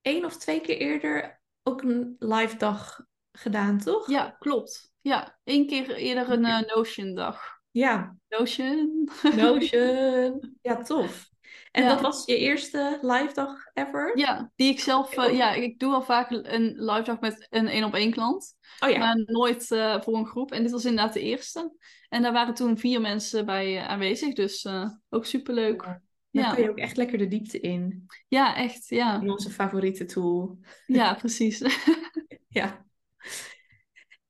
één 0.00 0.24
of 0.24 0.36
twee 0.36 0.60
keer 0.60 0.76
eerder 0.76 1.42
ook 1.62 1.82
een 1.82 2.16
live 2.18 2.56
dag 2.56 3.00
gedaan, 3.32 3.78
toch? 3.78 4.10
ja, 4.10 4.30
klopt. 4.38 4.92
Ja, 5.00 5.38
één 5.44 5.66
keer 5.66 5.94
eerder 5.94 6.30
een 6.30 6.44
eh, 6.44 6.74
Notion 6.74 7.14
dag. 7.14 7.53
Ja, 7.74 8.16
Notion? 8.28 9.08
Notion. 9.36 10.40
Ja, 10.62 10.82
tof. 10.82 11.28
En 11.70 11.82
Ja. 11.82 11.88
dat 11.88 12.00
was 12.00 12.24
je 12.24 12.36
eerste 12.36 12.98
live 13.02 13.30
dag 13.34 13.56
ever? 13.72 14.18
Ja, 14.18 14.52
die 14.56 14.70
ik 14.70 14.80
zelf, 14.80 15.16
eh, 15.16 15.36
ja, 15.36 15.52
ik 15.52 15.78
doe 15.78 15.92
al 15.92 16.02
vaak 16.02 16.30
een 16.30 16.74
live 16.78 17.02
dag 17.02 17.20
met 17.20 17.46
een 17.50 17.68
één 17.68 17.84
op 17.84 17.94
één 17.94 18.10
klant. 18.10 18.54
Oh 18.80 18.90
ja. 18.90 18.98
Maar 18.98 19.22
nooit 19.26 19.70
eh, 19.70 20.00
voor 20.00 20.14
een 20.16 20.26
groep. 20.26 20.52
En 20.52 20.62
dit 20.62 20.70
was 20.72 20.84
inderdaad 20.84 21.12
de 21.12 21.20
eerste. 21.20 21.76
En 22.08 22.22
daar 22.22 22.32
waren 22.32 22.54
toen 22.54 22.78
vier 22.78 23.00
mensen 23.00 23.46
bij 23.46 23.76
eh, 23.78 23.88
aanwezig. 23.88 24.34
Dus 24.34 24.66
ook 25.10 25.26
superleuk. 25.26 25.82
Dan 25.82 25.98
Ja. 26.30 26.54
kun 26.54 26.62
je 26.62 26.70
ook 26.70 26.78
echt 26.78 26.96
lekker 26.96 27.18
de 27.18 27.28
diepte 27.28 27.60
in. 27.60 28.06
Ja, 28.28 28.56
echt. 28.56 28.88
Ja, 28.88 29.20
In 29.20 29.30
onze 29.30 29.50
favoriete 29.50 30.04
tool. 30.04 30.58
ja 30.86 31.14
precies. 31.14 31.62
Ja. 32.48 32.84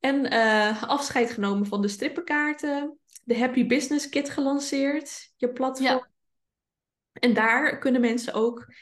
En 0.01 0.29
afscheid 0.81 1.31
genomen 1.31 1.67
van 1.67 1.83
de 1.83 1.89
strippenkaarten. 1.89 2.99
De 3.25 3.39
Happy 3.39 3.67
Business 3.67 4.09
Kit 4.09 4.31
gelanceerd. 4.31 5.33
Je 5.37 5.53
platform. 5.53 5.87
Ja. 5.87 6.11
En 7.13 7.35
daar 7.35 7.79
kunnen 7.79 8.01
mensen 8.01 8.33
ook... 8.33 8.73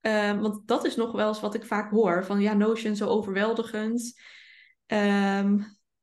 eh, 0.00 0.40
want 0.40 0.68
dat 0.68 0.84
is 0.84 0.96
nog 0.96 1.12
wel 1.12 1.28
eens 1.28 1.40
wat 1.40 1.54
ik 1.54 1.64
vaak 1.64 1.90
hoor. 1.90 2.24
Van 2.24 2.40
ja, 2.40 2.52
Notion 2.52 2.96
zo 2.96 3.06
overweldigend. 3.06 4.20
Ehm, 4.86 5.58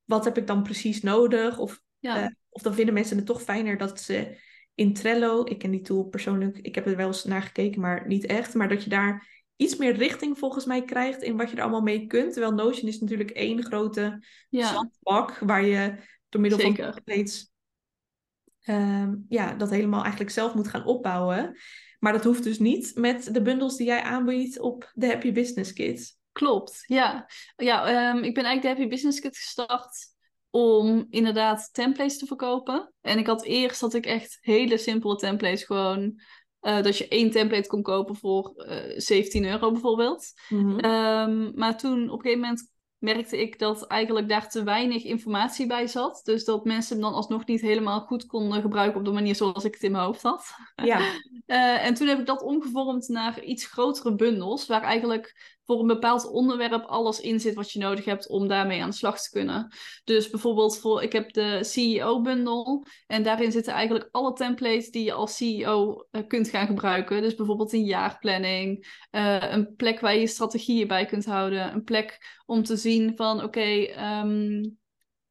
wat 0.05 0.25
heb 0.25 0.37
ik 0.37 0.47
dan 0.47 0.63
precies 0.63 1.01
nodig? 1.01 1.57
Of 1.57 1.81
ja. 1.99 2.21
Eh, 2.21 2.27
of 2.49 2.61
dan 2.61 2.73
vinden 2.73 2.93
mensen 2.93 3.17
het 3.17 3.25
toch 3.25 3.41
fijner 3.41 3.77
dat 3.77 4.01
ze 4.01 4.37
in 4.75 4.93
Trello, 4.93 5.45
ik 5.45 5.57
ken 5.57 5.71
die 5.71 5.81
tool 5.81 6.03
persoonlijk, 6.03 6.57
ik 6.57 6.75
heb 6.75 6.85
er 6.85 6.95
wel 6.95 7.07
eens 7.07 7.23
naar 7.23 7.41
gekeken, 7.41 7.81
maar 7.81 8.07
niet 8.07 8.25
echt, 8.25 8.53
maar 8.53 8.69
dat 8.69 8.83
je 8.83 8.89
daar 8.89 9.43
iets 9.55 9.75
meer 9.75 9.95
richting 9.95 10.37
volgens 10.37 10.65
mij 10.65 10.83
krijgt 10.83 11.21
in 11.21 11.37
wat 11.37 11.49
je 11.49 11.55
er 11.55 11.61
allemaal 11.61 11.81
mee 11.81 12.07
kunt. 12.07 12.33
Terwijl 12.33 12.53
Notion 12.53 12.87
is 12.87 12.99
natuurlijk 12.99 13.29
één 13.29 13.63
grote 13.63 14.23
ja. 14.49 14.73
zandbak 14.73 15.39
waar 15.39 15.65
je 15.65 15.95
door 16.29 16.41
middel 16.41 16.59
Zeker. 16.59 16.83
van 16.83 16.93
templates 16.93 17.51
ehm, 18.61 19.15
ja, 19.29 19.53
dat 19.53 19.69
helemaal 19.69 20.01
eigenlijk 20.01 20.31
zelf 20.31 20.53
moet 20.53 20.67
gaan 20.67 20.85
opbouwen. 20.85 21.57
Maar 21.99 22.13
dat 22.13 22.23
hoeft 22.23 22.43
dus 22.43 22.59
niet 22.59 22.91
met 22.95 23.33
de 23.33 23.41
bundels 23.41 23.77
die 23.77 23.85
jij 23.87 24.01
aanbiedt 24.01 24.59
op 24.59 24.91
de 24.93 25.07
Happy 25.07 25.31
Business 25.31 25.73
Kit. 25.73 26.17
Klopt, 26.31 26.83
ja. 26.85 27.29
Ja, 27.55 27.85
ehm, 27.87 28.23
ik 28.23 28.33
ben 28.33 28.43
eigenlijk 28.43 28.61
de 28.61 28.67
Happy 28.67 28.87
Business 28.87 29.19
Kit 29.19 29.37
gestart 29.37 30.07
om 30.49 31.07
inderdaad 31.09 31.69
templates 31.73 32.17
te 32.17 32.25
verkopen. 32.25 32.93
En 33.01 33.17
ik 33.17 33.27
had 33.27 33.43
eerst 33.43 33.79
dat 33.81 33.93
ik 33.93 34.05
echt 34.05 34.37
hele 34.41 34.77
simpele 34.77 35.15
templates 35.15 35.63
gewoon... 35.63 36.21
eh, 36.59 36.81
dat 36.83 36.97
je 36.97 37.07
één 37.07 37.31
template 37.31 37.67
kon 37.67 37.81
kopen 37.81 38.15
voor 38.15 38.53
eh 38.55 38.99
17 38.99 39.45
euro 39.45 39.71
bijvoorbeeld. 39.71 40.33
Ehm, 40.79 41.51
maar 41.55 41.77
toen 41.77 42.09
op 42.09 42.15
een 42.17 42.21
gegeven 42.21 42.39
moment 42.41 42.69
merkte 42.99 43.41
ik 43.41 43.59
dat 43.59 43.87
eigenlijk 43.87 44.29
daar 44.29 44.49
te 44.49 44.63
weinig 44.63 45.03
informatie 45.03 45.67
bij 45.67 45.87
zat. 45.87 46.21
Dus 46.23 46.45
dat 46.45 46.65
mensen 46.65 46.93
hem 46.93 47.03
dan 47.03 47.13
alsnog 47.13 47.45
niet 47.45 47.61
helemaal 47.61 47.99
goed 47.99 48.25
konden 48.25 48.61
gebruiken 48.61 48.99
op 48.99 49.05
de 49.05 49.11
manier 49.11 49.35
zoals 49.35 49.63
ik 49.63 49.73
het 49.73 49.83
in 49.83 49.91
mijn 49.91 50.03
hoofd 50.03 50.21
had. 50.21 50.55
Ja, 50.75 50.99
Eh, 51.49 51.85
en 51.85 51.93
toen 51.93 52.07
heb 52.07 52.19
ik 52.19 52.25
dat 52.25 52.41
omgevormd 52.41 53.07
naar 53.07 53.43
iets 53.43 53.65
grotere 53.65 54.15
bundels, 54.15 54.67
waar 54.67 54.81
eigenlijk 54.81 55.57
voor 55.69 55.79
een 55.79 55.87
bepaald 55.87 56.29
onderwerp 56.29 56.85
alles 56.85 57.19
in 57.19 57.39
zit 57.39 57.53
wat 57.53 57.71
je 57.71 57.79
nodig 57.79 58.05
hebt 58.05 58.29
om 58.29 58.47
daarmee 58.47 58.81
aan 58.81 58.89
de 58.89 58.95
slag 58.95 59.21
te 59.21 59.29
kunnen. 59.29 59.75
Dus 60.03 60.29
bijvoorbeeld 60.29 60.79
voor, 60.79 61.03
ik 61.03 61.11
heb 61.11 61.33
de 61.33 61.63
CEO-bundel 61.63 62.85
en 63.07 63.23
daarin 63.23 63.51
zitten 63.51 63.73
eigenlijk 63.73 64.09
alle 64.11 64.33
templates 64.33 64.91
die 64.91 65.03
je 65.03 65.13
als 65.13 65.35
CEO 65.35 66.07
eh, 66.11 66.27
kunt 66.27 66.49
gaan 66.49 66.67
gebruiken. 66.67 67.21
Dus 67.21 67.35
bijvoorbeeld 67.35 67.73
een 67.73 67.83
jaarplanning, 67.85 68.87
eh, 69.09 69.51
een 69.51 69.75
plek 69.75 69.99
waar 69.99 70.13
je 70.13 70.19
je 70.19 70.27
strategieën 70.27 70.87
bij 70.87 71.05
kunt 71.05 71.25
houden, 71.25 71.73
een 71.73 71.83
plek 71.83 72.39
om 72.45 72.63
te 72.63 72.75
zien 72.75 73.11
van 73.15 73.43
oké, 73.43 73.83
ehm, 73.83 74.63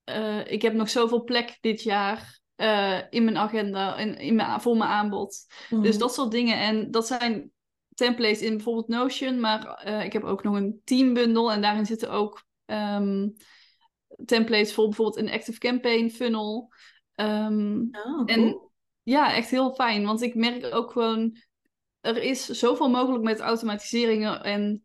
eh, 0.04 0.50
ik 0.52 0.62
heb 0.62 0.72
nog 0.72 0.90
zoveel 0.90 1.24
plek 1.24 1.58
dit 1.60 1.82
jaar 1.82 2.36
in 3.10 3.24
mijn 3.24 3.38
agenda 3.38 3.96
en 3.96 4.18
in 4.18 4.34
mijn, 4.34 4.60
voor 4.60 4.76
mijn 4.76 4.90
aanbod. 4.90 5.46
Dus 5.68 5.78
Mhm. 5.90 5.98
dat 5.98 6.14
soort 6.14 6.30
dingen. 6.30 6.58
En 6.58 6.90
dat 6.90 7.06
zijn 7.06 7.52
templates 7.98 8.40
in 8.40 8.54
bijvoorbeeld 8.54 8.88
Notion, 8.88 9.40
maar 9.40 9.74
eh, 9.74 10.04
ik 10.04 10.12
heb 10.12 10.24
ook 10.24 10.42
nog 10.42 10.56
een 10.56 10.80
teambundel 10.84 11.52
en 11.52 11.60
daarin 11.60 11.86
zitten 11.86 12.10
ook 12.10 12.44
ehm, 12.64 13.28
templates 14.24 14.72
voor 14.72 14.84
bijvoorbeeld 14.84 15.18
een 15.18 15.32
Active 15.32 15.58
Campaign 15.58 16.08
funnel. 16.08 16.72
Ehm, 17.14 17.78
Oh, 17.80 18.22
en 18.24 18.70
ja, 19.02 19.34
echt 19.34 19.50
heel 19.50 19.74
fijn, 19.74 20.04
want 20.04 20.22
ik 20.22 20.34
merk 20.34 20.74
ook 20.74 20.92
gewoon 20.92 21.36
er 22.00 22.22
is 22.22 22.46
zoveel 22.46 22.88
mogelijk 22.88 23.24
met 23.24 23.40
automatiseringen 23.40 24.42
en 24.42 24.84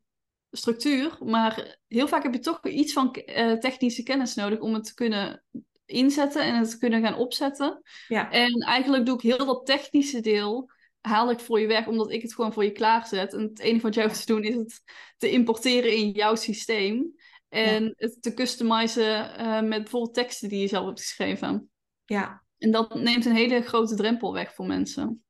structuur, 0.51 1.17
maar 1.19 1.77
heel 1.87 2.07
vaak 2.07 2.23
heb 2.23 2.33
je 2.33 2.39
toch 2.39 2.67
iets 2.67 2.93
van 2.93 3.23
uh, 3.25 3.53
technische 3.53 4.03
kennis 4.03 4.35
nodig 4.35 4.59
om 4.59 4.73
het 4.73 4.83
te 4.83 4.93
kunnen 4.93 5.43
inzetten 5.85 6.43
en 6.43 6.55
het 6.55 6.69
te 6.69 6.77
kunnen 6.77 7.01
gaan 7.01 7.15
opzetten. 7.15 7.81
Ja. 8.07 8.31
En 8.31 8.51
eigenlijk 8.59 9.05
doe 9.05 9.15
ik 9.15 9.21
heel 9.21 9.45
dat 9.45 9.65
technische 9.65 10.21
deel, 10.21 10.71
haal 11.07 11.31
ik 11.31 11.39
voor 11.39 11.59
je 11.59 11.67
weg, 11.67 11.87
omdat 11.87 12.11
ik 12.11 12.21
het 12.21 12.33
gewoon 12.33 12.53
voor 12.53 12.63
je 12.63 12.71
klaarzet. 12.71 13.33
En 13.33 13.41
het 13.41 13.59
enige 13.59 13.85
wat 13.85 13.93
jij 13.93 14.05
hoeft 14.05 14.25
te 14.25 14.33
doen 14.33 14.43
is 14.43 14.55
het 14.55 14.81
te 15.17 15.31
importeren 15.31 15.95
in 15.95 16.09
jouw 16.09 16.35
systeem. 16.35 17.15
En 17.49 17.93
het 17.97 18.21
te 18.21 18.33
customizen 18.33 19.39
uh, 19.39 19.61
met 19.61 19.81
bijvoorbeeld 19.81 20.13
teksten 20.13 20.49
die 20.49 20.61
je 20.61 20.67
zelf 20.67 20.85
hebt 20.85 20.99
geschreven. 20.99 21.69
Ja. 22.05 22.43
En 22.57 22.71
dat 22.71 22.93
neemt 22.95 23.25
een 23.25 23.35
hele 23.35 23.61
grote 23.61 23.95
drempel 23.95 24.33
weg 24.33 24.53
voor 24.53 24.65
mensen. 24.65 25.23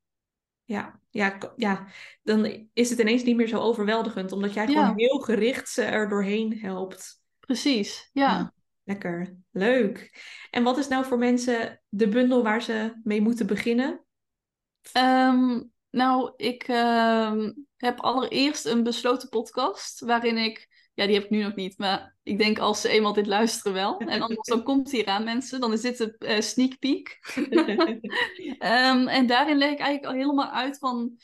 Ja, 0.65 0.99
ja, 1.09 1.53
ja, 1.55 1.87
dan 2.21 2.67
is 2.73 2.89
het 2.89 2.99
ineens 2.99 3.23
niet 3.23 3.35
meer 3.35 3.47
zo 3.47 3.59
overweldigend, 3.59 4.31
omdat 4.31 4.53
jij 4.53 4.65
gewoon 4.65 4.93
heel 4.99 5.19
gericht 5.19 5.69
ze 5.69 5.81
er 5.81 6.09
doorheen 6.09 6.59
helpt. 6.59 7.21
Precies, 7.39 8.09
ja. 8.13 8.53
Lekker, 8.83 9.37
leuk. 9.51 10.21
En 10.51 10.63
wat 10.63 10.77
is 10.77 10.87
nou 10.87 11.05
voor 11.05 11.17
mensen 11.17 11.81
de 11.89 12.07
bundel 12.07 12.43
waar 12.43 12.61
ze 12.61 12.99
mee 13.03 13.21
moeten 13.21 13.47
beginnen? 13.47 14.02
Ehm, 14.91 15.61
nou, 15.89 16.33
ik 16.35 16.63
ehm, 16.63 17.51
heb 17.77 17.99
allereerst 17.99 18.65
een 18.65 18.83
besloten 18.83 19.29
podcast 19.29 19.99
waarin 19.99 20.37
ik 20.37 20.67
ja, 20.93 21.05
die 21.05 21.15
heb 21.15 21.23
ik 21.23 21.29
nu 21.29 21.43
nog 21.43 21.55
niet. 21.55 21.77
Maar 21.77 22.15
ik 22.23 22.37
denk 22.37 22.59
als 22.59 22.81
ze 22.81 22.89
eenmaal 22.89 23.13
dit 23.13 23.27
luisteren 23.27 23.73
wel. 23.73 23.97
En 23.97 24.21
anders 24.21 24.47
dan 24.47 24.63
komt 24.63 24.91
hij 24.91 24.99
eraan 24.99 25.23
mensen. 25.23 25.59
Dan 25.59 25.73
is 25.73 25.81
dit 25.81 25.97
de 25.97 26.15
uh, 26.19 26.39
sneak 26.39 26.79
peek. 26.79 27.19
um, 28.59 29.07
en 29.17 29.27
daarin 29.27 29.57
leg 29.57 29.71
ik 29.71 29.79
eigenlijk 29.79 30.05
al 30.05 30.19
helemaal 30.19 30.49
uit 30.49 30.77
van... 30.77 31.17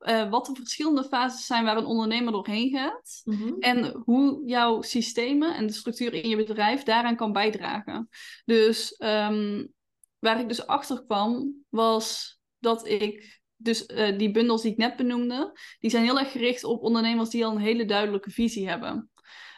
Uh, 0.00 0.30
wat 0.30 0.46
de 0.46 0.54
verschillende 0.54 1.04
fases 1.04 1.46
zijn 1.46 1.64
waar 1.64 1.76
een 1.76 1.84
ondernemer 1.84 2.32
doorheen 2.32 2.70
gaat. 2.70 3.20
Mhm. 3.24 3.52
En 3.58 4.02
hoe 4.04 4.42
jouw 4.46 4.82
systemen 4.82 5.54
en 5.54 5.66
de 5.66 5.72
structuur 5.72 6.14
in 6.14 6.28
je 6.28 6.36
bedrijf 6.36 6.82
daaraan 6.82 7.16
kan 7.16 7.32
bijdragen. 7.32 8.08
Dus 8.44 8.94
um, 8.98 9.72
waar 10.18 10.40
ik 10.40 10.48
dus 10.48 10.66
achter 10.66 11.04
kwam, 11.04 11.54
was 11.68 12.38
dat 12.62 12.86
ik 12.86 13.40
dus 13.56 13.88
uh, 13.88 14.18
die 14.18 14.30
bundels 14.30 14.62
die 14.62 14.70
ik 14.70 14.76
net 14.76 14.96
benoemde, 14.96 15.58
die 15.78 15.90
zijn 15.90 16.04
heel 16.04 16.18
erg 16.18 16.32
gericht 16.32 16.64
op 16.64 16.82
ondernemers 16.82 17.30
die 17.30 17.44
al 17.44 17.52
een 17.52 17.60
hele 17.60 17.84
duidelijke 17.84 18.30
visie 18.30 18.68
hebben. 18.68 19.10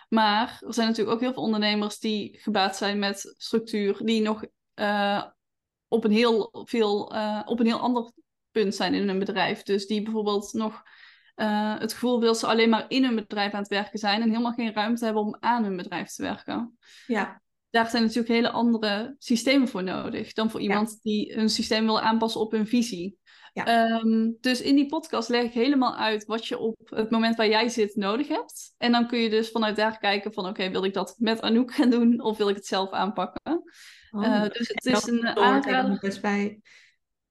Maar 0.08 0.60
er 0.66 0.74
zijn 0.74 0.88
natuurlijk 0.88 1.16
ook 1.16 1.22
heel 1.22 1.32
veel 1.32 1.42
ondernemers 1.42 1.98
die 1.98 2.38
gebaat 2.40 2.76
zijn 2.76 2.98
met 2.98 3.34
structuur, 3.36 4.00
die 4.04 4.22
nog 4.22 4.44
uh, 4.74 5.24
op, 5.88 6.04
een 6.04 6.12
heel 6.12 6.64
veel, 6.66 7.14
uh, 7.14 7.42
op 7.44 7.60
een 7.60 7.66
heel 7.66 7.80
ander 7.80 8.12
punt 8.50 8.74
zijn 8.74 8.94
in 8.94 9.08
hun 9.08 9.18
bedrijf. 9.18 9.62
Dus 9.62 9.86
die 9.86 10.02
bijvoorbeeld 10.02 10.52
nog 10.52 10.82
het 11.78 11.92
gevoel 11.92 12.20
wil 12.20 12.34
ze 12.34 12.46
alleen 12.46 12.68
maar 12.68 12.84
in 12.88 13.04
hun 13.04 13.14
bedrijf 13.14 13.52
aan 13.52 13.60
het 13.60 13.68
werken 13.68 13.98
zijn 13.98 14.22
en 14.22 14.28
helemaal 14.28 14.52
geen 14.52 14.72
ruimte 14.72 15.04
hebben 15.04 15.22
om 15.22 15.36
aan 15.40 15.64
hun 15.64 15.76
bedrijf 15.76 16.08
te 16.08 16.22
werken. 16.22 16.78
Ja. 17.06 17.42
Daar 17.74 17.90
zijn 17.90 18.02
natuurlijk 18.02 18.28
hele 18.28 18.50
andere 18.50 19.14
systemen 19.18 19.68
voor 19.68 19.82
nodig 19.82 20.32
dan 20.32 20.50
voor 20.50 20.60
iemand 20.60 20.90
ja. 20.90 20.96
die 21.02 21.34
hun 21.34 21.48
systeem 21.48 21.84
wil 21.84 22.00
aanpassen 22.00 22.40
op 22.40 22.50
hun 22.50 22.66
visie. 22.66 23.18
Ja. 23.52 24.00
Um, 24.00 24.36
dus 24.40 24.60
in 24.60 24.74
die 24.74 24.86
podcast 24.86 25.28
leg 25.28 25.44
ik 25.44 25.52
helemaal 25.52 25.96
uit 25.96 26.24
wat 26.24 26.46
je 26.46 26.58
op 26.58 26.76
het 26.84 27.10
moment 27.10 27.36
waar 27.36 27.48
jij 27.48 27.68
zit 27.68 27.96
nodig 27.96 28.28
hebt. 28.28 28.74
En 28.78 28.92
dan 28.92 29.06
kun 29.06 29.18
je 29.18 29.30
dus 29.30 29.50
vanuit 29.50 29.76
daar 29.76 29.98
kijken 29.98 30.32
van 30.32 30.44
oké, 30.44 30.60
okay, 30.60 30.70
wil 30.70 30.84
ik 30.84 30.94
dat 30.94 31.14
met 31.18 31.40
Anouk 31.40 31.74
gaan 31.74 31.90
doen 31.90 32.20
of 32.20 32.36
wil 32.36 32.48
ik 32.48 32.56
het 32.56 32.66
zelf 32.66 32.90
aanpakken? 32.90 33.62
Oh, 34.10 34.24
uh, 34.24 34.42
dus 34.42 34.68
het 34.68 34.86
is 34.86 35.06
een 35.06 35.26
aanrader. 35.26 35.98
Best 36.00 36.20
bij. 36.20 36.60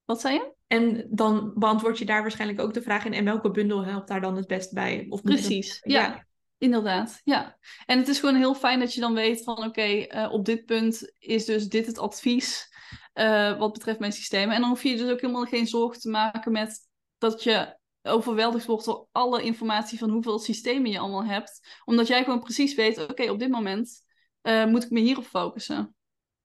Wat 0.05 0.21
zei 0.21 0.33
je? 0.33 0.53
En 0.67 1.07
dan 1.09 1.53
beantwoord 1.55 1.97
je 1.97 2.05
daar 2.05 2.21
waarschijnlijk 2.21 2.61
ook 2.61 2.73
de 2.73 2.81
vraag 2.81 3.05
in 3.05 3.13
en 3.13 3.25
welke 3.25 3.51
bundel 3.51 3.85
helpt 3.85 4.07
daar 4.07 4.21
dan 4.21 4.35
het 4.35 4.47
best 4.47 4.73
bij? 4.73 5.05
Of 5.09 5.21
Precies, 5.21 5.79
ja. 5.83 6.01
ja. 6.01 6.25
Inderdaad, 6.63 7.21
ja. 7.23 7.57
En 7.85 7.97
het 7.97 8.07
is 8.07 8.19
gewoon 8.19 8.35
heel 8.35 8.55
fijn 8.55 8.79
dat 8.79 8.93
je 8.93 8.99
dan 8.99 9.13
weet 9.13 9.43
van 9.43 9.57
oké, 9.57 9.67
okay, 9.67 10.09
uh, 10.11 10.31
op 10.31 10.45
dit 10.45 10.65
punt 10.65 11.13
is 11.17 11.45
dus 11.45 11.67
dit 11.67 11.85
het 11.85 11.97
advies. 11.97 12.71
Uh, 13.13 13.57
wat 13.57 13.73
betreft 13.73 13.99
mijn 13.99 14.11
systemen. 14.11 14.55
En 14.55 14.61
dan 14.61 14.69
hoef 14.69 14.83
je 14.83 14.97
dus 14.97 15.09
ook 15.09 15.21
helemaal 15.21 15.45
geen 15.45 15.67
zorgen 15.67 15.99
te 15.99 16.09
maken 16.09 16.51
met 16.51 16.79
dat 17.17 17.43
je 17.43 17.77
overweldigd 18.01 18.65
wordt 18.65 18.85
door 18.85 19.07
alle 19.11 19.43
informatie 19.43 19.97
van 19.97 20.09
hoeveel 20.09 20.39
systemen 20.39 20.91
je 20.91 20.99
allemaal 20.99 21.25
hebt. 21.25 21.81
Omdat 21.85 22.07
jij 22.07 22.23
gewoon 22.23 22.39
precies 22.39 22.75
weet, 22.75 22.97
oké, 22.97 23.11
okay, 23.11 23.27
op 23.27 23.39
dit 23.39 23.49
moment 23.49 24.05
uh, 24.41 24.65
moet 24.65 24.83
ik 24.83 24.89
me 24.89 24.99
hierop 24.99 25.25
focussen. 25.25 25.95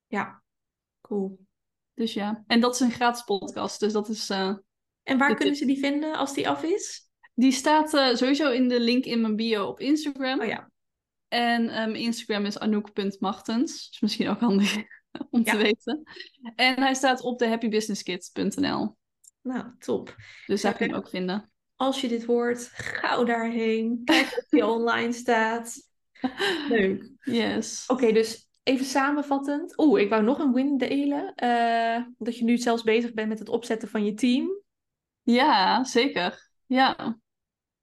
Ja, 0.07 0.43
cool. 1.01 1.39
Dus 1.93 2.13
ja, 2.13 2.43
en 2.47 2.59
dat 2.59 2.73
is 2.73 2.79
een 2.79 2.91
gratis 2.91 3.23
podcast, 3.23 3.79
dus 3.79 3.93
dat 3.93 4.09
is... 4.09 4.29
En 4.29 5.17
waar 5.17 5.35
kunnen 5.35 5.55
ze 5.55 5.65
die 5.65 5.79
vinden 5.79 6.15
als 6.15 6.33
die 6.33 6.49
af 6.49 6.63
is? 6.63 7.08
Die 7.39 7.51
staat 7.51 7.89
sowieso 7.89 8.51
in 8.51 8.67
de 8.67 8.79
link 8.79 9.05
in 9.05 9.21
mijn 9.21 9.35
bio 9.35 9.65
op 9.65 9.79
Instagram. 9.79 10.39
Oh 10.39 10.47
ja. 10.47 10.71
En 11.27 11.65
mijn 11.65 11.95
Instagram 11.95 12.45
is 12.45 12.59
anouk.martens. 12.59 13.89
is 13.91 13.99
misschien 13.99 14.29
ook 14.29 14.39
handig 14.39 14.75
om 15.31 15.41
ja. 15.43 15.51
te 15.51 15.57
weten. 15.57 16.03
En 16.55 16.79
hij 16.79 16.93
staat 16.93 17.21
op 17.21 17.39
de 17.39 17.47
happybusinesskids.nl. 17.47 18.97
Nou, 19.41 19.65
top. 19.77 20.15
Dus 20.45 20.61
daar 20.61 20.75
kun 20.75 20.87
je 20.87 20.95
ook 20.95 21.09
vinden. 21.09 21.51
Als 21.75 22.01
je 22.01 22.07
dit 22.07 22.25
hoort, 22.25 22.69
gauw 22.73 23.23
daarheen. 23.23 24.01
Kijk 24.03 24.37
of 24.37 24.45
die 24.49 24.65
online 24.75 25.11
staat. 25.11 25.75
Leuk. 26.69 27.11
Yes. 27.21 27.83
Oké, 27.87 28.01
okay, 28.01 28.13
dus 28.13 28.47
even 28.63 28.85
samenvattend. 28.85 29.77
Oeh, 29.77 30.01
ik 30.01 30.09
wou 30.09 30.23
nog 30.23 30.39
een 30.39 30.53
win 30.53 30.77
delen. 30.77 31.33
Uh, 31.43 32.05
dat 32.17 32.37
je 32.37 32.43
nu 32.43 32.57
zelfs 32.57 32.83
bezig 32.83 33.13
bent 33.13 33.29
met 33.29 33.39
het 33.39 33.49
opzetten 33.49 33.89
van 33.89 34.05
je 34.05 34.13
team. 34.13 34.61
Ja, 35.21 35.83
zeker. 35.83 36.49
Ja, 36.65 37.19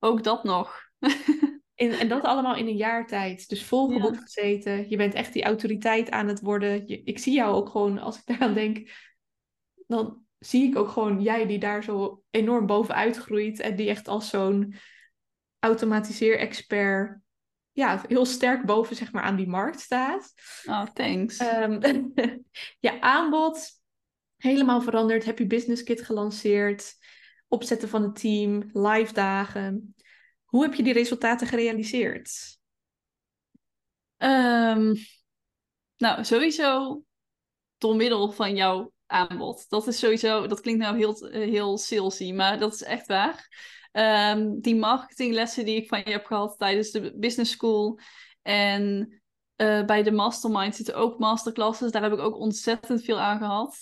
ook 0.07 0.22
dat 0.22 0.44
nog. 0.44 0.84
En, 1.76 1.90
en 1.90 2.09
dat 2.09 2.22
allemaal 2.22 2.57
in 2.57 2.66
een 2.66 2.76
jaar 2.76 3.07
tijd. 3.07 3.48
Dus 3.48 3.64
volgeboekt 3.64 4.14
ja. 4.14 4.20
gezeten. 4.20 4.90
Je 4.90 4.96
bent 4.96 5.14
echt 5.14 5.32
die 5.32 5.44
autoriteit 5.44 6.11
aan 6.11 6.28
het 6.28 6.40
worden. 6.40 6.86
Je, 6.86 7.02
ik 7.02 7.18
zie 7.18 7.34
jou 7.34 7.54
ook 7.54 7.68
gewoon, 7.68 7.98
als 7.98 8.18
ik 8.18 8.26
daaraan 8.26 8.54
denk, 8.54 8.90
dan 9.86 10.24
zie 10.38 10.68
ik 10.68 10.76
ook 10.76 10.88
gewoon 10.88 11.22
jij 11.22 11.46
die 11.46 11.59
daar 11.59 11.84
zo 11.84 12.22
enorm 12.30 12.66
bovenuit 12.66 13.16
groeit. 13.16 13.61
En 13.61 13.76
die 13.76 13.88
echt 13.88 14.09
als 14.09 14.28
zo'n 14.28 14.74
automatiseer-expert, 15.59 17.20
ja, 17.72 18.04
heel 18.09 18.24
sterk 18.24 18.64
boven 18.64 18.96
zeg 18.96 19.12
maar 19.12 19.22
aan 19.22 19.36
die 19.36 19.48
markt 19.48 19.80
staat. 19.80 20.32
Oh, 20.66 20.84
thanks. 20.84 21.38
Um, 21.62 22.12
ja, 22.78 23.00
aanbod 23.00 23.70
helemaal 24.36 24.80
veranderd. 24.80 25.24
Happy 25.24 25.46
Business 25.46 25.82
Kit 25.82 26.02
gelanceerd. 26.02 26.94
Opzetten 27.48 27.88
van 27.88 28.02
het 28.02 28.20
team, 28.20 28.70
live 28.72 29.12
dagen. 29.12 29.94
Hoe 30.57 30.64
heb 30.64 30.74
je 30.74 30.82
die 30.82 30.92
resultaten 30.92 31.46
gerealiseerd? 31.46 32.59
Um, 34.18 34.94
nou, 35.96 36.24
sowieso 36.24 37.02
door 37.78 37.96
middel 37.96 38.32
van 38.32 38.57
jouw 38.57 38.92
aanbod. 39.07 39.68
Dat 39.68 39.86
is 39.86 39.98
sowieso, 39.98 40.46
dat 40.46 40.61
klinkt 40.61 40.80
nou 40.80 40.96
heel, 40.96 41.26
heel 41.30 41.78
salesy, 41.78 42.32
maar 42.32 42.59
dat 42.59 42.74
is 42.74 42.82
echt 42.82 43.07
waar. 43.07 43.48
Um, 43.92 44.61
die 44.61 44.76
marketinglessen 44.76 45.64
die 45.64 45.76
ik 45.76 45.88
van 45.88 46.02
je 46.04 46.11
heb 46.11 46.24
gehad 46.24 46.59
tijdens 46.59 46.90
de 46.90 47.18
business 47.18 47.52
school 47.52 48.00
en 48.42 49.09
uh, 49.57 49.84
bij 49.84 50.02
de 50.02 50.12
mastermind 50.12 50.76
zitten 50.76 50.94
ook 50.94 51.18
masterclasses. 51.18 51.90
Daar 51.90 52.02
heb 52.02 52.12
ik 52.12 52.18
ook 52.18 52.38
ontzettend 52.38 53.04
veel 53.04 53.20
aan 53.20 53.38
gehad. 53.38 53.76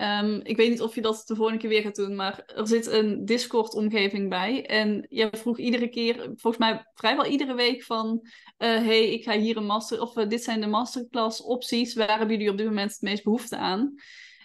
Um, 0.00 0.40
ik 0.42 0.56
weet 0.56 0.70
niet 0.70 0.80
of 0.80 0.94
je 0.94 1.00
dat 1.00 1.22
de 1.26 1.34
volgende 1.34 1.60
keer 1.60 1.68
weer 1.68 1.82
gaat 1.82 1.94
doen, 1.94 2.16
maar 2.16 2.42
er 2.46 2.66
zit 2.68 2.86
een 2.86 3.24
Discord-omgeving 3.24 4.28
bij. 4.28 4.66
En 4.66 5.06
je 5.08 5.28
vroeg 5.32 5.58
iedere 5.58 5.88
keer, 5.88 6.14
volgens 6.16 6.58
mij 6.58 6.84
vrijwel 6.94 7.26
iedere 7.26 7.54
week 7.54 7.82
van... 7.82 8.20
Uh, 8.22 8.28
hey, 8.58 9.10
ik 9.12 9.24
ga 9.24 9.38
hier 9.38 9.56
een 9.56 9.66
master... 9.66 10.00
Of 10.00 10.16
uh, 10.16 10.28
dit 10.28 10.42
zijn 10.42 10.60
de 10.60 10.66
masterclass 10.66 11.42
opties. 11.42 11.94
Waar 11.94 12.18
hebben 12.18 12.36
jullie 12.36 12.50
op 12.50 12.56
dit 12.56 12.66
moment 12.66 12.90
het 12.90 13.00
meest 13.00 13.24
behoefte 13.24 13.56
aan? 13.56 13.94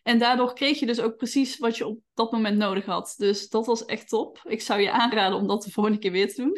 En 0.03 0.19
daardoor 0.19 0.53
kreeg 0.53 0.79
je 0.79 0.85
dus 0.85 0.99
ook 0.99 1.15
precies 1.15 1.57
wat 1.57 1.77
je 1.77 1.87
op 1.87 1.99
dat 2.13 2.31
moment 2.31 2.57
nodig 2.57 2.85
had. 2.85 3.13
Dus 3.17 3.49
dat 3.49 3.65
was 3.65 3.85
echt 3.85 4.09
top. 4.09 4.39
Ik 4.43 4.61
zou 4.61 4.81
je 4.81 4.91
aanraden 4.91 5.37
om 5.37 5.47
dat 5.47 5.63
de 5.63 5.71
volgende 5.71 5.99
keer 5.99 6.11
weer 6.11 6.33
te 6.33 6.41
doen. 6.41 6.57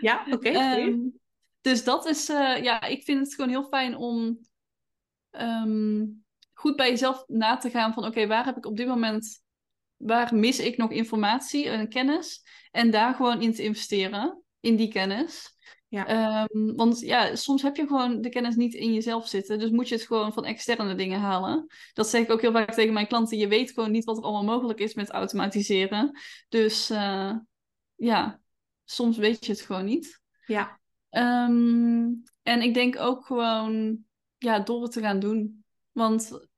Ja, 0.00 0.26
oké. 0.30 0.48
Okay, 0.52 0.82
um, 0.82 1.20
dus 1.60 1.84
dat 1.84 2.06
is... 2.06 2.30
Uh, 2.30 2.62
ja, 2.62 2.82
ik 2.82 3.02
vind 3.02 3.18
het 3.18 3.34
gewoon 3.34 3.50
heel 3.50 3.68
fijn 3.68 3.96
om... 3.96 4.38
Um, 5.30 6.21
goed 6.62 6.76
bij 6.76 6.90
jezelf 6.90 7.24
na 7.26 7.56
te 7.56 7.70
gaan 7.70 7.92
van 7.92 8.02
oké, 8.02 8.12
okay, 8.12 8.28
waar 8.28 8.44
heb 8.44 8.56
ik 8.56 8.66
op 8.66 8.76
dit 8.76 8.86
moment, 8.86 9.42
waar 9.96 10.34
mis 10.34 10.58
ik 10.58 10.76
nog 10.76 10.90
informatie 10.90 11.68
en 11.68 11.88
kennis? 11.88 12.42
En 12.70 12.90
daar 12.90 13.14
gewoon 13.14 13.42
in 13.42 13.52
te 13.52 13.62
investeren, 13.62 14.42
in 14.60 14.76
die 14.76 14.88
kennis. 14.88 15.56
Ja. 15.88 16.42
Um, 16.42 16.76
want 16.76 17.00
ja, 17.00 17.36
soms 17.36 17.62
heb 17.62 17.76
je 17.76 17.86
gewoon 17.86 18.20
de 18.20 18.28
kennis 18.28 18.54
niet 18.54 18.74
in 18.74 18.92
jezelf 18.92 19.28
zitten. 19.28 19.58
Dus 19.58 19.70
moet 19.70 19.88
je 19.88 19.94
het 19.94 20.06
gewoon 20.06 20.32
van 20.32 20.44
externe 20.44 20.94
dingen 20.94 21.20
halen. 21.20 21.66
Dat 21.92 22.08
zeg 22.08 22.22
ik 22.22 22.30
ook 22.30 22.40
heel 22.40 22.52
vaak 22.52 22.72
tegen 22.72 22.92
mijn 22.92 23.06
klanten. 23.06 23.38
Je 23.38 23.48
weet 23.48 23.70
gewoon 23.70 23.90
niet 23.90 24.04
wat 24.04 24.16
er 24.16 24.22
allemaal 24.22 24.56
mogelijk 24.56 24.78
is 24.78 24.94
met 24.94 25.10
automatiseren. 25.10 26.18
Dus 26.48 26.90
uh, 26.90 27.36
ja, 27.94 28.40
soms 28.84 29.16
weet 29.16 29.46
je 29.46 29.52
het 29.52 29.60
gewoon 29.60 29.84
niet. 29.84 30.20
Ja. 30.46 30.80
Um, 31.10 32.22
en 32.42 32.62
ik 32.62 32.74
denk 32.74 32.98
ook 32.98 33.26
gewoon 33.26 33.98
ja, 34.38 34.60
door 34.60 34.82
het 34.82 34.92
te 34.92 35.00
gaan 35.00 35.20
doen. 35.20 35.64
Want 35.92 36.50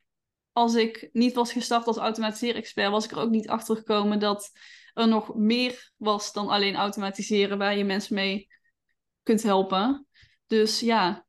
als 0.55 0.75
ik 0.75 1.09
niet 1.13 1.35
was 1.35 1.53
gestart 1.53 1.87
als 1.87 1.97
automatiseren-expert, 1.97 2.91
was 2.91 3.05
ik 3.05 3.11
er 3.11 3.19
ook 3.19 3.31
niet 3.31 3.49
achter 3.49 3.77
gekomen 3.77 4.19
dat 4.19 4.51
er 4.93 5.09
nog 5.09 5.35
meer 5.35 5.93
was 5.97 6.33
dan 6.33 6.49
alleen 6.49 6.75
automatiseren 6.75 7.59
waar 7.59 7.77
je 7.77 7.85
mensen 7.85 8.15
mee 8.15 8.49
kunt 9.23 9.43
helpen. 9.43 10.07
Dus 10.47 10.81
ja, 10.81 11.27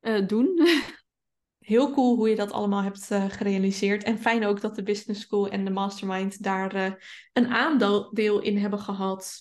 uh, 0.00 0.26
doen. 0.26 0.60
Heel 1.58 1.92
cool 1.92 2.16
hoe 2.16 2.28
je 2.28 2.36
dat 2.36 2.52
allemaal 2.52 2.82
hebt 2.82 3.10
uh, 3.10 3.30
gerealiseerd. 3.30 4.02
En 4.02 4.18
fijn 4.18 4.46
ook 4.46 4.60
dat 4.60 4.74
de 4.74 4.82
Business 4.82 5.20
School 5.20 5.48
en 5.48 5.64
de 5.64 5.70
Mastermind 5.70 6.42
daar 6.42 6.74
uh, 6.74 6.92
een 7.32 7.48
aandeel 7.48 8.40
in 8.40 8.58
hebben 8.58 8.78
gehad. 8.78 9.40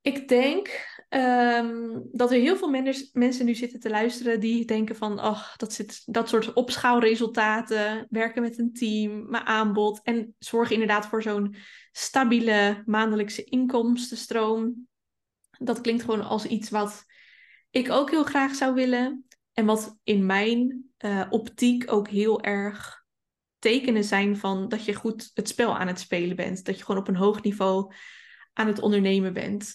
Ik 0.00 0.28
denk 0.28 0.86
um, 1.08 2.08
dat 2.12 2.32
er 2.32 2.38
heel 2.38 2.56
veel 2.56 2.68
men 2.68 2.94
mensen 3.12 3.44
nu 3.44 3.54
zitten 3.54 3.80
te 3.80 3.90
luisteren 3.90 4.40
die 4.40 4.64
denken 4.64 4.96
van, 4.96 5.18
ach, 5.18 5.56
dat, 5.56 5.72
zit, 5.72 6.02
dat 6.04 6.28
soort 6.28 6.52
opschaalresultaten, 6.52 8.06
werken 8.10 8.42
met 8.42 8.58
een 8.58 8.72
team, 8.72 9.30
mijn 9.30 9.46
aanbod 9.46 10.00
en 10.02 10.34
zorgen 10.38 10.72
inderdaad 10.72 11.06
voor 11.06 11.22
zo'n 11.22 11.56
stabiele 11.92 12.82
maandelijkse 12.86 13.44
inkomstenstroom. 13.44 14.88
Dat 15.58 15.80
klinkt 15.80 16.02
gewoon 16.02 16.24
als 16.24 16.46
iets 16.46 16.70
wat 16.70 17.04
ik 17.70 17.90
ook 17.90 18.10
heel 18.10 18.24
graag 18.24 18.54
zou 18.54 18.74
willen. 18.74 19.26
En 19.52 19.66
wat 19.66 19.98
in 20.02 20.26
mijn 20.26 20.84
uh, 20.98 21.24
optiek 21.30 21.92
ook 21.92 22.08
heel 22.08 22.40
erg 22.42 23.04
tekenen 23.58 24.04
zijn 24.04 24.36
van 24.36 24.68
dat 24.68 24.84
je 24.84 24.94
goed 24.94 25.30
het 25.34 25.48
spel 25.48 25.78
aan 25.78 25.86
het 25.86 26.00
spelen 26.00 26.36
bent. 26.36 26.64
Dat 26.64 26.78
je 26.78 26.84
gewoon 26.84 27.00
op 27.00 27.08
een 27.08 27.16
hoog 27.16 27.42
niveau 27.42 27.92
aan 28.52 28.66
het 28.66 28.80
ondernemen 28.80 29.32
bent. 29.32 29.74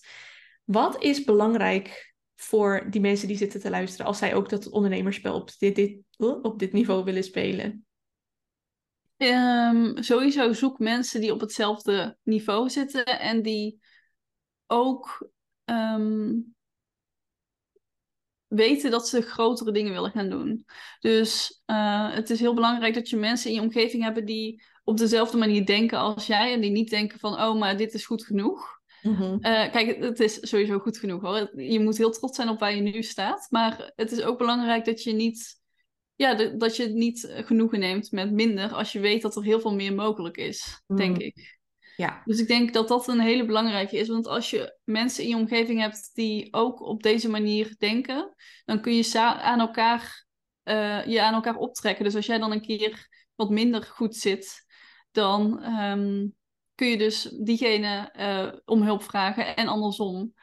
Wat 0.64 1.04
is 1.04 1.24
belangrijk 1.24 2.14
voor 2.36 2.88
die 2.90 3.02
mensen 3.02 3.28
die 3.28 3.38
zitten 3.38 3.60
te 3.60 3.70
luisteren 3.70 4.06
als 4.06 4.18
zij 4.18 4.36
ook 4.36 4.50
dat 4.50 4.70
ondernemerspel 4.70 5.36
op 5.36 5.52
dit, 5.58 5.76
dit, 5.76 5.98
op 6.18 6.60
dit 6.60 6.74
niveau 6.74 7.04
willen 7.04 7.24
spelen? 7.24 7.86
Um, 9.18 10.04
sowieso 10.04 10.54
zoek 10.54 10.80
mensen 10.80 11.22
die 11.22 11.34
op 11.34 11.40
hetzelfde 11.40 12.18
niveau 12.24 12.70
zitten 12.70 13.06
en 13.20 13.42
die 13.42 13.80
ook 14.68 15.30
um, 15.66 16.56
weten 18.48 18.92
dat 18.92 19.08
ze 19.08 19.22
grotere 19.22 19.72
dingen 19.72 19.94
willen 19.94 20.12
gaan 20.12 20.30
doen. 20.30 20.66
Dus 21.00 21.62
uh, 21.66 22.14
het 22.14 22.30
is 22.30 22.40
heel 22.40 22.54
belangrijk 22.54 22.94
dat 22.94 23.10
je 23.10 23.16
mensen 23.16 23.50
in 23.50 23.56
je 23.56 23.62
omgeving 23.62 24.04
hebben 24.04 24.26
die 24.26 24.64
op 24.84 24.98
dezelfde 24.98 25.38
manier 25.38 25.66
denken 25.66 25.98
als 25.98 26.28
jij 26.28 26.54
en 26.54 26.62
die 26.62 26.72
niet 26.72 26.90
denken 26.90 27.20
van 27.20 27.34
oh 27.34 27.60
maar 27.60 27.78
dit 27.78 27.94
is 27.94 28.06
goed 28.06 28.26
genoeg. 28.26 28.82
Mm 29.02 29.40
kijk, 29.42 29.98
het 30.00 30.20
is 30.20 30.50
sowieso 30.50 30.80
goed 30.80 30.98
genoeg 30.98 31.22
hoor. 31.22 31.62
Je 31.62 31.80
moet 31.80 31.98
heel 31.98 32.12
trots 32.12 32.36
zijn 32.36 32.50
op 32.50 32.60
waar 32.60 32.76
je 32.76 32.82
nu 32.82 33.04
staat. 33.04 33.48
Maar 33.50 33.92
het 33.96 34.12
is 34.12 34.22
ook 34.22 34.38
belangrijk 34.38 34.86
dat 34.86 35.04
je 35.04 35.14
niet, 35.14 35.62
ja, 36.16 36.34
dat 36.34 36.76
je 36.76 36.88
niet 36.88 37.34
genoegen 37.36 37.80
neemt 37.80 38.12
met 38.12 38.32
minder 38.32 38.74
als 38.74 38.92
je 38.92 39.00
weet 39.00 39.22
dat 39.22 39.36
er 39.36 39.44
heel 39.44 39.60
veel 39.60 39.74
meer 39.74 39.94
mogelijk 39.94 40.38
is, 40.38 40.84
denk 40.96 41.16
mhm. 41.16 41.26
ik. 41.26 41.62
Ja. 41.96 42.22
Dus 42.26 42.40
ik 42.40 42.48
denk 42.48 42.74
dat 42.74 42.88
dat 42.88 43.08
een 43.08 43.20
hele 43.20 43.46
belangrijke 43.46 43.98
is. 43.98 44.08
Want 44.08 44.28
als 44.28 44.50
je 44.50 44.78
mensen 44.84 45.24
in 45.24 45.30
je 45.30 45.36
omgeving 45.36 45.80
hebt 45.80 46.10
die 46.14 46.54
ook 46.54 46.82
op 46.82 47.04
deze 47.04 47.30
manier 47.30 47.76
denken, 47.78 48.34
dan 48.66 48.82
kun 48.82 48.96
je 48.96 49.20
aan 49.20 49.60
elkaar, 49.60 50.26
uh, 50.64 51.06
je 51.06 51.22
aan 51.22 51.34
elkaar 51.34 51.56
optrekken. 51.56 52.04
Dus 52.04 52.16
als 52.16 52.26
jij 52.26 52.38
dan 52.38 52.52
een 52.52 52.62
keer 52.62 53.08
wat 53.36 53.50
minder 53.50 53.84
goed 53.84 54.16
zit, 54.16 54.66
dan 55.14 55.64
um, 55.64 56.36
kun 56.76 56.88
je 56.88 56.98
dus 56.98 57.24
diegene 57.24 58.14
uh, 58.18 58.60
om 58.66 58.82
hulp 58.82 59.04
vragen 59.04 59.56
en 59.56 59.68
andersom. 59.68 60.34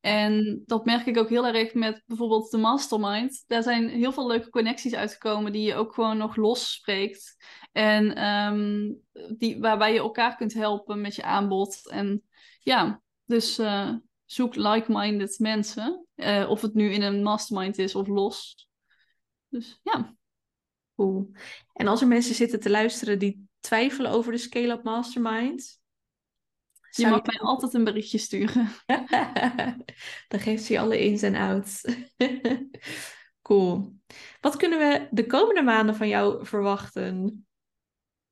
En 0.00 0.62
dat 0.66 0.84
merk 0.84 1.06
ik 1.06 1.18
ook 1.18 1.28
heel 1.28 1.46
erg 1.46 1.74
met 1.74 2.02
bijvoorbeeld 2.06 2.50
de 2.50 2.58
mastermind. 2.58 3.44
Daar 3.46 3.62
zijn 3.62 3.88
heel 3.88 4.12
veel 4.12 4.26
leuke 4.26 4.50
connecties 4.50 4.94
uitgekomen 4.94 5.52
die 5.52 5.62
je 5.62 5.74
ook 5.74 5.94
gewoon 5.94 6.16
nog 6.16 6.36
los 6.36 6.72
spreekt. 6.72 7.36
En 7.72 8.24
um, 8.24 9.00
die, 9.38 9.60
waarbij 9.60 9.92
je 9.92 9.98
elkaar 9.98 10.36
kunt 10.36 10.54
helpen 10.54 11.00
met 11.00 11.14
je 11.14 11.22
aanbod. 11.22 11.90
En 11.90 12.22
ja, 12.60 13.02
dus 13.24 13.58
uh, 13.58 13.94
zoek 14.24 14.54
like-minded 14.54 15.38
mensen. 15.38 16.06
Uh, 16.16 16.50
of 16.50 16.60
het 16.60 16.74
nu 16.74 16.92
in 16.92 17.02
een 17.02 17.22
mastermind 17.22 17.78
is 17.78 17.94
of 17.94 18.06
los. 18.06 18.68
Dus 19.48 19.80
ja. 19.82 20.16
Cool. 20.96 21.30
En 21.72 21.86
als 21.86 22.00
er 22.00 22.06
mensen 22.06 22.34
zitten 22.34 22.60
te 22.60 22.70
luisteren 22.70 23.18
die 23.18 23.48
twijfelen 23.60 24.10
over 24.10 24.32
de 24.32 24.38
Scale-Up 24.38 24.82
Mastermind, 24.82 25.80
je 26.90 27.06
mag 27.06 27.24
mij 27.24 27.38
altijd 27.38 27.74
een 27.74 27.84
berichtje 27.84 28.18
sturen. 28.18 28.68
Dan 30.28 30.40
geeft 30.40 30.64
ze 30.64 30.72
je 30.72 30.78
alle 30.78 31.00
ins 31.00 31.22
en 31.22 31.34
outs. 31.34 31.84
cool. 33.42 33.92
Wat 34.40 34.56
kunnen 34.56 34.78
we 34.78 35.08
de 35.10 35.26
komende 35.26 35.62
maanden 35.62 35.94
van 35.94 36.08
jou 36.08 36.46
verwachten? 36.46 37.44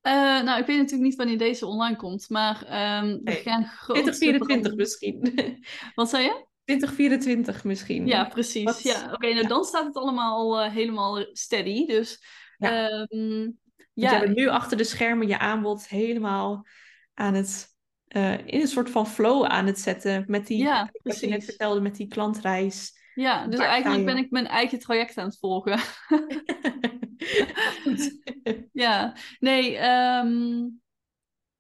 Uh, 0.03 0.43
nou, 0.43 0.61
ik 0.61 0.67
weet 0.67 0.77
natuurlijk 0.77 1.09
niet 1.09 1.17
wanneer 1.17 1.39
deze 1.39 1.67
online 1.67 1.97
komt, 1.97 2.29
maar 2.29 2.57
um, 3.03 3.21
we 3.25 3.33
gaan 3.33 3.65
groot. 3.65 3.97
2024 3.97 4.75
misschien. 4.75 5.35
Wat 5.95 6.11
zei 6.11 6.25
je? 6.25 6.47
2024 6.65 7.65
misschien. 7.65 8.07
Ja, 8.07 8.25
precies. 8.25 8.83
Ja, 8.83 9.13
oké, 9.13 9.33
nou 9.33 9.47
dan 9.47 9.65
staat 9.65 9.87
het 9.87 9.97
allemaal 9.97 10.65
uh, 10.65 10.73
helemaal 10.73 11.27
steady. 11.33 11.87
Dus 11.87 12.23
ja. 12.57 12.91
Um, 12.91 13.59
ja. 14.03 14.13
je 14.13 14.21
bent 14.21 14.37
nu 14.37 14.49
achter 14.49 14.77
de 14.77 14.85
schermen 14.85 15.29
je 15.29 15.39
aanbod 15.39 15.89
helemaal 15.89 16.67
aan 17.15 17.35
het 17.35 17.67
uh, 18.09 18.39
in 18.39 18.61
een 18.61 18.69
soort 18.69 18.91
van 18.91 19.07
flow 19.07 19.45
aan 19.45 19.67
het 19.67 19.79
zetten. 19.79 20.25
Met 20.27 20.47
die, 20.47 20.59
ja, 20.59 20.91
wat 21.03 21.21
je 21.21 21.27
net 21.27 21.45
vertelde, 21.45 21.81
met 21.81 21.97
die 21.97 22.09
klantreis. 22.09 22.97
Ja, 23.15 23.47
dus 23.47 23.59
eigenlijk 23.59 24.05
ben 24.05 24.17
ik 24.17 24.31
mijn 24.31 24.47
eigen 24.47 24.79
traject 24.79 25.19
aan 25.19 25.27
het 25.27 25.39
volgen. 25.39 25.81
Ja, 28.73 29.17
nee, 29.39 29.79
um, 29.89 30.81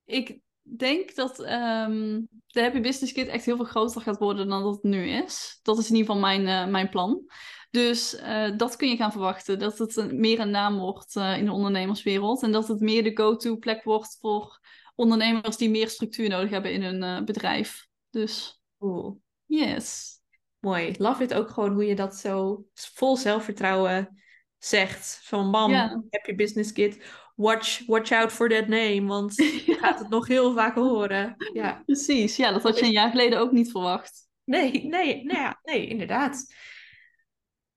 ik 0.04 0.38
denk 0.62 1.14
dat 1.14 1.38
um, 1.38 2.28
de 2.46 2.60
Happy 2.60 2.80
Business 2.80 3.12
Kit 3.12 3.28
echt 3.28 3.44
heel 3.44 3.56
veel 3.56 3.64
groter 3.64 4.00
gaat 4.00 4.18
worden 4.18 4.48
dan 4.48 4.62
dat 4.62 4.74
het 4.74 4.82
nu 4.82 5.08
is. 5.08 5.58
Dat 5.62 5.78
is 5.78 5.90
in 5.90 5.96
ieder 5.96 6.14
geval 6.14 6.28
mijn, 6.28 6.46
uh, 6.46 6.72
mijn 6.72 6.88
plan. 6.88 7.22
Dus 7.70 8.14
uh, 8.14 8.56
dat 8.56 8.76
kun 8.76 8.88
je 8.88 8.96
gaan 8.96 9.12
verwachten. 9.12 9.58
Dat 9.58 9.78
het 9.78 9.96
een, 9.96 10.20
meer 10.20 10.40
een 10.40 10.50
naam 10.50 10.78
wordt 10.78 11.16
uh, 11.16 11.38
in 11.38 11.44
de 11.44 11.52
ondernemerswereld. 11.52 12.42
En 12.42 12.52
dat 12.52 12.68
het 12.68 12.80
meer 12.80 13.02
de 13.02 13.16
go-to 13.16 13.56
plek 13.56 13.84
wordt 13.84 14.16
voor 14.20 14.60
ondernemers 14.94 15.56
die 15.56 15.70
meer 15.70 15.88
structuur 15.88 16.28
nodig 16.28 16.50
hebben 16.50 16.72
in 16.72 16.82
hun 16.82 17.02
uh, 17.02 17.24
bedrijf. 17.24 17.86
Dus, 18.10 18.62
cool. 18.78 19.20
yes. 19.46 20.16
Mooi. 20.58 20.94
Love 20.98 21.22
it 21.22 21.34
ook 21.34 21.50
gewoon 21.50 21.72
hoe 21.72 21.84
je 21.84 21.94
dat 21.94 22.16
zo 22.16 22.64
vol 22.74 23.16
zelfvertrouwen 23.16 24.22
zegt. 24.58 25.20
Van 25.22 25.46
mam, 25.46 25.72
heb 26.10 26.26
je 26.26 26.34
business 26.34 26.72
kit. 26.72 27.04
Watch, 27.34 27.86
watch 27.86 28.12
out 28.12 28.32
for 28.32 28.48
that 28.48 28.68
name, 28.68 29.04
want 29.04 29.36
je 29.66 29.76
gaat 29.80 29.98
het 29.98 30.08
nog 30.08 30.26
heel 30.26 30.54
vaak 30.54 30.74
horen. 30.74 31.34
Ja. 31.52 31.82
Precies, 31.86 32.36
ja, 32.36 32.52
dat 32.52 32.62
had 32.62 32.78
je 32.78 32.84
een 32.84 32.90
jaar 32.90 33.10
geleden 33.10 33.38
ook 33.38 33.52
niet 33.52 33.70
verwacht. 33.70 34.28
Nee, 34.44 34.86
nee, 34.86 35.24
nou 35.24 35.38
ja, 35.38 35.60
nee, 35.62 35.86
inderdaad. 35.86 36.54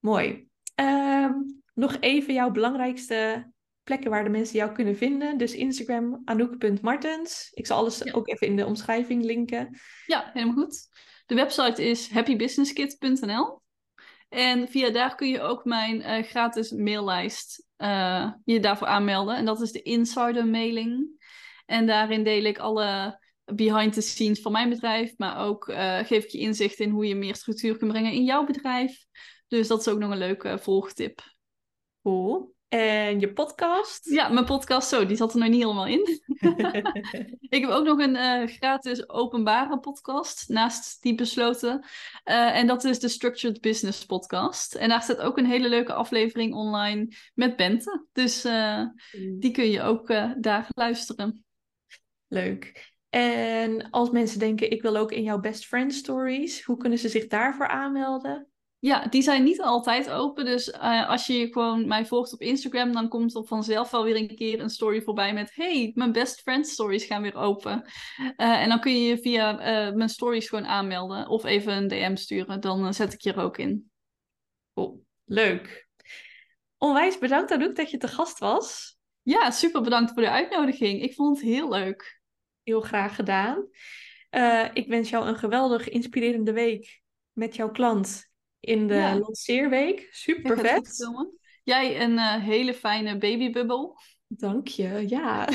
Mooi. 0.01 0.47
Um, 0.75 1.61
nog 1.73 1.97
even 1.99 2.33
jouw 2.33 2.51
belangrijkste 2.51 3.51
plekken 3.83 4.09
waar 4.09 4.23
de 4.23 4.29
mensen 4.29 4.57
jou 4.57 4.71
kunnen 4.71 4.97
vinden. 4.97 5.37
Dus 5.37 5.53
Instagram, 5.53 6.21
anouk.martens. 6.25 7.49
Ik 7.53 7.67
zal 7.67 7.77
alles 7.77 8.13
ook 8.13 8.27
even 8.27 8.47
in 8.47 8.55
de 8.55 8.65
omschrijving 8.65 9.23
linken. 9.23 9.79
Ja, 10.05 10.29
helemaal 10.33 10.55
goed. 10.55 10.89
De 11.25 11.35
website 11.35 11.89
is 11.89 12.11
happybusinesskit.nl. 12.11 13.61
En 14.29 14.67
via 14.67 14.89
daar 14.89 15.15
kun 15.15 15.27
je 15.27 15.41
ook 15.41 15.65
mijn 15.65 15.99
uh, 15.99 16.23
gratis 16.23 16.71
maillijst 16.71 17.67
uh, 17.77 18.31
je 18.45 18.59
daarvoor 18.59 18.87
aanmelden. 18.87 19.35
En 19.35 19.45
dat 19.45 19.61
is 19.61 19.71
de 19.71 19.81
insider 19.81 20.47
mailing. 20.47 21.09
En 21.65 21.85
daarin 21.85 22.23
deel 22.23 22.43
ik 22.43 22.57
alle 22.57 23.19
behind 23.45 23.93
the 23.93 24.01
scenes 24.01 24.41
van 24.41 24.51
mijn 24.51 24.69
bedrijf. 24.69 25.13
Maar 25.17 25.37
ook 25.37 25.67
uh, 25.67 25.97
geef 25.97 26.23
ik 26.23 26.29
je 26.29 26.39
inzicht 26.39 26.79
in 26.79 26.89
hoe 26.89 27.07
je 27.07 27.15
meer 27.15 27.35
structuur 27.35 27.77
kunt 27.77 27.91
brengen 27.91 28.11
in 28.11 28.23
jouw 28.23 28.43
bedrijf. 28.43 29.05
Dus 29.51 29.67
dat 29.67 29.79
is 29.79 29.87
ook 29.87 29.99
nog 29.99 30.11
een 30.11 30.17
leuke 30.17 30.57
volgtip. 30.57 31.21
Cool. 32.03 32.55
En 32.67 33.19
je 33.19 33.33
podcast? 33.33 34.09
Ja, 34.09 34.29
mijn 34.29 34.45
podcast, 34.45 34.89
zo, 34.89 35.05
die 35.05 35.17
zat 35.17 35.33
er 35.33 35.39
nog 35.39 35.49
niet 35.49 35.61
helemaal 35.61 35.87
in. 35.87 36.21
ik 37.55 37.61
heb 37.61 37.69
ook 37.69 37.85
nog 37.85 37.99
een 37.99 38.15
uh, 38.15 38.47
gratis 38.47 39.09
openbare 39.09 39.79
podcast, 39.79 40.49
naast 40.49 41.01
die 41.01 41.15
besloten. 41.15 41.85
Uh, 42.25 42.57
en 42.57 42.67
dat 42.67 42.83
is 42.83 42.99
de 42.99 43.07
Structured 43.07 43.61
Business 43.61 44.05
Podcast. 44.05 44.75
En 44.75 44.89
daar 44.89 45.01
staat 45.01 45.19
ook 45.19 45.37
een 45.37 45.45
hele 45.45 45.69
leuke 45.69 45.93
aflevering 45.93 46.53
online 46.53 47.07
met 47.33 47.55
Bente. 47.55 48.05
Dus 48.11 48.45
uh, 48.45 48.85
die 49.39 49.51
kun 49.51 49.69
je 49.69 49.81
ook 49.81 50.07
daar 50.37 50.67
luisteren. 50.69 51.45
Leuk. 52.27 52.93
En 53.09 53.89
als 53.89 54.09
mensen 54.09 54.39
denken, 54.39 54.71
ik 54.71 54.81
wil 54.81 54.97
ook 54.97 55.11
in 55.11 55.23
jouw 55.23 55.39
best 55.39 55.65
friend 55.65 55.93
stories, 55.93 56.63
hoe 56.63 56.77
kunnen 56.77 56.99
ze 56.99 57.09
zich 57.09 57.27
daarvoor 57.27 57.67
aanmelden? 57.67 58.50
Ja, 58.81 59.05
die 59.05 59.21
zijn 59.21 59.43
niet 59.43 59.61
altijd 59.61 60.09
open. 60.09 60.45
Dus 60.45 60.67
uh, 60.67 61.09
als 61.09 61.27
je 61.27 61.47
gewoon 61.51 61.87
mij 61.87 62.05
volgt 62.05 62.33
op 62.33 62.41
Instagram, 62.41 62.91
dan 62.91 63.07
komt 63.07 63.35
er 63.35 63.45
vanzelf 63.45 63.91
wel 63.91 64.03
weer 64.03 64.15
een 64.15 64.35
keer 64.35 64.59
een 64.59 64.69
story 64.69 65.01
voorbij 65.01 65.33
met: 65.33 65.51
Hey, 65.55 65.91
mijn 65.95 66.11
best 66.11 66.41
friend 66.41 66.67
stories 66.67 67.05
gaan 67.05 67.21
weer 67.21 67.35
open. 67.35 67.83
Uh, 68.19 68.61
en 68.61 68.69
dan 68.69 68.79
kun 68.79 68.91
je 68.91 69.07
je 69.07 69.17
via 69.17 69.53
uh, 69.53 69.95
mijn 69.95 70.09
stories 70.09 70.49
gewoon 70.49 70.65
aanmelden 70.65 71.27
of 71.27 71.43
even 71.43 71.73
een 71.73 71.87
DM 71.87 72.15
sturen. 72.15 72.61
Dan 72.61 72.93
zet 72.93 73.13
ik 73.13 73.21
je 73.21 73.33
er 73.33 73.41
ook 73.41 73.57
in. 73.57 73.91
Cool. 74.73 75.05
Leuk. 75.25 75.87
Onwijs 76.77 77.17
bedankt, 77.17 77.51
Anouk, 77.51 77.75
dat 77.75 77.91
je 77.91 77.97
te 77.97 78.07
gast 78.07 78.39
was. 78.39 78.97
Ja, 79.21 79.51
super 79.51 79.81
bedankt 79.81 80.11
voor 80.13 80.21
de 80.21 80.29
uitnodiging. 80.29 81.01
Ik 81.01 81.13
vond 81.13 81.37
het 81.37 81.47
heel 81.47 81.69
leuk. 81.69 82.21
Heel 82.63 82.81
graag 82.81 83.15
gedaan. 83.15 83.67
Eh, 84.29 84.67
ik 84.73 84.87
wens 84.87 85.09
jou 85.09 85.27
een 85.27 85.37
geweldig 85.37 85.89
inspirerende 85.89 86.53
week 86.53 87.01
met 87.31 87.55
jouw 87.55 87.71
klant 87.71 88.30
in 88.61 88.87
de 88.87 88.93
Ja. 88.93 89.17
lanceerweek. 89.19 90.07
Super 90.11 90.57
vet. 90.59 91.07
Jij 91.63 92.01
een 92.01 92.17
eh, 92.17 92.43
hele 92.43 92.73
fijne 92.73 93.17
babybubbel. 93.17 93.97
Dank 94.27 94.67
je, 94.67 95.03
ja. 95.07 95.47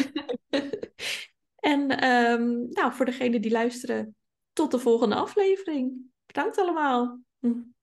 en 1.57 1.91
ehm, 1.91 2.69
nou, 2.71 2.93
voor 2.93 3.05
degenen 3.05 3.41
die 3.43 3.51
luisteren, 3.51 4.17
tot 4.53 4.71
de 4.71 4.79
volgende 4.79 5.15
aflevering. 5.15 5.93
Bedankt 6.27 6.59
allemaal. 6.59 7.21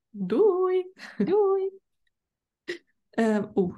Doei. 0.09 0.91
Doei! 1.17 1.69
Oeh. 3.55 3.71